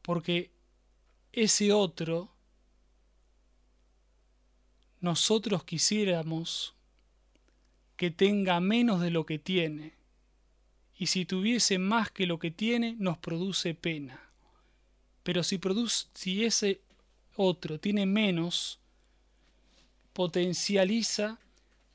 [0.00, 0.50] porque
[1.30, 2.32] ese otro
[5.00, 6.74] nosotros quisiéramos
[7.96, 9.94] que tenga menos de lo que tiene,
[11.00, 14.20] y si tuviese más que lo que tiene, nos produce pena.
[15.22, 16.82] Pero si, ese
[17.36, 18.80] otro tiene menos,
[20.12, 21.38] potencializa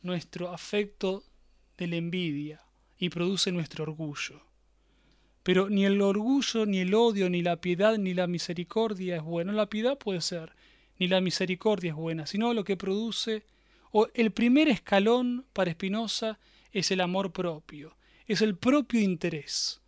[0.01, 1.23] nuestro afecto
[1.77, 2.61] de la envidia
[2.97, 4.41] y produce nuestro orgullo.
[5.43, 9.51] Pero ni el orgullo, ni el odio, ni la piedad, ni la misericordia es bueno.
[9.51, 10.55] La piedad puede ser,
[10.99, 13.45] ni la misericordia es buena, sino lo que produce,
[13.91, 16.39] o el primer escalón para Espinosa
[16.71, 17.95] es el amor propio,
[18.27, 19.81] es el propio interés.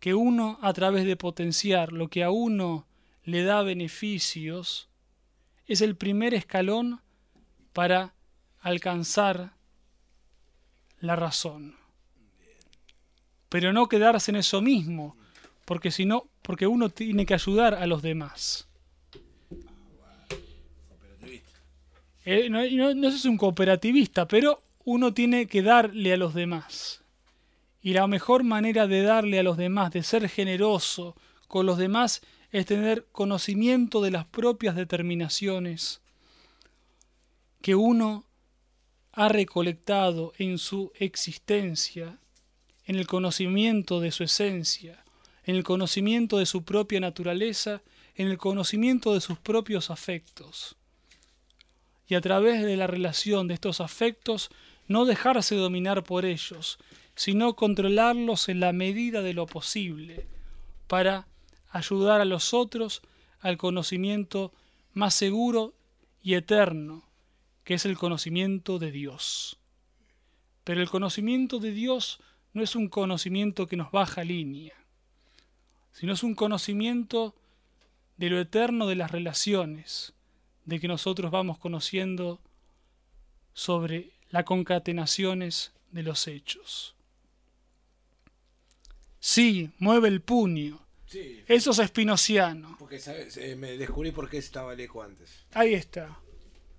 [0.00, 2.86] Que uno, a través de potenciar lo que a uno
[3.24, 4.88] le da beneficios,
[5.66, 7.00] es el primer escalón
[7.72, 8.14] para
[8.60, 9.54] alcanzar
[11.00, 11.76] la razón.
[13.48, 15.16] Pero no quedarse en eso mismo,
[15.64, 18.68] porque si no, porque uno tiene que ayudar a los demás.
[22.24, 27.02] Eh, no, es un cooperativista, pero uno tiene que darle a los demás.
[27.82, 31.16] Y la mejor manera de darle a los demás, de ser generoso
[31.48, 32.22] con los demás,
[32.52, 36.00] es tener conocimiento de las propias determinaciones
[37.60, 38.24] que uno
[39.12, 42.18] ha recolectado en su existencia,
[42.86, 45.04] en el conocimiento de su esencia,
[45.44, 47.82] en el conocimiento de su propia naturaleza,
[48.14, 50.76] en el conocimiento de sus propios afectos.
[52.12, 54.50] Y a través de la relación de estos afectos,
[54.86, 56.78] no dejarse dominar por ellos,
[57.14, 60.26] sino controlarlos en la medida de lo posible,
[60.88, 61.26] para
[61.70, 63.00] ayudar a los otros
[63.40, 64.52] al conocimiento
[64.92, 65.72] más seguro
[66.22, 67.02] y eterno
[67.64, 69.56] que es el conocimiento de Dios.
[70.64, 72.20] Pero el conocimiento de Dios
[72.52, 74.74] no es un conocimiento que nos baja línea,
[75.92, 77.34] sino es un conocimiento
[78.18, 80.12] de lo eterno de las relaciones,
[80.64, 82.40] de que nosotros vamos conociendo
[83.52, 86.94] sobre las concatenaciones de los hechos.
[89.20, 90.80] Sí, mueve el puño.
[91.46, 92.76] Eso es espinociano.
[92.78, 95.44] Porque eh, me descubrí por qué estaba el eco antes.
[95.52, 96.18] Ahí está.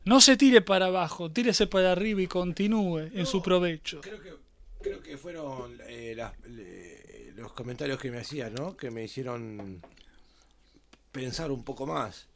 [0.05, 4.01] No se tire para abajo, tírese para arriba y continúe en su provecho.
[4.01, 4.34] Creo que,
[4.81, 8.76] creo que fueron eh, los comentarios que me hacían, ¿no?
[8.76, 9.81] Que me hicieron
[11.11, 12.27] pensar un poco más.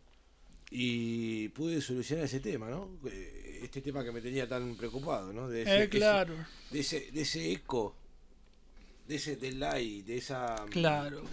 [0.69, 2.89] Y pude solucionar ese tema, ¿no?
[3.09, 5.47] Eh, este tema que me tenía tan preocupado, ¿no?
[5.47, 6.35] De ese, eh, claro.
[6.71, 7.95] de, ese, de ese eco,
[9.07, 10.65] de ese delay, de esa...
[10.69, 11.23] Claro.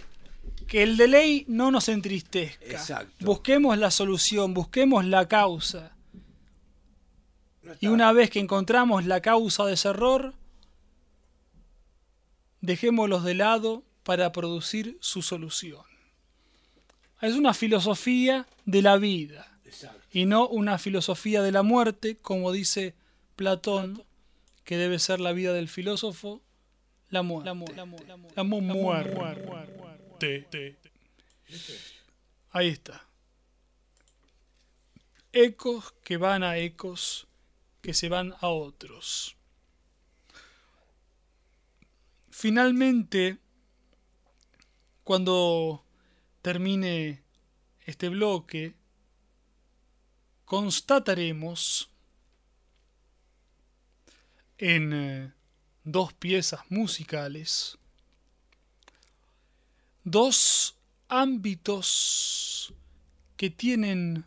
[0.67, 2.65] Que el delay no nos entristezca.
[2.65, 3.25] Exacto.
[3.25, 5.95] Busquemos la solución, busquemos la causa
[7.79, 10.33] y una vez que encontramos la causa de ese error,
[12.61, 15.83] dejémoslos de lado para producir su solución.
[17.25, 19.59] Es una filosofía de la vida
[20.11, 22.93] y no una filosofía de la muerte, como dice
[23.35, 24.03] Platón,
[24.63, 26.43] que debe ser la vida del filósofo,
[27.09, 27.47] la muerte.
[27.75, 29.17] La, muerte.
[32.51, 33.07] Ahí está.
[35.33, 37.27] Ecos que van a ecos
[37.81, 39.35] que se van a otros.
[42.29, 43.39] Finalmente,
[45.03, 45.84] cuando
[46.45, 47.23] termine
[47.87, 48.75] este bloque,
[50.45, 51.89] constataremos
[54.59, 55.33] en eh,
[55.83, 57.79] dos piezas musicales
[60.03, 60.77] dos
[61.07, 62.71] ámbitos
[63.37, 64.23] que tienen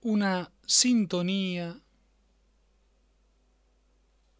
[0.00, 1.78] una sintonía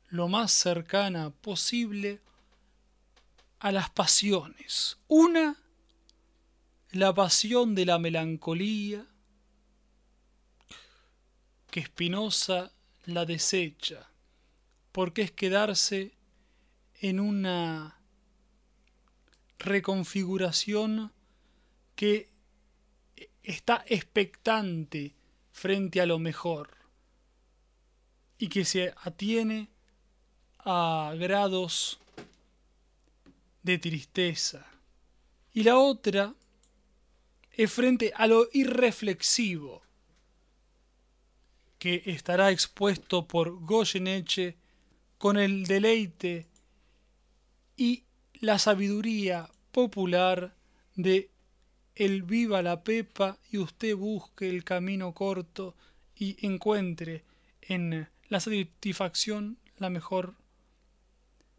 [0.09, 2.23] lo más cercana posible
[3.65, 4.99] a las pasiones.
[5.09, 5.57] Una,
[6.91, 9.07] la pasión de la melancolía,
[11.70, 12.73] que Spinoza
[13.07, 14.11] la desecha,
[14.93, 16.12] porque es quedarse
[17.01, 17.99] en una
[19.59, 21.11] reconfiguración
[21.97, 22.28] que
[23.43, 25.15] está expectante
[25.53, 26.69] frente a lo mejor
[28.36, 29.70] y que se atiene
[30.59, 31.99] a grados
[33.65, 34.65] de tristeza.
[35.53, 36.35] Y la otra
[37.51, 39.82] es frente a lo irreflexivo
[41.78, 44.57] que estará expuesto por Goyeneche
[45.19, 46.47] con el deleite
[47.77, 48.05] y
[48.41, 50.55] la sabiduría popular
[50.95, 51.31] de
[51.95, 55.77] el viva la pepa y usted busque el camino corto
[56.16, 57.24] y encuentre
[57.62, 60.35] en la satisfacción la mejor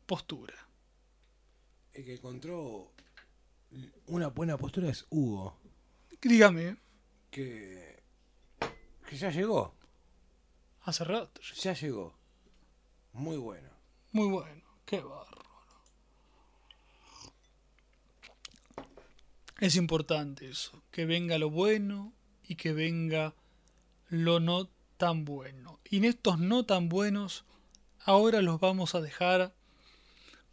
[0.06, 0.65] postura.
[1.96, 2.92] El que encontró
[4.08, 5.58] una buena postura es Hugo.
[6.22, 6.76] Dígame.
[7.32, 8.04] Que,
[9.08, 9.74] que ya llegó.
[10.82, 11.40] Hace rato.
[11.62, 12.14] Ya llegó.
[13.14, 13.70] Muy bueno.
[14.12, 14.62] Muy bueno.
[14.86, 15.42] Qué bárbaro.
[19.60, 20.84] Es importante eso.
[20.92, 22.14] Que venga lo bueno
[22.44, 23.34] y que venga
[24.10, 25.80] lo no tan bueno.
[25.90, 27.46] Y en estos no tan buenos,
[28.04, 29.56] ahora los vamos a dejar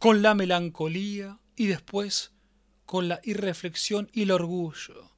[0.03, 2.33] con la melancolía y después
[2.85, 5.09] con la irreflexión y el orgullo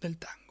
[0.00, 0.47] del tango.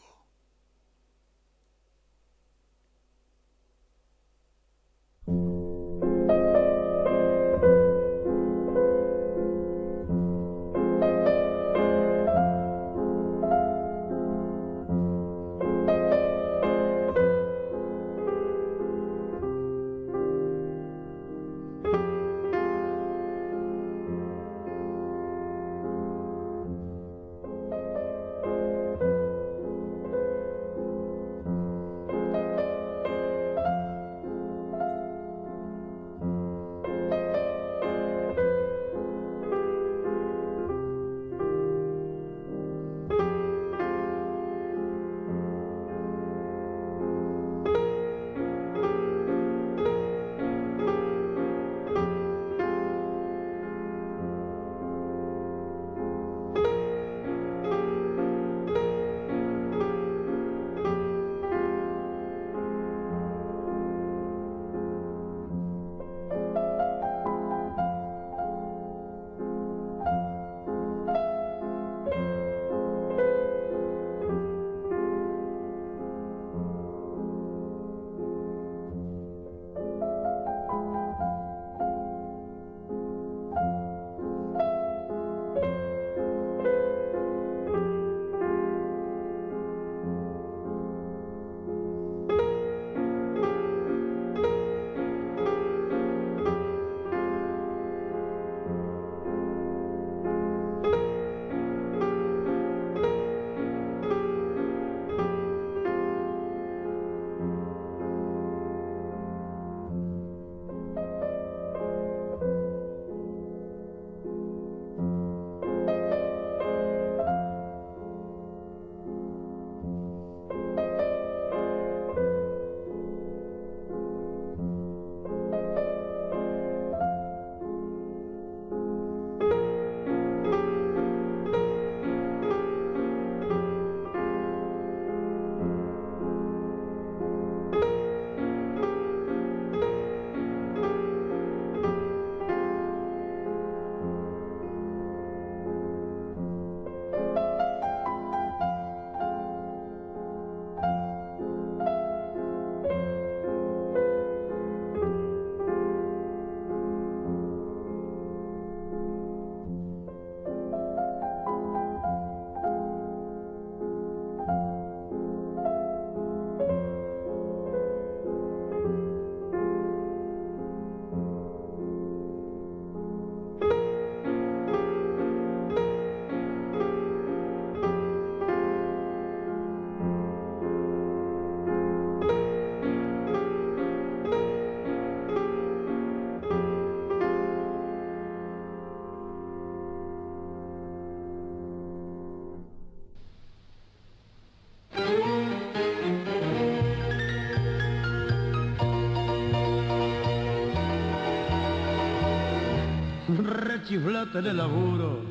[203.83, 205.21] Chiflate en el laburo,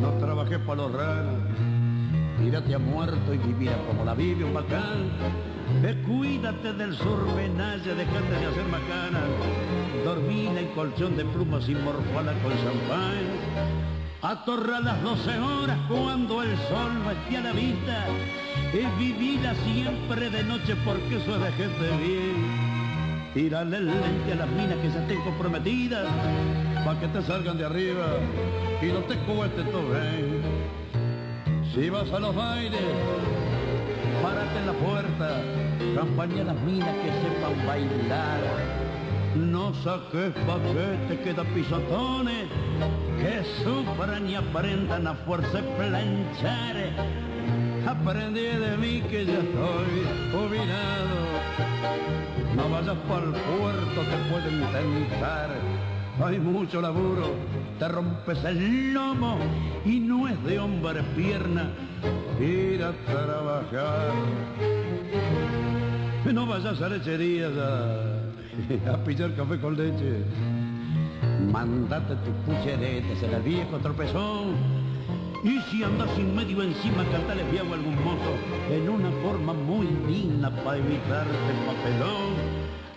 [0.00, 1.40] no trabajé para los ranos,
[2.38, 5.10] tírate a muerto y vivirá como la vive un bacán.
[6.06, 9.20] cuídate del surmenaje, dejate de hacer macana,
[10.04, 13.24] dormina en colchón de plumas y morfala con champán.
[14.22, 18.06] Atorra las 12 horas cuando el sol no a la vista,
[18.72, 23.32] es vivida siempre de noche porque eso es de gente bien.
[23.34, 26.06] Tírale lente a las minas que se estén comprometidas
[26.86, 28.06] pa' que te salgan de arriba
[28.80, 30.40] y no te cuenten todo bien.
[31.74, 32.80] Si vas a los bailes,
[34.22, 35.28] párate en la puerta,
[35.96, 38.40] campaña las minas que sepan bailar.
[39.34, 42.46] No saques paquete que da pisotones,
[43.20, 43.34] que
[43.64, 46.76] sufran y aprendan a fuerza planchar.
[47.84, 49.92] Aprendí de mí que ya estoy
[50.30, 51.16] jubilado.
[52.54, 55.50] No vayas para el puerto, te pueden tentar
[56.24, 57.34] hay mucho laburo,
[57.78, 59.38] te rompes el lomo
[59.84, 61.70] y no es de hombre pierna
[62.40, 64.12] ir a trabajar.
[66.32, 70.24] No vayas a lecherías a, a pillar café con leche.
[71.52, 74.54] Mándate tu pucherete, será el viejo tropezón.
[75.44, 78.34] Y si andas sin medio encima, cantale fiago a algún mozo
[78.70, 82.45] en una forma muy digna para evitarte el papelón.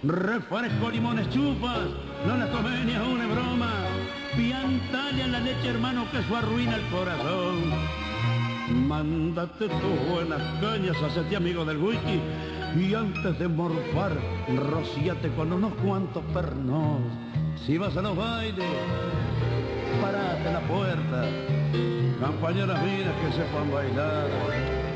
[0.02, 1.90] Refresco, limones, chupas,
[2.26, 3.70] no las comes ni aún es broma.
[4.34, 7.56] Piantale a la leche, hermano, que eso arruina el corazón.
[8.88, 12.22] Mándate tus buenas cañas, hacete amigo del wiki
[12.80, 14.14] y antes de morfar,
[14.72, 17.02] rocíate con unos cuantos pernos.
[17.66, 18.66] Si vas a los bailes,
[20.02, 21.26] parate la puerta,
[22.22, 24.89] compañeras mías que sepan bailar.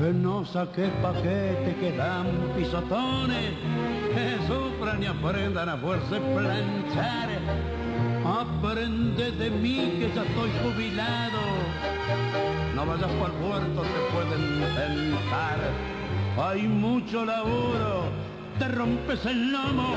[0.00, 3.52] No saques paquetes que dan pisotones,
[4.14, 7.28] que sufran y aprendan a fuerza planchar.
[8.24, 11.38] Aprende de mí que ya estoy jubilado.
[12.74, 15.58] No vayas para el puerto, te pueden tentar.
[16.48, 18.04] Hay mucho laburo,
[18.58, 19.96] te rompes el lomo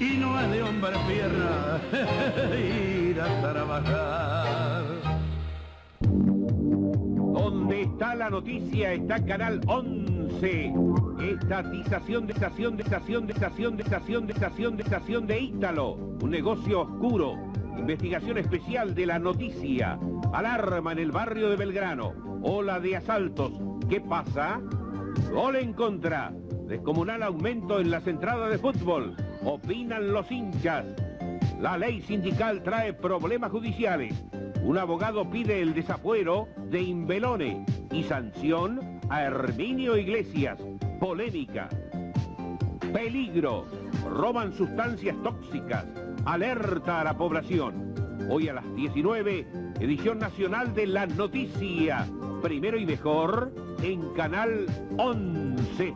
[0.00, 1.78] y no es de hombre pierna
[2.56, 4.95] ir a trabajar.
[7.56, 10.74] Donde está la noticia está Canal 11.
[11.20, 15.92] Estatización de estación de estación de estación de estación de estación de estación de Ítalo.
[15.94, 17.34] Un negocio oscuro.
[17.78, 19.98] Investigación especial de la noticia.
[20.34, 22.12] Alarma en el barrio de Belgrano.
[22.42, 23.52] Ola de asaltos.
[23.88, 24.60] ¿Qué pasa?
[25.32, 26.34] Gol en contra.
[26.68, 29.16] Descomunal aumento en las entradas de fútbol.
[29.42, 30.84] Opinan los hinchas.
[31.58, 34.12] La ley sindical trae problemas judiciales.
[34.66, 40.58] Un abogado pide el desafuero de Imbelone y sanción a Herminio Iglesias.
[40.98, 41.68] Polémica.
[42.92, 43.66] Peligro.
[44.10, 45.86] Roban sustancias tóxicas.
[46.24, 47.94] Alerta a la población.
[48.28, 49.46] Hoy a las 19,
[49.78, 52.04] edición nacional de La Noticia.
[52.42, 53.52] Primero y mejor
[53.84, 54.66] en Canal
[54.98, 55.94] 11.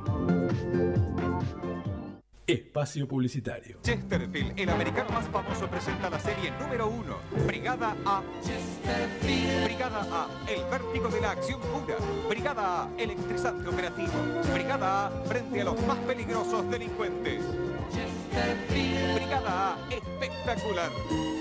[2.53, 3.79] Espacio Publicitario.
[3.83, 8.23] Chesterfield, el americano más famoso, presenta la serie número uno, Brigada A.
[8.43, 9.65] Chesterfield.
[9.65, 11.97] Brigada A, el vértigo de la acción pura.
[12.29, 14.13] Brigada A, electrizante operativo.
[14.53, 17.45] Brigada A, frente a los más peligrosos delincuentes.
[17.93, 19.15] Chesterfield.
[19.15, 20.91] Brigada A, espectacular.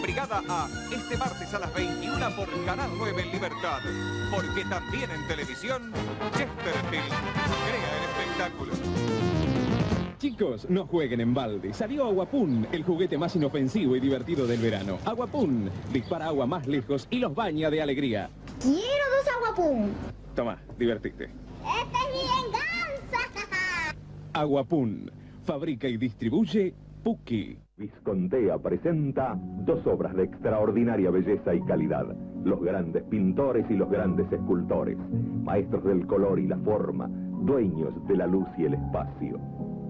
[0.03, 3.79] Brigada A, este martes a las 21 por Canal 9 en Libertad.
[4.31, 5.91] Porque también en televisión,
[6.37, 7.09] Chesterfield
[7.65, 8.98] crea el espectáculo.
[10.19, 11.73] Chicos, no jueguen en balde.
[11.73, 14.97] Salió Aguapun, el juguete más inofensivo y divertido del verano.
[15.05, 18.29] Aguapun dispara agua más lejos y los baña de alegría.
[18.59, 19.87] Quiero dos aguapum.
[20.35, 21.23] Toma, divertite.
[21.23, 23.95] ¡Esta es mi venganza!
[24.33, 25.09] Aguapun,
[25.45, 27.57] fabrica y distribuye Puki.
[27.77, 32.13] Viscontea presenta dos obras de extraordinaria belleza y calidad.
[32.43, 34.97] Los grandes pintores y los grandes escultores,
[35.45, 39.39] maestros del color y la forma, dueños de la luz y el espacio.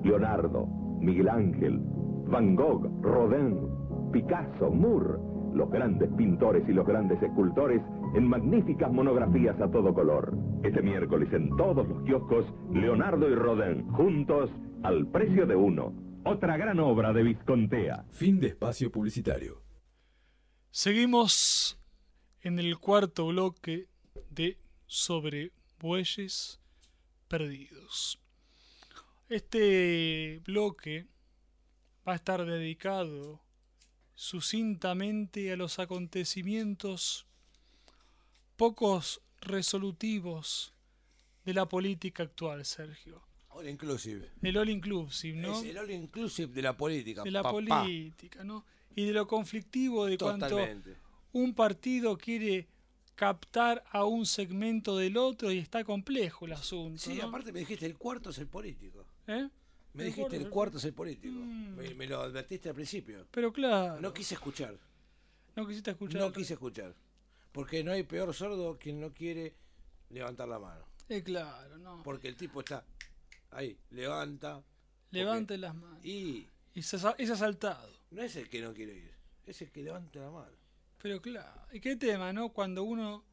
[0.04, 0.68] Leonardo,
[1.00, 1.80] Miguel Ángel,
[2.28, 5.20] Van Gogh, Rodin, Picasso, Moore,
[5.54, 7.82] los grandes pintores y los grandes escultores
[8.16, 10.38] en magníficas monografías a todo color.
[10.64, 14.50] Este miércoles en todos los kioscos, Leonardo y Rodin, juntos
[14.84, 15.94] al precio de uno.
[16.24, 18.06] Otra gran obra de Viscontea.
[18.12, 19.62] Fin de espacio publicitario.
[20.72, 21.80] Seguimos
[22.42, 23.88] en el cuarto bloque
[24.30, 26.60] de Sobre Bueyes
[27.28, 28.19] Perdidos.
[29.30, 31.06] Este bloque
[32.08, 33.40] va a estar dedicado
[34.16, 37.28] sucintamente a los acontecimientos
[38.58, 40.74] pocos resolutivos
[41.46, 43.22] de la política actual, Sergio.
[43.50, 44.32] All inclusive.
[44.42, 45.60] El all inclusive, ¿no?
[45.60, 47.22] Es el all inclusive de la política.
[47.24, 47.52] de la papá.
[47.84, 48.66] política, ¿no?
[48.96, 50.98] Y de lo conflictivo de cuanto Totalmente.
[51.34, 52.68] un partido quiere
[53.20, 57.00] captar a un segmento del otro y está complejo el asunto.
[57.02, 57.28] Sí, ¿no?
[57.28, 59.06] aparte me dijiste el cuarto es el político.
[59.28, 59.50] ¿Eh?
[59.92, 61.36] Me El dijiste cuarto el cuarto es el político.
[61.38, 61.76] Mm.
[61.76, 63.28] Me, me lo advertiste al principio.
[63.30, 64.74] Pero claro, No quise escuchar.
[65.54, 66.22] no quisiste escuchar.
[66.22, 66.96] No quise escuchar.
[67.52, 69.54] Porque no hay peor sordo quien no quiere
[70.12, 70.86] levantar la mano.
[71.10, 72.02] Eh, claro, no.
[72.04, 72.86] Porque el tipo está
[73.52, 74.64] ahí, levanta.
[75.12, 76.06] Levante las manos.
[76.06, 76.94] Y Y es
[77.30, 77.92] asaltado.
[78.12, 79.12] no es el que no quiere ir,
[79.46, 80.56] es el que levanta la mano.
[81.02, 82.50] Pero claro, ¿y qué tema, no?
[82.50, 83.24] Cuando uno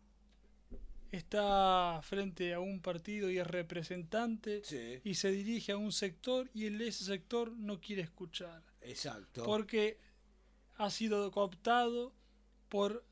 [1.12, 5.01] está frente a un partido y es representante Sí.
[5.05, 8.62] y se dirige a un sector y el ese sector no quiere escuchar.
[8.82, 9.44] Exacto.
[9.44, 9.98] Porque
[10.76, 12.12] ha sido cooptado
[12.68, 13.05] por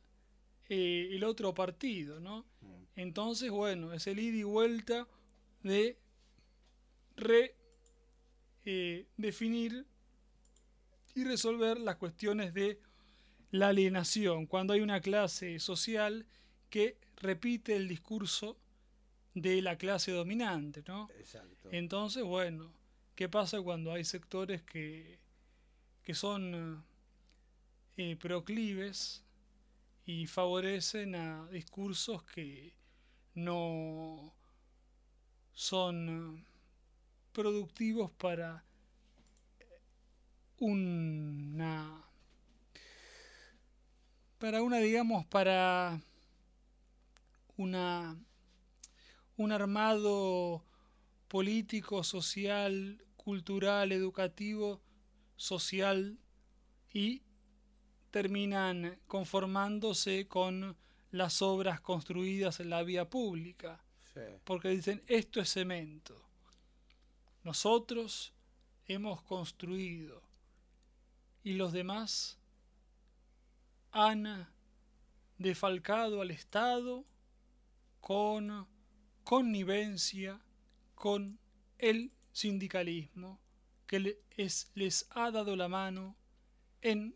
[0.68, 2.44] eh, el otro partido, ¿no?
[2.97, 5.09] Entonces, bueno, es el ida y vuelta
[5.62, 5.98] de
[7.16, 7.56] re,
[8.64, 9.85] eh, definir
[11.14, 12.78] y resolver las cuestiones de
[13.55, 16.26] la alienación, cuando hay una clase social
[16.70, 18.59] que repite el discurso
[19.32, 21.09] de la clase dominante, ¿no?
[21.16, 21.68] Exacto.
[21.70, 22.72] Entonces, bueno,
[23.14, 25.20] qué pasa cuando hay sectores que,
[26.02, 26.85] que son
[27.97, 29.22] eh, proclives
[30.05, 32.74] y favorecen a discursos que
[33.35, 34.35] no
[35.52, 36.44] son
[37.32, 38.64] productivos para
[40.59, 42.03] una
[44.45, 45.99] para una digamos para
[47.57, 48.15] una
[49.39, 50.62] un armado
[51.29, 54.83] político, social, cultural, educativo,
[55.37, 56.19] social
[56.93, 57.23] y
[58.11, 60.77] terminan conformándose con
[61.11, 63.83] las obras construidas en la vía pública.
[64.12, 64.21] Sí.
[64.45, 66.23] Porque dicen, esto es cemento.
[67.45, 68.35] Nosotros
[68.85, 70.23] hemos construido
[71.43, 72.39] y los demás
[73.97, 74.49] han
[75.39, 77.05] defalcado al Estado
[78.01, 78.66] con
[79.23, 80.41] connivencia
[80.97, 81.39] con
[81.79, 83.39] el sindicalismo
[83.87, 86.16] que le- es- les ha dado la mano
[86.83, 87.15] en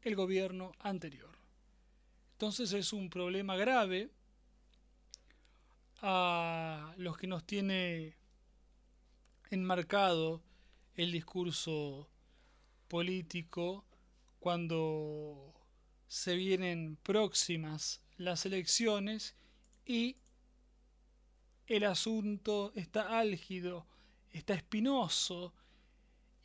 [0.00, 1.36] el gobierno anterior.
[2.32, 4.10] Entonces es un problema grave
[6.00, 8.16] a los que nos tiene
[9.50, 10.42] enmarcado
[10.94, 12.08] el discurso
[12.88, 13.84] político
[14.40, 15.54] cuando
[16.12, 19.34] se vienen próximas las elecciones
[19.86, 20.18] y
[21.66, 23.86] el asunto está álgido,
[24.30, 25.54] está espinoso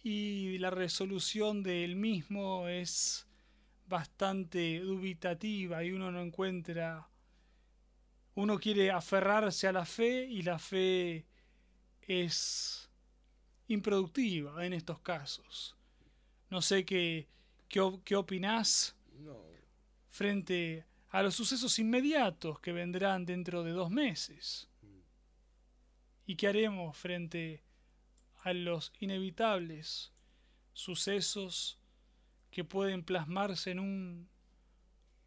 [0.02, 3.28] y la resolución del mismo es
[3.88, 7.10] bastante dubitativa y uno no encuentra
[8.36, 11.26] uno quiere aferrarse a la fe y la fe
[12.04, 12.90] es
[13.68, 15.76] improductiva en estos casos.
[16.50, 17.28] No sé qué,
[17.68, 19.57] qué, qué opinás No.
[20.18, 24.68] Frente a los sucesos inmediatos que vendrán dentro de dos meses.
[26.26, 27.64] ¿Y qué haremos frente
[28.42, 30.12] a los inevitables
[30.74, 31.78] sucesos
[32.50, 34.30] que pueden plasmarse en un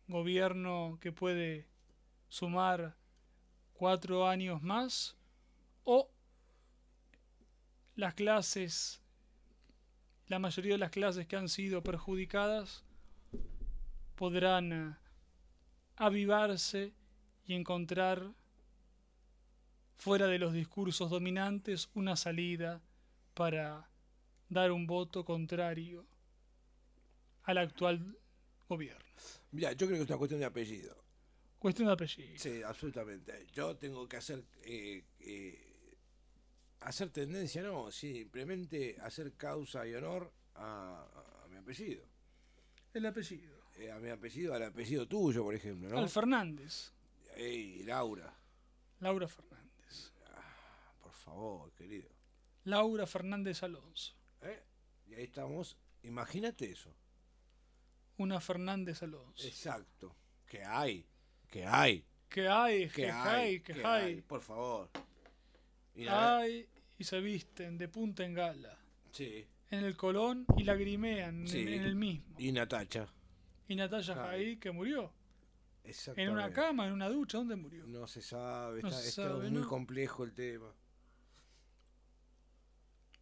[0.08, 1.68] gobierno que puede
[2.28, 2.96] sumar
[3.72, 5.16] cuatro años más?
[5.84, 6.10] ¿O
[7.94, 9.00] las clases,
[10.26, 12.84] la mayoría de las clases que han sido perjudicadas,
[14.20, 14.96] podrán eh,
[15.96, 16.92] avivarse
[17.46, 18.34] y encontrar
[19.96, 22.82] fuera de los discursos dominantes una salida
[23.32, 23.88] para
[24.50, 26.04] dar un voto contrario
[27.44, 28.18] al actual
[28.68, 29.06] gobierno.
[29.52, 31.02] Mira, yo creo que es una cuestión de apellido.
[31.58, 32.38] Cuestión de apellido.
[32.38, 33.46] Sí, absolutamente.
[33.54, 35.96] Yo tengo que hacer eh, eh,
[36.80, 41.08] hacer tendencia, no, simplemente hacer causa y honor a,
[41.42, 42.04] a mi apellido.
[42.92, 43.59] El apellido.
[43.80, 45.98] Eh, a mi apellido, al apellido tuyo, por ejemplo, ¿no?
[45.98, 46.92] Al Fernández.
[47.36, 48.32] Ey, Laura,
[49.00, 50.12] Laura Fernández.
[51.00, 52.08] por favor, querido.
[52.64, 54.14] Laura Fernández Alonso.
[54.42, 54.62] ¿Eh?
[55.06, 55.76] Y ahí estamos.
[56.02, 56.94] Imagínate eso.
[58.18, 59.46] Una Fernández Alonso.
[59.46, 60.14] Exacto.
[60.46, 61.06] Que hay,
[61.48, 64.20] que hay, Que hay, que que hay, que que hay.
[64.20, 64.90] Por favor.
[65.94, 68.78] Y Hay y se visten de punta en gala.
[69.10, 69.46] Sí.
[69.70, 71.60] En el Colón y lagrimean Sí.
[71.62, 72.36] en, en el mismo.
[72.38, 73.08] Y Natacha.
[73.70, 74.44] Y Natalia Jai.
[74.44, 75.12] Jai que murió.
[76.16, 77.86] En una cama, en una ducha, ¿dónde murió?
[77.86, 79.68] No se sabe, No está, se muy ¿no?
[79.68, 80.74] complejo el tema.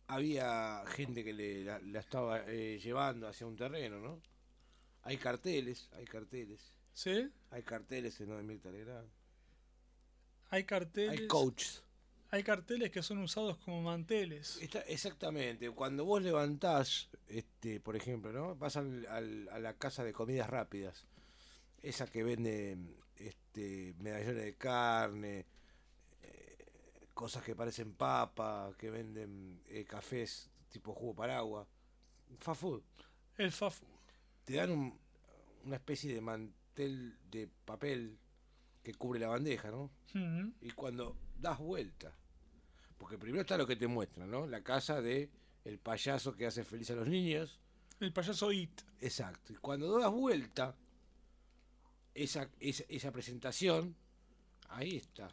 [0.07, 4.23] Había gente que le, la, la estaba eh, llevando hacia un terreno, ¿no?
[5.03, 6.79] Hay carteles, hay carteles.
[6.95, 7.31] ¿Sí?
[7.51, 9.09] Hay carteles en Mirta Legrand.
[10.49, 11.21] Hay carteles.
[11.21, 11.85] Hay coaches.
[12.31, 14.59] Hay carteles que son usados como manteles.
[14.61, 18.55] Está, exactamente, cuando vos levantás, este, por ejemplo, ¿no?
[18.57, 21.07] Vas al- al- a la casa de comidas rápidas,
[21.83, 22.77] esa que vende
[23.17, 25.47] este, medallones de carne,
[26.23, 26.57] eh,
[27.15, 31.67] cosas que parecen papa, que venden eh, cafés tipo jugo para agua,
[32.41, 32.83] fast food,
[33.39, 33.85] El Fafu.
[34.45, 34.99] te dan un-
[35.65, 38.19] una especie de mantel de papel
[38.83, 39.91] que cubre la bandeja, ¿no?
[40.61, 42.13] Y cuando das vuelta,
[42.99, 44.47] porque primero está lo que te muestran, ¿no?
[44.47, 45.31] La casa de
[45.65, 47.59] el payaso que hace feliz a los niños.
[48.01, 48.81] El payaso It.
[49.01, 49.53] Exacto.
[49.53, 50.75] Y cuando das vuelta,
[52.15, 53.95] esa, esa, esa presentación,
[54.69, 55.31] ahí está.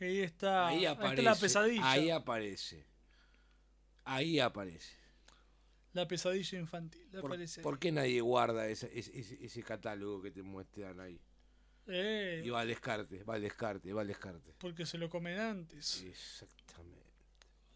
[0.00, 0.68] Ahí está.
[0.68, 1.14] ahí ahí aparece.
[1.20, 1.90] está la pesadilla.
[1.90, 2.84] Ahí aparece.
[4.04, 4.96] Ahí aparece.
[5.92, 7.08] La pesadilla infantil.
[7.10, 7.64] ¿Por, aparece ahí.
[7.64, 11.20] por qué nadie guarda ese, ese, ese- ese catálogo que te muestran ahí?
[11.88, 14.52] Eh, Y va al descarte, va al descarte, va al descarte.
[14.58, 16.02] porque se lo comen antes.
[16.02, 16.98] Exactamente.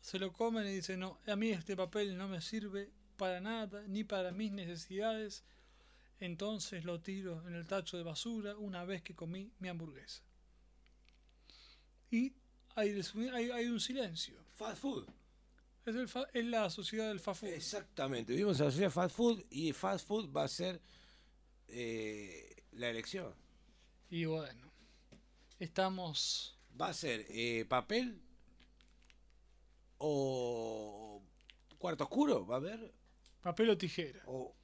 [0.00, 3.82] Se lo comen y dicen, no, a mí este papel no me sirve para nada,
[3.88, 5.44] ni para mis necesidades.
[6.20, 10.22] Entonces lo tiro en el tacho de basura una vez que comí mi hamburguesa.
[12.10, 12.34] Y
[12.74, 13.00] hay,
[13.32, 14.36] hay, hay un silencio.
[14.54, 15.08] Fast food.
[15.84, 17.48] Es, el fa- es la sociedad del fast food.
[17.50, 20.80] Exactamente, vivimos en la sociedad fast food y fast food va a ser
[21.68, 23.34] eh, la elección.
[24.12, 24.70] Y bueno,
[25.58, 26.54] estamos...
[26.78, 28.20] Va a ser eh, papel
[29.96, 31.22] o
[31.78, 32.92] cuarto oscuro, va a haber,
[33.40, 34.20] Papel o tijera.
[34.26, 34.54] o,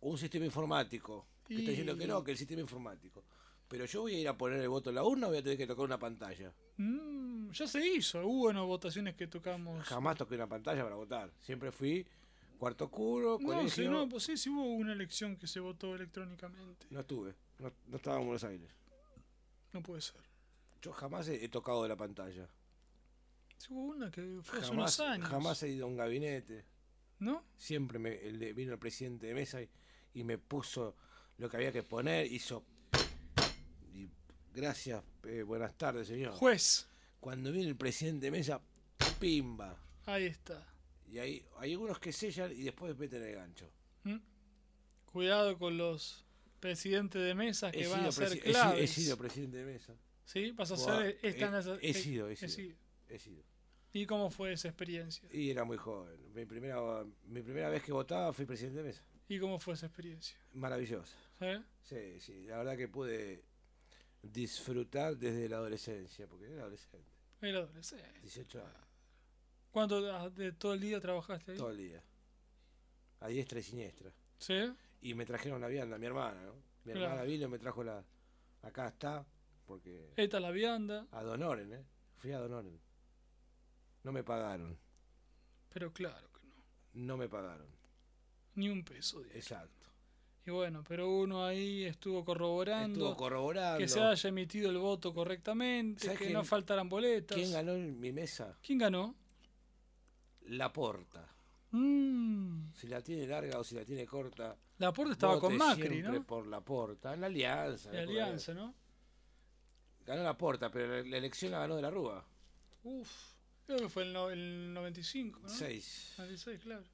[0.00, 1.26] o un sistema informático.
[1.46, 3.24] Que está diciendo que no, que el sistema informático.
[3.66, 5.42] Pero yo voy a ir a poner el voto en la urna o voy a
[5.42, 6.52] tener que tocar una pantalla.
[6.76, 8.26] Mm, ya se hizo.
[8.26, 9.86] Hubo votaciones que tocamos.
[9.86, 11.32] Jamás toqué una pantalla para votar.
[11.40, 12.06] Siempre fui
[12.58, 16.86] cuarto oscuro, No, sí, no, pues sí, sí hubo una elección que se votó electrónicamente.
[16.90, 18.70] No estuve, no, no estaba en Buenos Aires.
[19.72, 20.20] No puede ser.
[20.82, 22.48] Yo jamás he, he tocado de la pantalla.
[23.58, 25.28] Sí hubo una que fue hace Jamás, unos años.
[25.28, 26.64] jamás he ido a un gabinete.
[27.20, 27.44] ¿No?
[27.56, 29.68] Siempre me, el de- vino el presidente de mesa y,
[30.14, 30.96] y me puso
[31.38, 32.64] lo que había que poner, hizo...
[33.94, 34.08] Y
[34.52, 36.32] gracias, eh, buenas tardes, señor.
[36.32, 36.86] Juez.
[37.20, 38.60] Cuando viene el presidente de mesa,
[39.18, 39.74] pimba.
[40.06, 40.66] Ahí está.
[41.08, 43.70] Y hay, hay algunos que sellan y después meten el gancho.
[44.02, 44.16] ¿Mm?
[45.06, 46.23] Cuidado con los
[46.64, 48.80] presidentes de mesa que He van a ser he claves.
[48.80, 49.94] He sido presidente de mesa.
[50.24, 50.50] ¿Sí?
[50.52, 52.74] ¿Vas a ser esta en he- he eh, sido, he he sido.
[53.06, 53.44] He sido.
[53.92, 55.28] ¿Y cómo fue esa experiencia?
[55.30, 56.16] Y era muy joven.
[56.32, 56.80] Mi primera,
[57.26, 59.04] mi primera vez que votaba fui presidente de mesa.
[59.28, 60.38] ¿Y cómo fue esa experiencia?
[60.54, 61.14] Maravillosa.
[61.38, 61.64] ¿Sí?
[61.82, 62.46] Sí, sí.
[62.46, 63.44] La verdad que pude
[64.22, 67.12] disfrutar desde la adolescencia, porque era adolescente.
[67.42, 68.20] Era adolescente.
[68.22, 68.88] 18 años.
[69.70, 71.58] ¿Cuánto de todo el día trabajaste ahí?
[71.58, 72.02] Todo el día.
[73.20, 74.10] A diestra y siniestra.
[74.38, 74.72] ¿Sí?
[75.04, 76.54] Y me trajeron la vianda, mi hermana, ¿no?
[76.84, 77.04] Mi Claro.
[77.04, 78.02] hermana vino y me trajo la...
[78.62, 79.24] Acá está,
[79.66, 80.10] porque...
[80.16, 81.84] Esta la vianda, A Donoren, ¿eh?
[82.16, 82.80] Fui a Donoren.
[84.02, 84.78] No me pagaron.
[85.68, 86.54] pero claro que no.
[86.94, 87.66] No me pagaron.
[88.54, 89.18] Ni un peso.
[89.20, 89.36] diario.
[89.38, 89.88] Exacto.
[90.46, 93.78] Y bueno, pero uno ahí estuvo corroborando Estuvo corroborando.
[93.78, 97.36] que se haya emitido el voto correctamente, que ¿Sabes quién- no faltaran boletas.
[97.36, 98.58] ¿Quién ganó en mi mesa?
[98.62, 99.14] ¿Quién ganó?
[100.46, 101.33] La Porta.
[101.76, 104.56] Mm, Si la tiene larga o si la tiene corta.
[104.78, 106.24] La Porta estaba con Macri, siempre ¿no?
[106.26, 107.14] por la Porta.
[107.14, 107.92] En la alianza.
[107.92, 108.74] La alianza, ¿no?
[110.06, 112.24] Ganó la Porta, pero la, elección la ganó de la Rúa.
[112.84, 113.10] Uf,
[113.66, 115.48] creo que fue el, no- el 95, ¿no?
[115.48, 116.14] Seis.
[116.18, 116.84] 96, claro.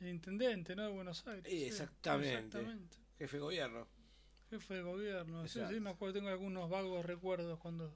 [0.00, 0.82] El intendente, ¿no?
[0.82, 1.44] De Buenos Aires.
[1.50, 2.58] Sí, exactamente.
[3.18, 3.86] Jefe de gobierno.
[4.50, 5.46] Jefe de gobierno.
[5.48, 7.88] Sí, sí, me acuerdo, tengo algunos vagos recuerdos cuando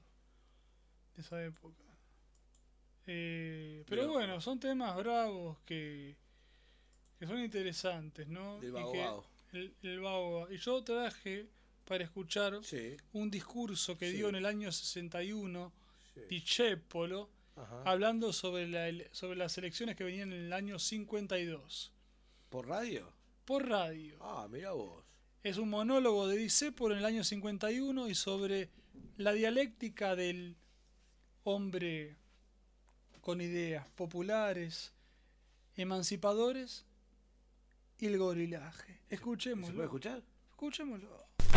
[1.15, 1.83] de esa época.
[3.11, 6.15] Eh, pero Pero- bueno, son temas bravos que,
[7.17, 8.59] que son interesantes, ¿no?
[8.59, 9.25] Del Y que- vago.
[9.51, 10.53] El, el.
[10.53, 11.47] Y yo traje
[11.85, 12.95] para escuchar Sí.
[13.13, 14.17] un discurso que Sí.
[14.17, 15.73] dio en el año 61
[16.13, 16.21] Sí.
[17.83, 21.91] Hablando sobre, la, sobre las elecciones que venían en el año 52
[22.49, 23.11] ¿Por radio?
[23.45, 24.17] por radio.
[24.21, 25.03] Ah, mira vos.
[25.43, 28.69] Es un monólogo de Discepolo en el año 51 y sobre
[29.17, 30.55] la dialéctica del
[31.43, 32.15] hombre
[33.21, 34.93] con ideas populares,
[35.75, 36.85] emancipadores
[37.97, 38.99] y el gorilaje.
[39.09, 39.75] ¿Se Escuchémoslo.
[39.75, 40.21] puede escuchar?
[40.51, 41.09] Escuchémoslo.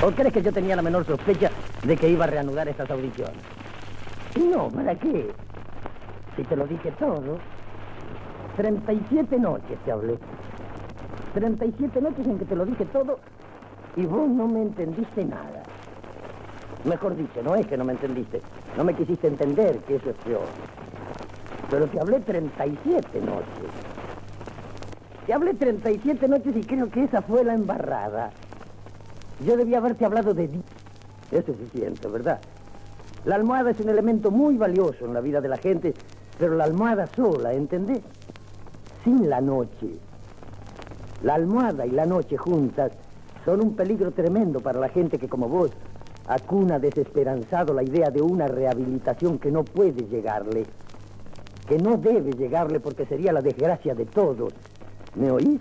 [0.02, 1.50] ¿O crees que yo tenía la menor sospecha
[1.84, 3.42] de que iba a reanudar estas audiciones?
[4.38, 5.30] No, ¿para qué?
[6.36, 7.38] Si te lo dije todo.
[8.56, 10.18] 37 noches te hablé.
[11.34, 13.18] 37 noches en que te lo dije todo
[13.96, 15.62] y vos no me entendiste nada.
[16.84, 18.42] Mejor dicho, no es que no me entendiste,
[18.76, 20.46] no me quisiste entender, que eso es peor.
[21.72, 23.70] Pero te hablé 37 noches.
[25.26, 28.30] Te hablé 37 noches y creo que esa fue la embarrada.
[29.46, 30.50] Yo debía haberte hablado de.
[31.30, 32.40] Es suficiente, ¿verdad?
[33.24, 35.94] La almohada es un elemento muy valioso en la vida de la gente,
[36.38, 38.02] pero la almohada sola, ¿entendés?
[39.02, 39.96] Sin la noche.
[41.22, 42.92] La almohada y la noche juntas
[43.46, 45.70] son un peligro tremendo para la gente que, como vos,
[46.26, 50.66] acuna desesperanzado la idea de una rehabilitación que no puede llegarle,
[51.66, 54.52] que no debe llegarle porque sería la desgracia de todos.
[55.14, 55.60] ¿Me oís?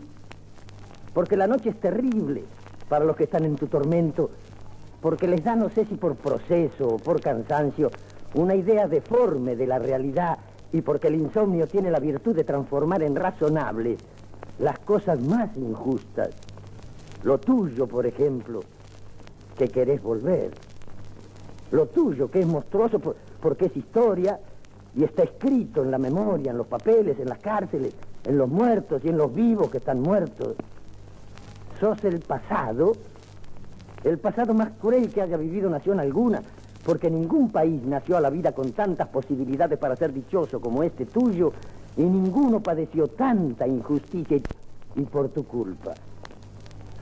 [1.13, 2.43] Porque la noche es terrible
[2.89, 4.29] para los que están en tu tormento,
[5.01, 7.89] porque les da, no sé si por proceso o por cansancio,
[8.33, 10.37] una idea deforme de la realidad
[10.71, 13.99] y porque el insomnio tiene la virtud de transformar en razonables
[14.59, 16.29] las cosas más injustas.
[17.23, 18.61] Lo tuyo, por ejemplo,
[19.57, 20.51] que querés volver.
[21.71, 24.39] Lo tuyo, que es monstruoso por- porque es historia
[24.95, 27.93] y está escrito en la memoria, en los papeles, en las cárceles,
[28.25, 30.55] en los muertos y en los vivos que están muertos.
[31.79, 32.93] Sos el pasado,
[34.03, 36.41] el pasado más cruel que haya vivido nación alguna,
[36.85, 41.05] porque ningún país nació a la vida con tantas posibilidades para ser dichoso como este
[41.05, 41.53] tuyo,
[41.97, 44.37] y ninguno padeció tanta injusticia
[44.95, 45.93] y, por tu culpa.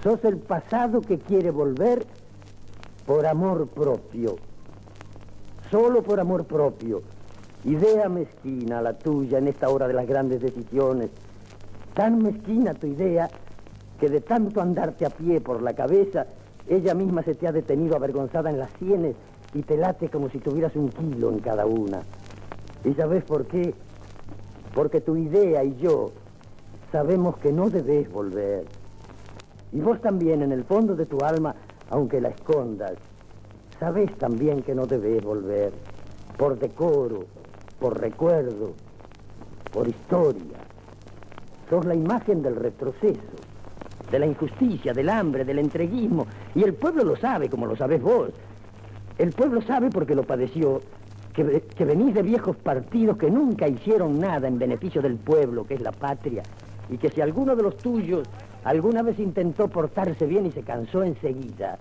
[0.04, 2.06] Sos el pasado que quiere volver
[3.06, 4.38] por amor propio,
[5.70, 7.02] solo por amor propio,
[7.66, 11.10] Idea mezquina la tuya en esta hora de las grandes decisiones.
[11.94, 13.30] Tan mezquina tu idea
[14.00, 16.26] que de tanto andarte a pie por la cabeza,
[16.70, 19.16] ella misma se te ha detenido avergonzada en las sienes
[19.54, 22.02] y te late como si tuvieras un kilo en cada una.
[22.86, 23.74] ¿Y sabes por qué?
[24.74, 26.12] Porque tu idea y yo
[26.94, 28.66] sabemos que no debes volver.
[29.74, 31.56] Y vos también, en el fondo de tu alma,
[31.90, 32.94] aunque la escondas,
[33.80, 35.74] sabes también que no debes volver.
[36.38, 37.26] Por decoro,
[37.80, 38.74] por recuerdo,
[39.72, 40.58] por historia.
[41.70, 43.38] Sos la imagen del retroceso,
[44.12, 46.28] de la injusticia, del hambre, del entreguismo.
[46.56, 48.32] Y el pueblo lo sabe, como lo sabés vos.
[49.18, 50.82] El pueblo sabe porque lo padeció,
[51.34, 55.76] que, que venís de viejos partidos que nunca hicieron nada en beneficio del pueblo, que
[55.76, 56.44] es la patria,
[56.90, 58.28] y que si alguno de los tuyos
[58.64, 61.78] alguna vez intentó portarse bien y se cansó enseguida,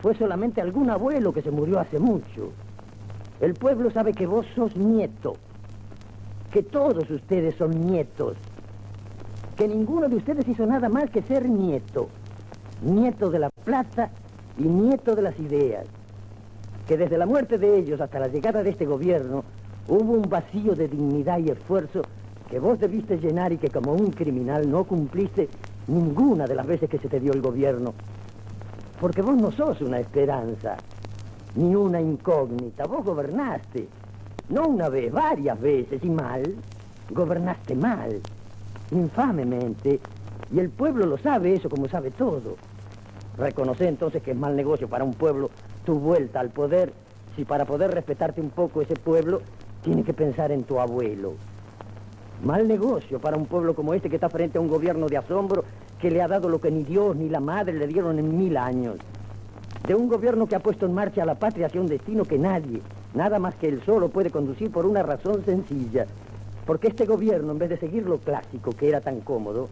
[0.00, 2.52] fue solamente algún abuelo que se murió hace mucho.
[3.42, 5.34] El pueblo sabe que vos sos nieto,
[6.52, 8.36] que todos ustedes son nietos,
[9.56, 12.06] que ninguno de ustedes hizo nada más que ser nieto,
[12.82, 14.10] nieto de la plata
[14.56, 15.88] y nieto de las ideas,
[16.86, 19.42] que desde la muerte de ellos hasta la llegada de este gobierno
[19.88, 22.02] hubo un vacío de dignidad y esfuerzo
[22.48, 25.48] que vos debiste llenar y que como un criminal no cumpliste
[25.88, 27.92] ninguna de las veces que se te dio el gobierno.
[29.00, 30.76] Porque vos no sos una esperanza,
[31.54, 32.86] ni una incógnita.
[32.86, 33.88] Vos gobernaste.
[34.48, 36.42] No una vez, varias veces, y mal.
[37.10, 38.20] Gobernaste mal,
[38.90, 40.00] infamemente.
[40.52, 42.56] Y el pueblo lo sabe eso como sabe todo.
[43.36, 45.50] Reconoce entonces que es mal negocio para un pueblo
[45.84, 46.92] tu vuelta al poder,
[47.34, 49.40] si para poder respetarte un poco ese pueblo,
[49.82, 51.34] tiene que pensar en tu abuelo.
[52.44, 55.64] Mal negocio para un pueblo como este que está frente a un gobierno de asombro
[56.00, 58.56] que le ha dado lo que ni Dios ni la madre le dieron en mil
[58.56, 58.96] años.
[59.86, 62.38] De un gobierno que ha puesto en marcha a la patria hacia un destino que
[62.38, 62.80] nadie,
[63.14, 66.06] nada más que él solo, puede conducir por una razón sencilla.
[66.64, 69.68] Porque este gobierno, en vez de seguir lo clásico que era tan cómodo,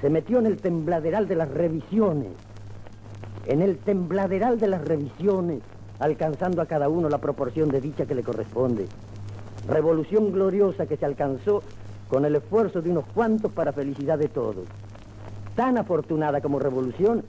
[0.00, 2.30] se metió en el tembladeral de las revisiones.
[3.46, 5.62] En el tembladeral de las revisiones,
[5.98, 8.86] alcanzando a cada uno la proporción de dicha que le corresponde.
[9.66, 11.62] Revolución gloriosa que se alcanzó
[12.08, 14.64] con el esfuerzo de unos cuantos para felicidad de todos.
[15.56, 17.24] Tan afortunada como revolución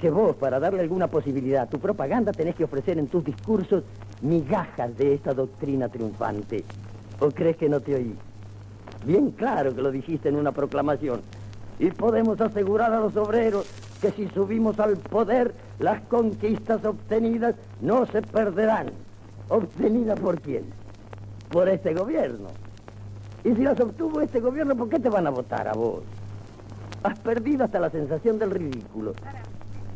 [0.00, 3.84] que vos, para darle alguna posibilidad a tu propaganda, tenés que ofrecer en tus discursos
[4.22, 6.64] migajas de esta doctrina triunfante.
[7.20, 8.14] ¿O crees que no te oí?
[9.04, 11.20] Bien claro que lo dijiste en una proclamación.
[11.78, 13.66] Y podemos asegurar a los obreros
[14.00, 18.90] que si subimos al poder, las conquistas obtenidas no se perderán.
[19.48, 20.64] ¿Obtenidas por quién?
[21.50, 22.48] Por este gobierno.
[23.44, 26.02] Y si las obtuvo este gobierno, ¿por qué te van a votar a vos?
[27.02, 29.14] Has perdido hasta la sensación del ridículo.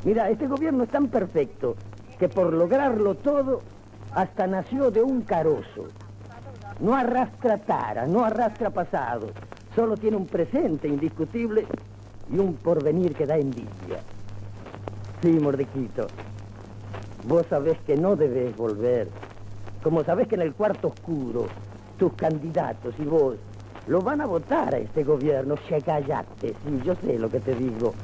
[0.04, 1.76] Mira, este gobierno es tan perfecto
[2.18, 3.62] que por lograrlo todo
[4.12, 5.86] hasta nació de un carozo.
[6.78, 9.32] No arrastra tara, no arrastra pasado,
[9.74, 11.66] solo tiene un presente indiscutible
[12.30, 14.02] y un porvenir que da envidia.
[15.22, 16.10] Sí, Mordequito,
[17.24, 19.08] vos sabés que no debes volver,
[19.82, 21.48] como sabés que en el cuarto oscuro
[21.96, 23.36] tus candidatos y vos
[23.86, 27.54] lo van a votar a este gobierno, che callate, sí, yo sé lo que te
[27.54, 27.94] digo.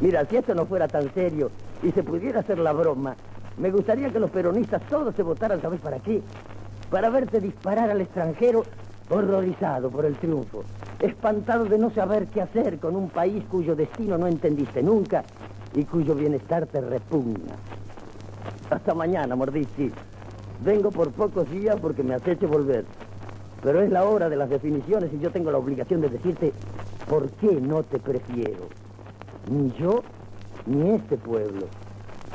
[0.00, 1.50] Mira, si esto no fuera tan serio
[1.82, 3.16] y se pudiera hacer la broma,
[3.56, 6.22] me gustaría que los peronistas todos se votaran, ¿sabes para qué?
[6.90, 8.62] Para verte disparar al extranjero
[9.10, 10.62] horrorizado por el triunfo,
[11.00, 15.24] espantado de no saber qué hacer con un país cuyo destino no entendiste nunca
[15.74, 17.56] y cuyo bienestar te repugna.
[18.70, 19.90] Hasta mañana, Mordici.
[20.64, 22.84] Vengo por pocos días porque me aceche volver.
[23.62, 26.52] Pero es la hora de las definiciones y yo tengo la obligación de decirte
[27.08, 28.68] por qué no te prefiero.
[29.50, 30.02] Ni yo,
[30.66, 31.68] ni este pueblo.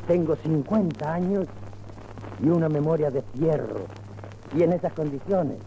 [0.08, 1.48] Tengo 50 años
[2.42, 3.86] y una memoria de fierro.
[4.56, 5.58] Y en esas condiciones,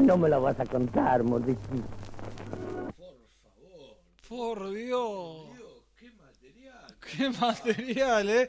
[0.00, 1.82] no me la vas a contar, Mordici.
[4.28, 5.48] Por Dios.
[7.00, 8.48] Qué material, ¿eh?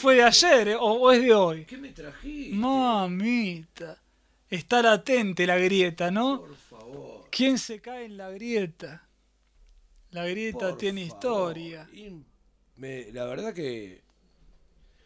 [0.00, 0.76] Fue de ayer, ¿eh?
[0.76, 1.64] o, o es de hoy.
[1.64, 2.54] ¿Qué me trajiste?
[2.54, 4.02] Mamita.
[4.50, 6.40] Estar atente la grieta, ¿no?
[6.40, 7.24] Por favor.
[7.30, 9.05] ¿Quién se cae en la grieta?
[10.22, 11.16] La grieta por tiene favor.
[11.58, 11.88] historia.
[11.92, 12.08] Y
[12.76, 14.02] me- la verdad que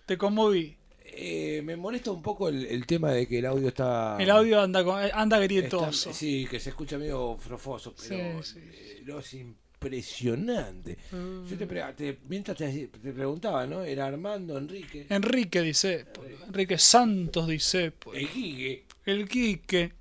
[0.06, 0.76] Te conmoví.
[1.04, 4.16] eh, me molesta un poco el, el tema de que el audio está...
[4.20, 6.12] El audio anda, con- eh, anda está- grietoso.
[6.12, 10.96] sí, que se escucha medio frofoso, pero Sí, sí, eh, no, es impresionante.
[11.10, 11.46] Mm.
[11.46, 13.82] Yo te, pre- te- mientras te, te preguntaba, ¿no?
[13.82, 16.06] Era Armando, Enrique, Enrique dice,
[16.46, 18.84] Enrique Santos dice, el Gigue.
[19.06, 19.92] el Quique,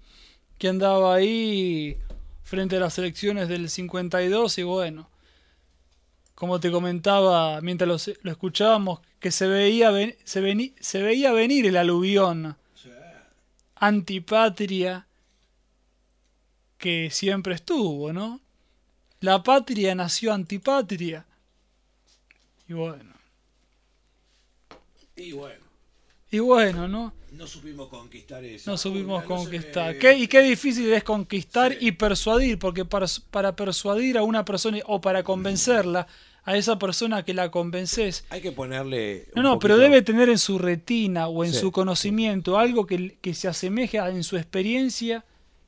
[0.60, 1.98] que andaba ahí
[2.49, 5.09] frente a las elecciones del 52 y bueno,
[6.35, 11.31] como te comentaba mientras lo, lo escuchábamos, que se veía, ven- se, veni- se veía
[11.31, 12.55] venir el aluvión
[13.76, 15.05] antipatria
[16.77, 18.39] que siempre estuvo, ¿no?
[19.19, 21.26] La patria nació antipatria.
[22.67, 23.13] Y bueno.
[25.17, 25.65] Y bueno,
[26.31, 27.13] Y bueno, ¿no?
[27.31, 28.69] No supimos conquistar eso.
[28.72, 29.97] No supimos Una, no se conquistar.
[29.97, 31.88] ¿Qué- y qué difícil es conquistar Sí.
[31.88, 36.07] y persuadir, porque para, para persuadir a una persona o para convencerla
[36.45, 39.27] a esa persona que la convences, Hay que ponerle.
[39.35, 41.60] no, no, pero debe tener en su retina o en Sí.
[41.60, 45.23] su conocimiento algo que, que se asemeje a- en su experiencia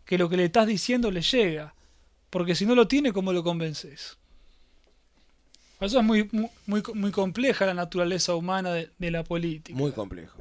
[0.05, 1.75] que lo que le estás diciendo le llega.
[2.29, 4.17] Porque si no lo tiene, ¿cómo lo convences?
[5.79, 9.77] Eso es muy, muy, muy, muy compleja la naturaleza humana de, de la política.
[9.77, 10.37] Muy complejo.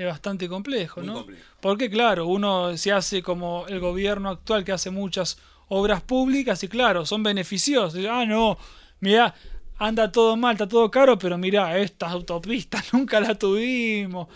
[0.00, 1.14] Es bastante complejo, Muy ¿no?
[1.16, 1.42] complejo.
[1.60, 5.36] Porque, claro, uno se hace como el gobierno actual que hace muchas
[5.68, 8.02] obras públicas y, claro, son beneficiosos.
[8.08, 8.56] Ah, no,
[9.00, 9.34] mira,
[9.76, 14.28] anda todo mal, está todo caro, pero mira, estas autopistas nunca las tuvimos.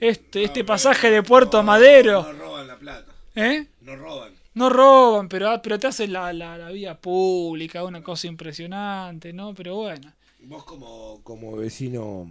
[0.00, 3.12] Este, este pasaje de Puerto No, Madero, No roban la plata.
[3.34, 3.66] ¿eh?
[3.82, 4.32] No roban.
[4.54, 9.34] No roban, pero, ah, pero te hacen la, la, la vía pública, una cosa impresionante,
[9.34, 9.52] ¿no?
[9.52, 10.12] Pero bueno.
[10.44, 12.26] Vos como, como vecino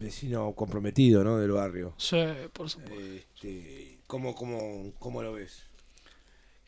[0.00, 1.38] vecino comprometido, ¿no?
[1.38, 1.94] Del barrio.
[1.98, 2.16] Sí,
[2.52, 3.00] por supuesto.
[3.04, 5.64] Este, ¿cómo, cómo, ¿Cómo lo ves?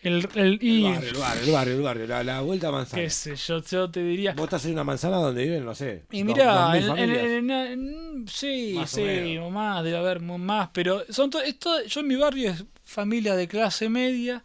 [0.00, 2.72] El, el, y, El barrio, el barrio, el barrio, el barrio, la, la vuelta a
[2.72, 3.02] manzana.
[3.04, 4.32] qué sé yo, yo te diría...
[4.34, 6.02] Vos estás en una manzana donde viven, no sé.
[6.10, 7.24] Y mirá, dos mil en- en- familias.
[7.24, 12.00] en- en- sí, Más sí, o más, debe haber más, pero son to- esto, yo
[12.00, 14.42] en mi barrio es familia de clase media,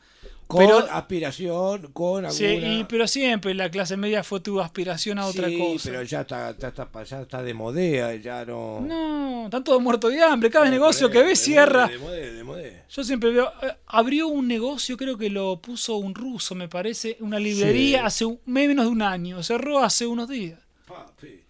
[0.48, 2.32] con pero, aspiración, con alguna...
[2.32, 5.90] sí, y- pero siempre la clase media fue tu aspiración a otra Sí, cosa.
[5.90, 8.80] pero ya está, ya está, ya está de modea, ya no...
[8.80, 11.88] No, están todos muertos de hambre, cada No, negocio que ves cierra.
[11.88, 12.84] De modé, de modé.
[12.90, 17.18] Yo siempre veo, eh, abrió un negocio, creo que lo puso un ruso, me parece,
[17.20, 18.06] una librería Sí.
[18.06, 20.60] hace un- menos de un año, cerró hace unos días.
[20.88, 21.47] Papito.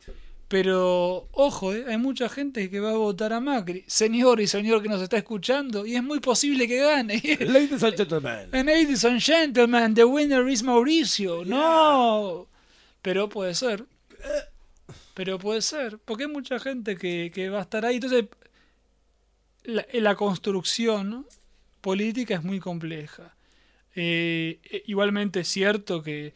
[0.48, 3.84] Pero, ojo, eh, hay mucha gente que va a votar a Macri.
[3.88, 7.22] Señor y señor que nos está escuchando, y es muy posible que gane.
[7.41, 8.49] Ladies and gentlemen.
[8.53, 11.44] And ladies and gentlemen, the winner is Mauricio.
[11.44, 12.48] No.
[13.02, 13.86] Pero puede ser.
[15.14, 15.99] Pero puede ser.
[15.99, 17.95] Porque hay mucha gente que, que va a estar ahí.
[17.95, 18.26] Entonces,
[19.64, 21.26] la, la construcción
[21.82, 23.36] política es muy compleja.
[23.95, 26.34] Eh, eh, igualmente es cierto que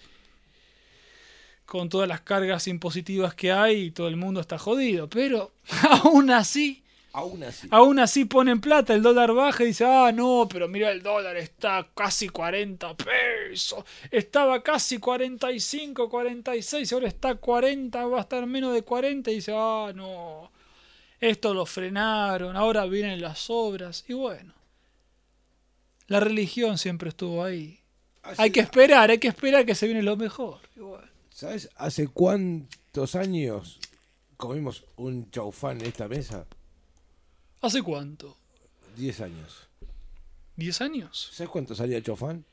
[1.71, 5.09] con todas las cargas impositivas que hay, todo el mundo está jodido.
[5.09, 5.53] Pero
[6.03, 6.83] aún así,
[7.13, 7.67] Aún así.
[7.71, 11.37] Aún así ponen plata, el dólar baja y dice, ah, no, pero mira, el dólar
[11.37, 13.85] está casi 40 pesos.
[14.09, 19.53] Estaba casi 45, 46, ahora está 40, va a estar menos de 40 y dice,
[19.55, 20.51] ah, no,
[21.21, 24.03] esto lo frenaron, ahora vienen las obras.
[24.09, 24.53] Y bueno,
[26.07, 27.79] la religión siempre estuvo ahí.
[28.37, 30.59] Hay que esperar, hay que esperar que se viene lo mejor.
[30.75, 31.10] Y bueno,
[31.41, 33.79] ¿Sabes hace cuántos años
[34.37, 36.45] comimos un chaufán en esta mesa?
[37.61, 38.37] ¿Hace cuánto?
[38.95, 39.67] 10 años.
[40.55, 41.31] ¿10 años?
[41.33, 42.45] ¿Sabes cuánto salía el chaufán?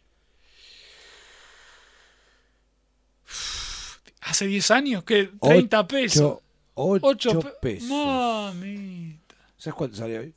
[4.23, 5.05] ¿Hace 10 años?
[5.05, 5.33] ¿Qué?
[5.33, 6.39] ¿30 pesos?
[6.73, 7.91] 8 8 pe- pesos.
[7.91, 9.35] Mamita.
[9.59, 10.35] ¿Sabes cuánto salía hoy?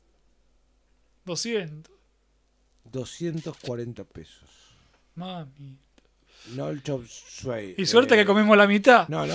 [1.24, 1.90] 200.
[2.84, 4.50] 240 pesos.
[5.14, 5.78] Mami.
[6.56, 7.74] No el chop suey.
[7.78, 9.08] Y suerte eh, que comimos la mitad.
[9.08, 9.34] No, no.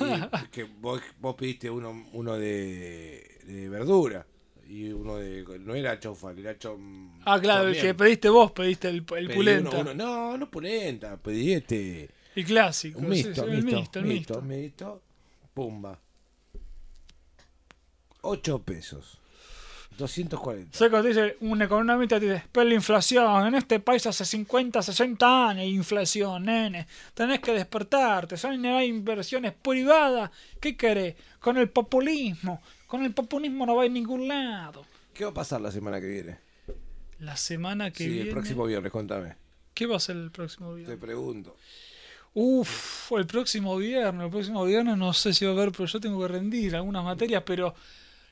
[0.00, 4.26] y que vos, vos pediste uno, uno de, de verdura.
[4.68, 5.44] Y uno de.
[5.60, 6.78] No era chaufán, era chop.
[7.24, 9.70] ah, claro, el que pediste vos, pediste el, el pulenta.
[9.70, 11.16] uno- uno- no, no pulenta.
[11.16, 12.08] Pedí este.
[12.34, 12.98] El clásico.
[12.98, 14.42] Un sí, mixto, sí, el mixto, mixto, el mixto, mixto.
[14.42, 15.02] mixto,
[15.54, 15.98] Pumba.
[18.22, 19.18] 8 pesos.
[20.00, 20.76] 240.
[20.76, 22.18] ¿Sabes cuando te dice un economista?
[22.18, 26.86] Te dice, pero la inflación, en este país hace 50, 60 años inflación, nene.
[27.14, 30.30] Tenés que despertarte, son inversiones privadas.
[30.60, 31.14] ¿Qué querés?
[31.38, 32.60] Con el populismo.
[32.86, 34.84] Con el populismo no va a ningún lado.
[35.14, 36.38] ¿Qué va a pasar la semana que viene?
[37.20, 38.28] La semana que sí, viene...
[38.28, 39.36] el próximo viernes, contame.
[39.74, 40.98] ¿Qué va a ser el próximo Te viernes?
[40.98, 41.56] pregunto.
[42.32, 46.00] Uf, el próximo viernes, el próximo viernes no sé si va a haber, pero yo
[46.00, 47.74] tengo que rendir algunas materias, pero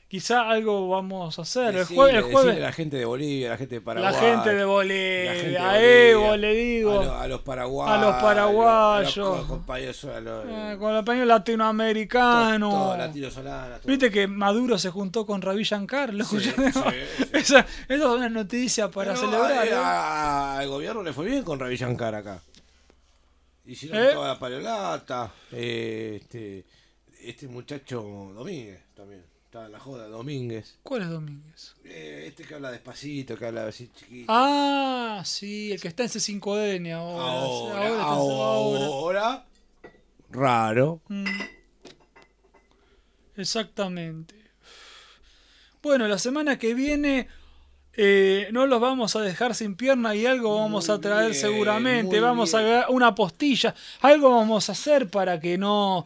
[0.09, 1.73] quizá algo vamos a hacer.
[1.75, 4.11] El jueves, el jueves a la gente de Bolivia, la gente de Paraguay.
[4.11, 7.97] la gente de Bolivia, gente de a Evo le digo, A, lo- a los paraguayos.
[7.97, 9.17] a los paraguayos.
[9.17, 10.03] A los compañeros.
[10.03, 12.69] Los, eh, con el español latinoamericano.
[12.69, 13.79] todo, todo, todo.
[13.85, 16.79] Viste que Maduro se juntó con Ravi Shankar, ¿lo Sí, sí, sí.
[17.33, 19.67] Esa, esa es una noticia para Pero celebrar.
[19.67, 19.71] ¿eh?
[19.75, 22.41] a- Al gobierno le fue bien con Ravi Shankar acá.
[23.65, 24.09] Hicieron ¿Eh?
[24.13, 25.31] toda la paleolata.
[25.51, 26.65] eh, este,
[27.21, 28.01] este muchacho
[28.33, 29.23] Domínguez también.
[29.49, 30.77] Estaba en la joda, Domínguez.
[30.83, 31.73] ¿Cuál es Domínguez?
[31.83, 34.25] Eh, este que habla despacito, que habla así chiquito.
[34.29, 37.23] Ah, sí, el que está en C5N ahora.
[37.23, 38.85] ahora, ahora, está- ahora.
[38.85, 39.45] ahora.
[40.29, 41.01] Raro.
[41.07, 41.25] Mm.
[43.37, 44.35] Exactamente.
[45.81, 47.27] Bueno, la semana que viene
[48.01, 52.21] Eh, no los vamos a dejar sin pierna y algo vamos a traer bien, seguramente.
[52.21, 52.71] Vamos a bien.
[52.73, 53.75] dar una postilla.
[53.99, 56.05] Algo vamos a hacer para que no.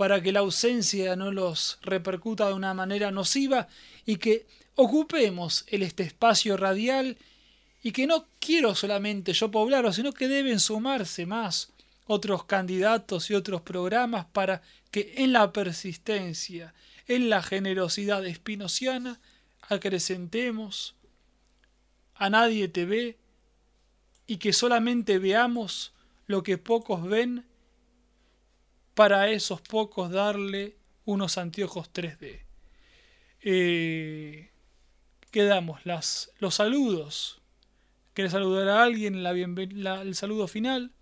[0.00, 3.68] Para que la ausencia no los repercuta de una manera nociva
[4.06, 7.18] y que ocupemos este espacio radial
[7.82, 11.68] y que no quiero solamente yo poblarlo, sino que deben sumarse más
[12.06, 16.72] otros candidatos y otros programas para que en la persistencia,
[17.06, 19.20] en la generosidad espinociana,
[19.68, 20.94] acrecentemos.
[22.14, 23.18] A nadie te ve
[24.26, 25.92] y que solamente veamos
[26.26, 27.49] lo que pocos ven
[28.94, 32.40] para esos pocos darle unos anteojos 3D.
[33.42, 34.50] Eh,
[35.30, 37.40] quedamos las, los saludos.
[38.14, 39.22] ¿Quieres saludar a alguien?
[39.22, 40.92] La la- el saludo final.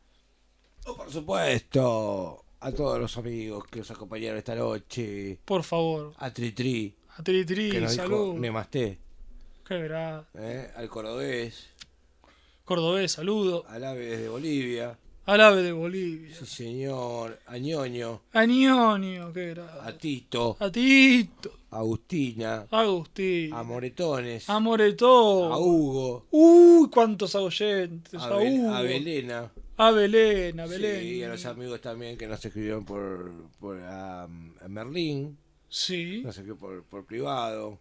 [0.87, 5.39] Oh, por supuesto, a todos los amigos que nos acompañaron esta noche.
[5.45, 6.15] Por favor.
[6.19, 8.27] A Tritri, A Tri Tri, que nos salud.
[8.33, 8.99] dijo Nemasté.
[9.67, 10.27] Qué grado.
[10.35, 10.71] ¿eh?
[10.77, 11.69] Al cordobés,
[12.65, 13.65] Cordobés, saludo.
[13.69, 14.99] al ave desde Bolivia.
[15.29, 16.35] Al ave de Bolivia.
[16.35, 17.39] Sí, señor.
[17.47, 19.83] A Ñoño, A Ñoño, qué grado.
[19.83, 21.53] a Tito, A Tito.
[21.71, 23.53] a Agustina, Agustín.
[23.53, 25.53] a Moretones, A Moretón.
[25.53, 28.15] a Hugo, Uy, cuántos oyentes.
[28.19, 28.75] a, A, Bel- Hugo.
[28.75, 29.53] a Belena.
[29.77, 31.01] A Belén, a Belén.
[31.03, 33.31] Sí, y a los amigos también que nos escribieron por,
[33.61, 35.37] por a, a Merlín,
[35.69, 36.23] Sí.
[36.25, 37.79] nos escribió por, por privado.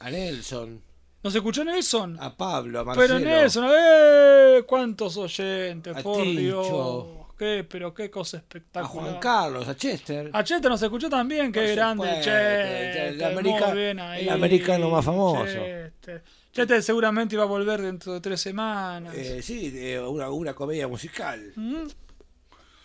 [0.00, 0.82] A Nelson,
[1.22, 2.16] ¿Nos escuchó Nelson?
[2.20, 3.18] a Pablo, a Marcelo.
[3.18, 4.62] Pero Nelson, ¡eh!
[4.66, 5.96] ¿Cuántos oyentes?
[5.96, 6.24] A por.
[6.24, 7.06] Dios.
[7.38, 9.08] Qué, pero qué cosa a espectacular.
[9.10, 10.30] Juan Carlos, a Chester.
[10.32, 13.08] A Chete nos escuchó también, qué Por grande Chete.
[13.08, 15.44] el america- muy bien ahí, el americano más famoso.
[16.52, 19.14] Chete seguramente iba a volver dentro de tres semanas.
[19.16, 21.52] Eh, sí, de una, una comedia musical.
[21.56, 21.84] Mm.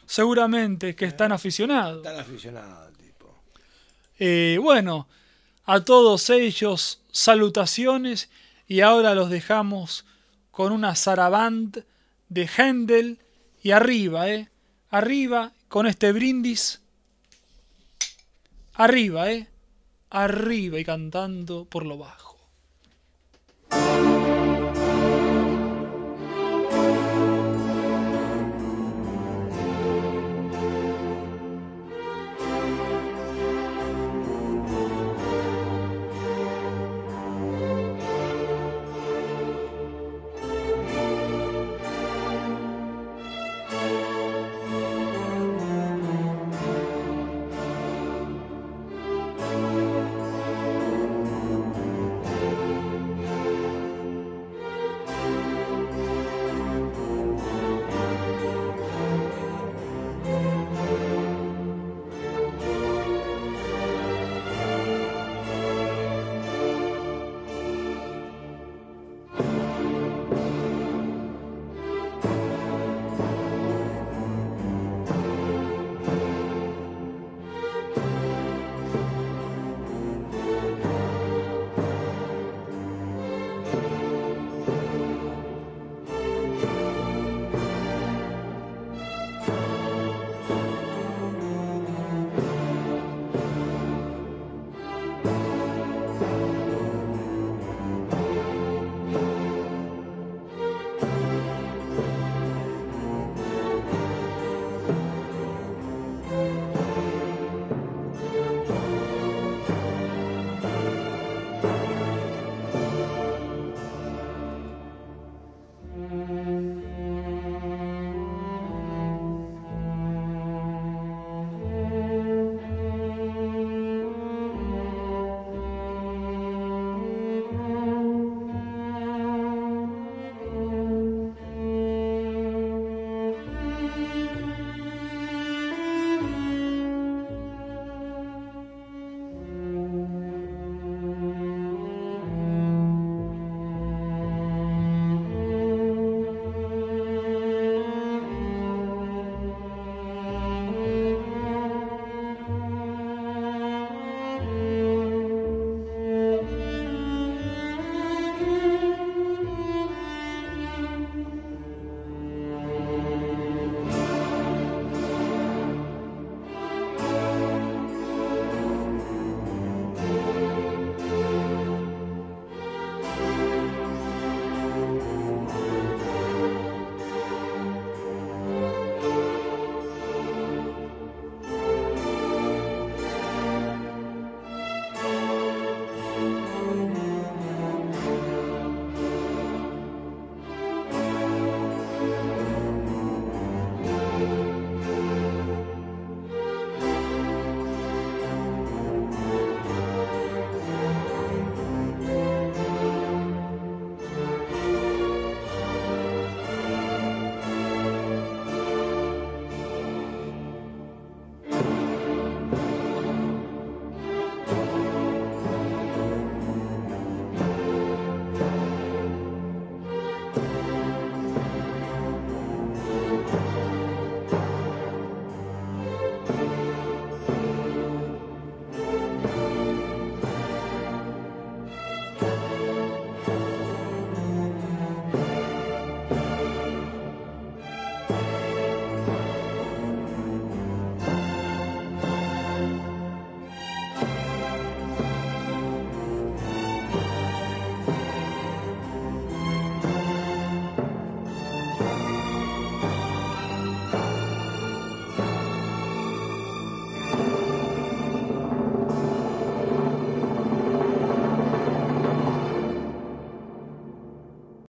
[0.05, 2.01] Seguramente que están aficionados.
[2.01, 3.35] Tan aficionado, tipo.
[4.17, 5.07] Eh, bueno,
[5.67, 8.29] a todos ellos salutaciones
[8.67, 10.05] y ahora los dejamos
[10.49, 11.83] con una zaraband
[12.29, 13.19] de Händel
[13.61, 14.49] y arriba, eh,
[14.89, 16.81] arriba con este brindis,
[18.73, 19.49] arriba, eh,
[20.09, 22.37] arriba y cantando por lo bajo.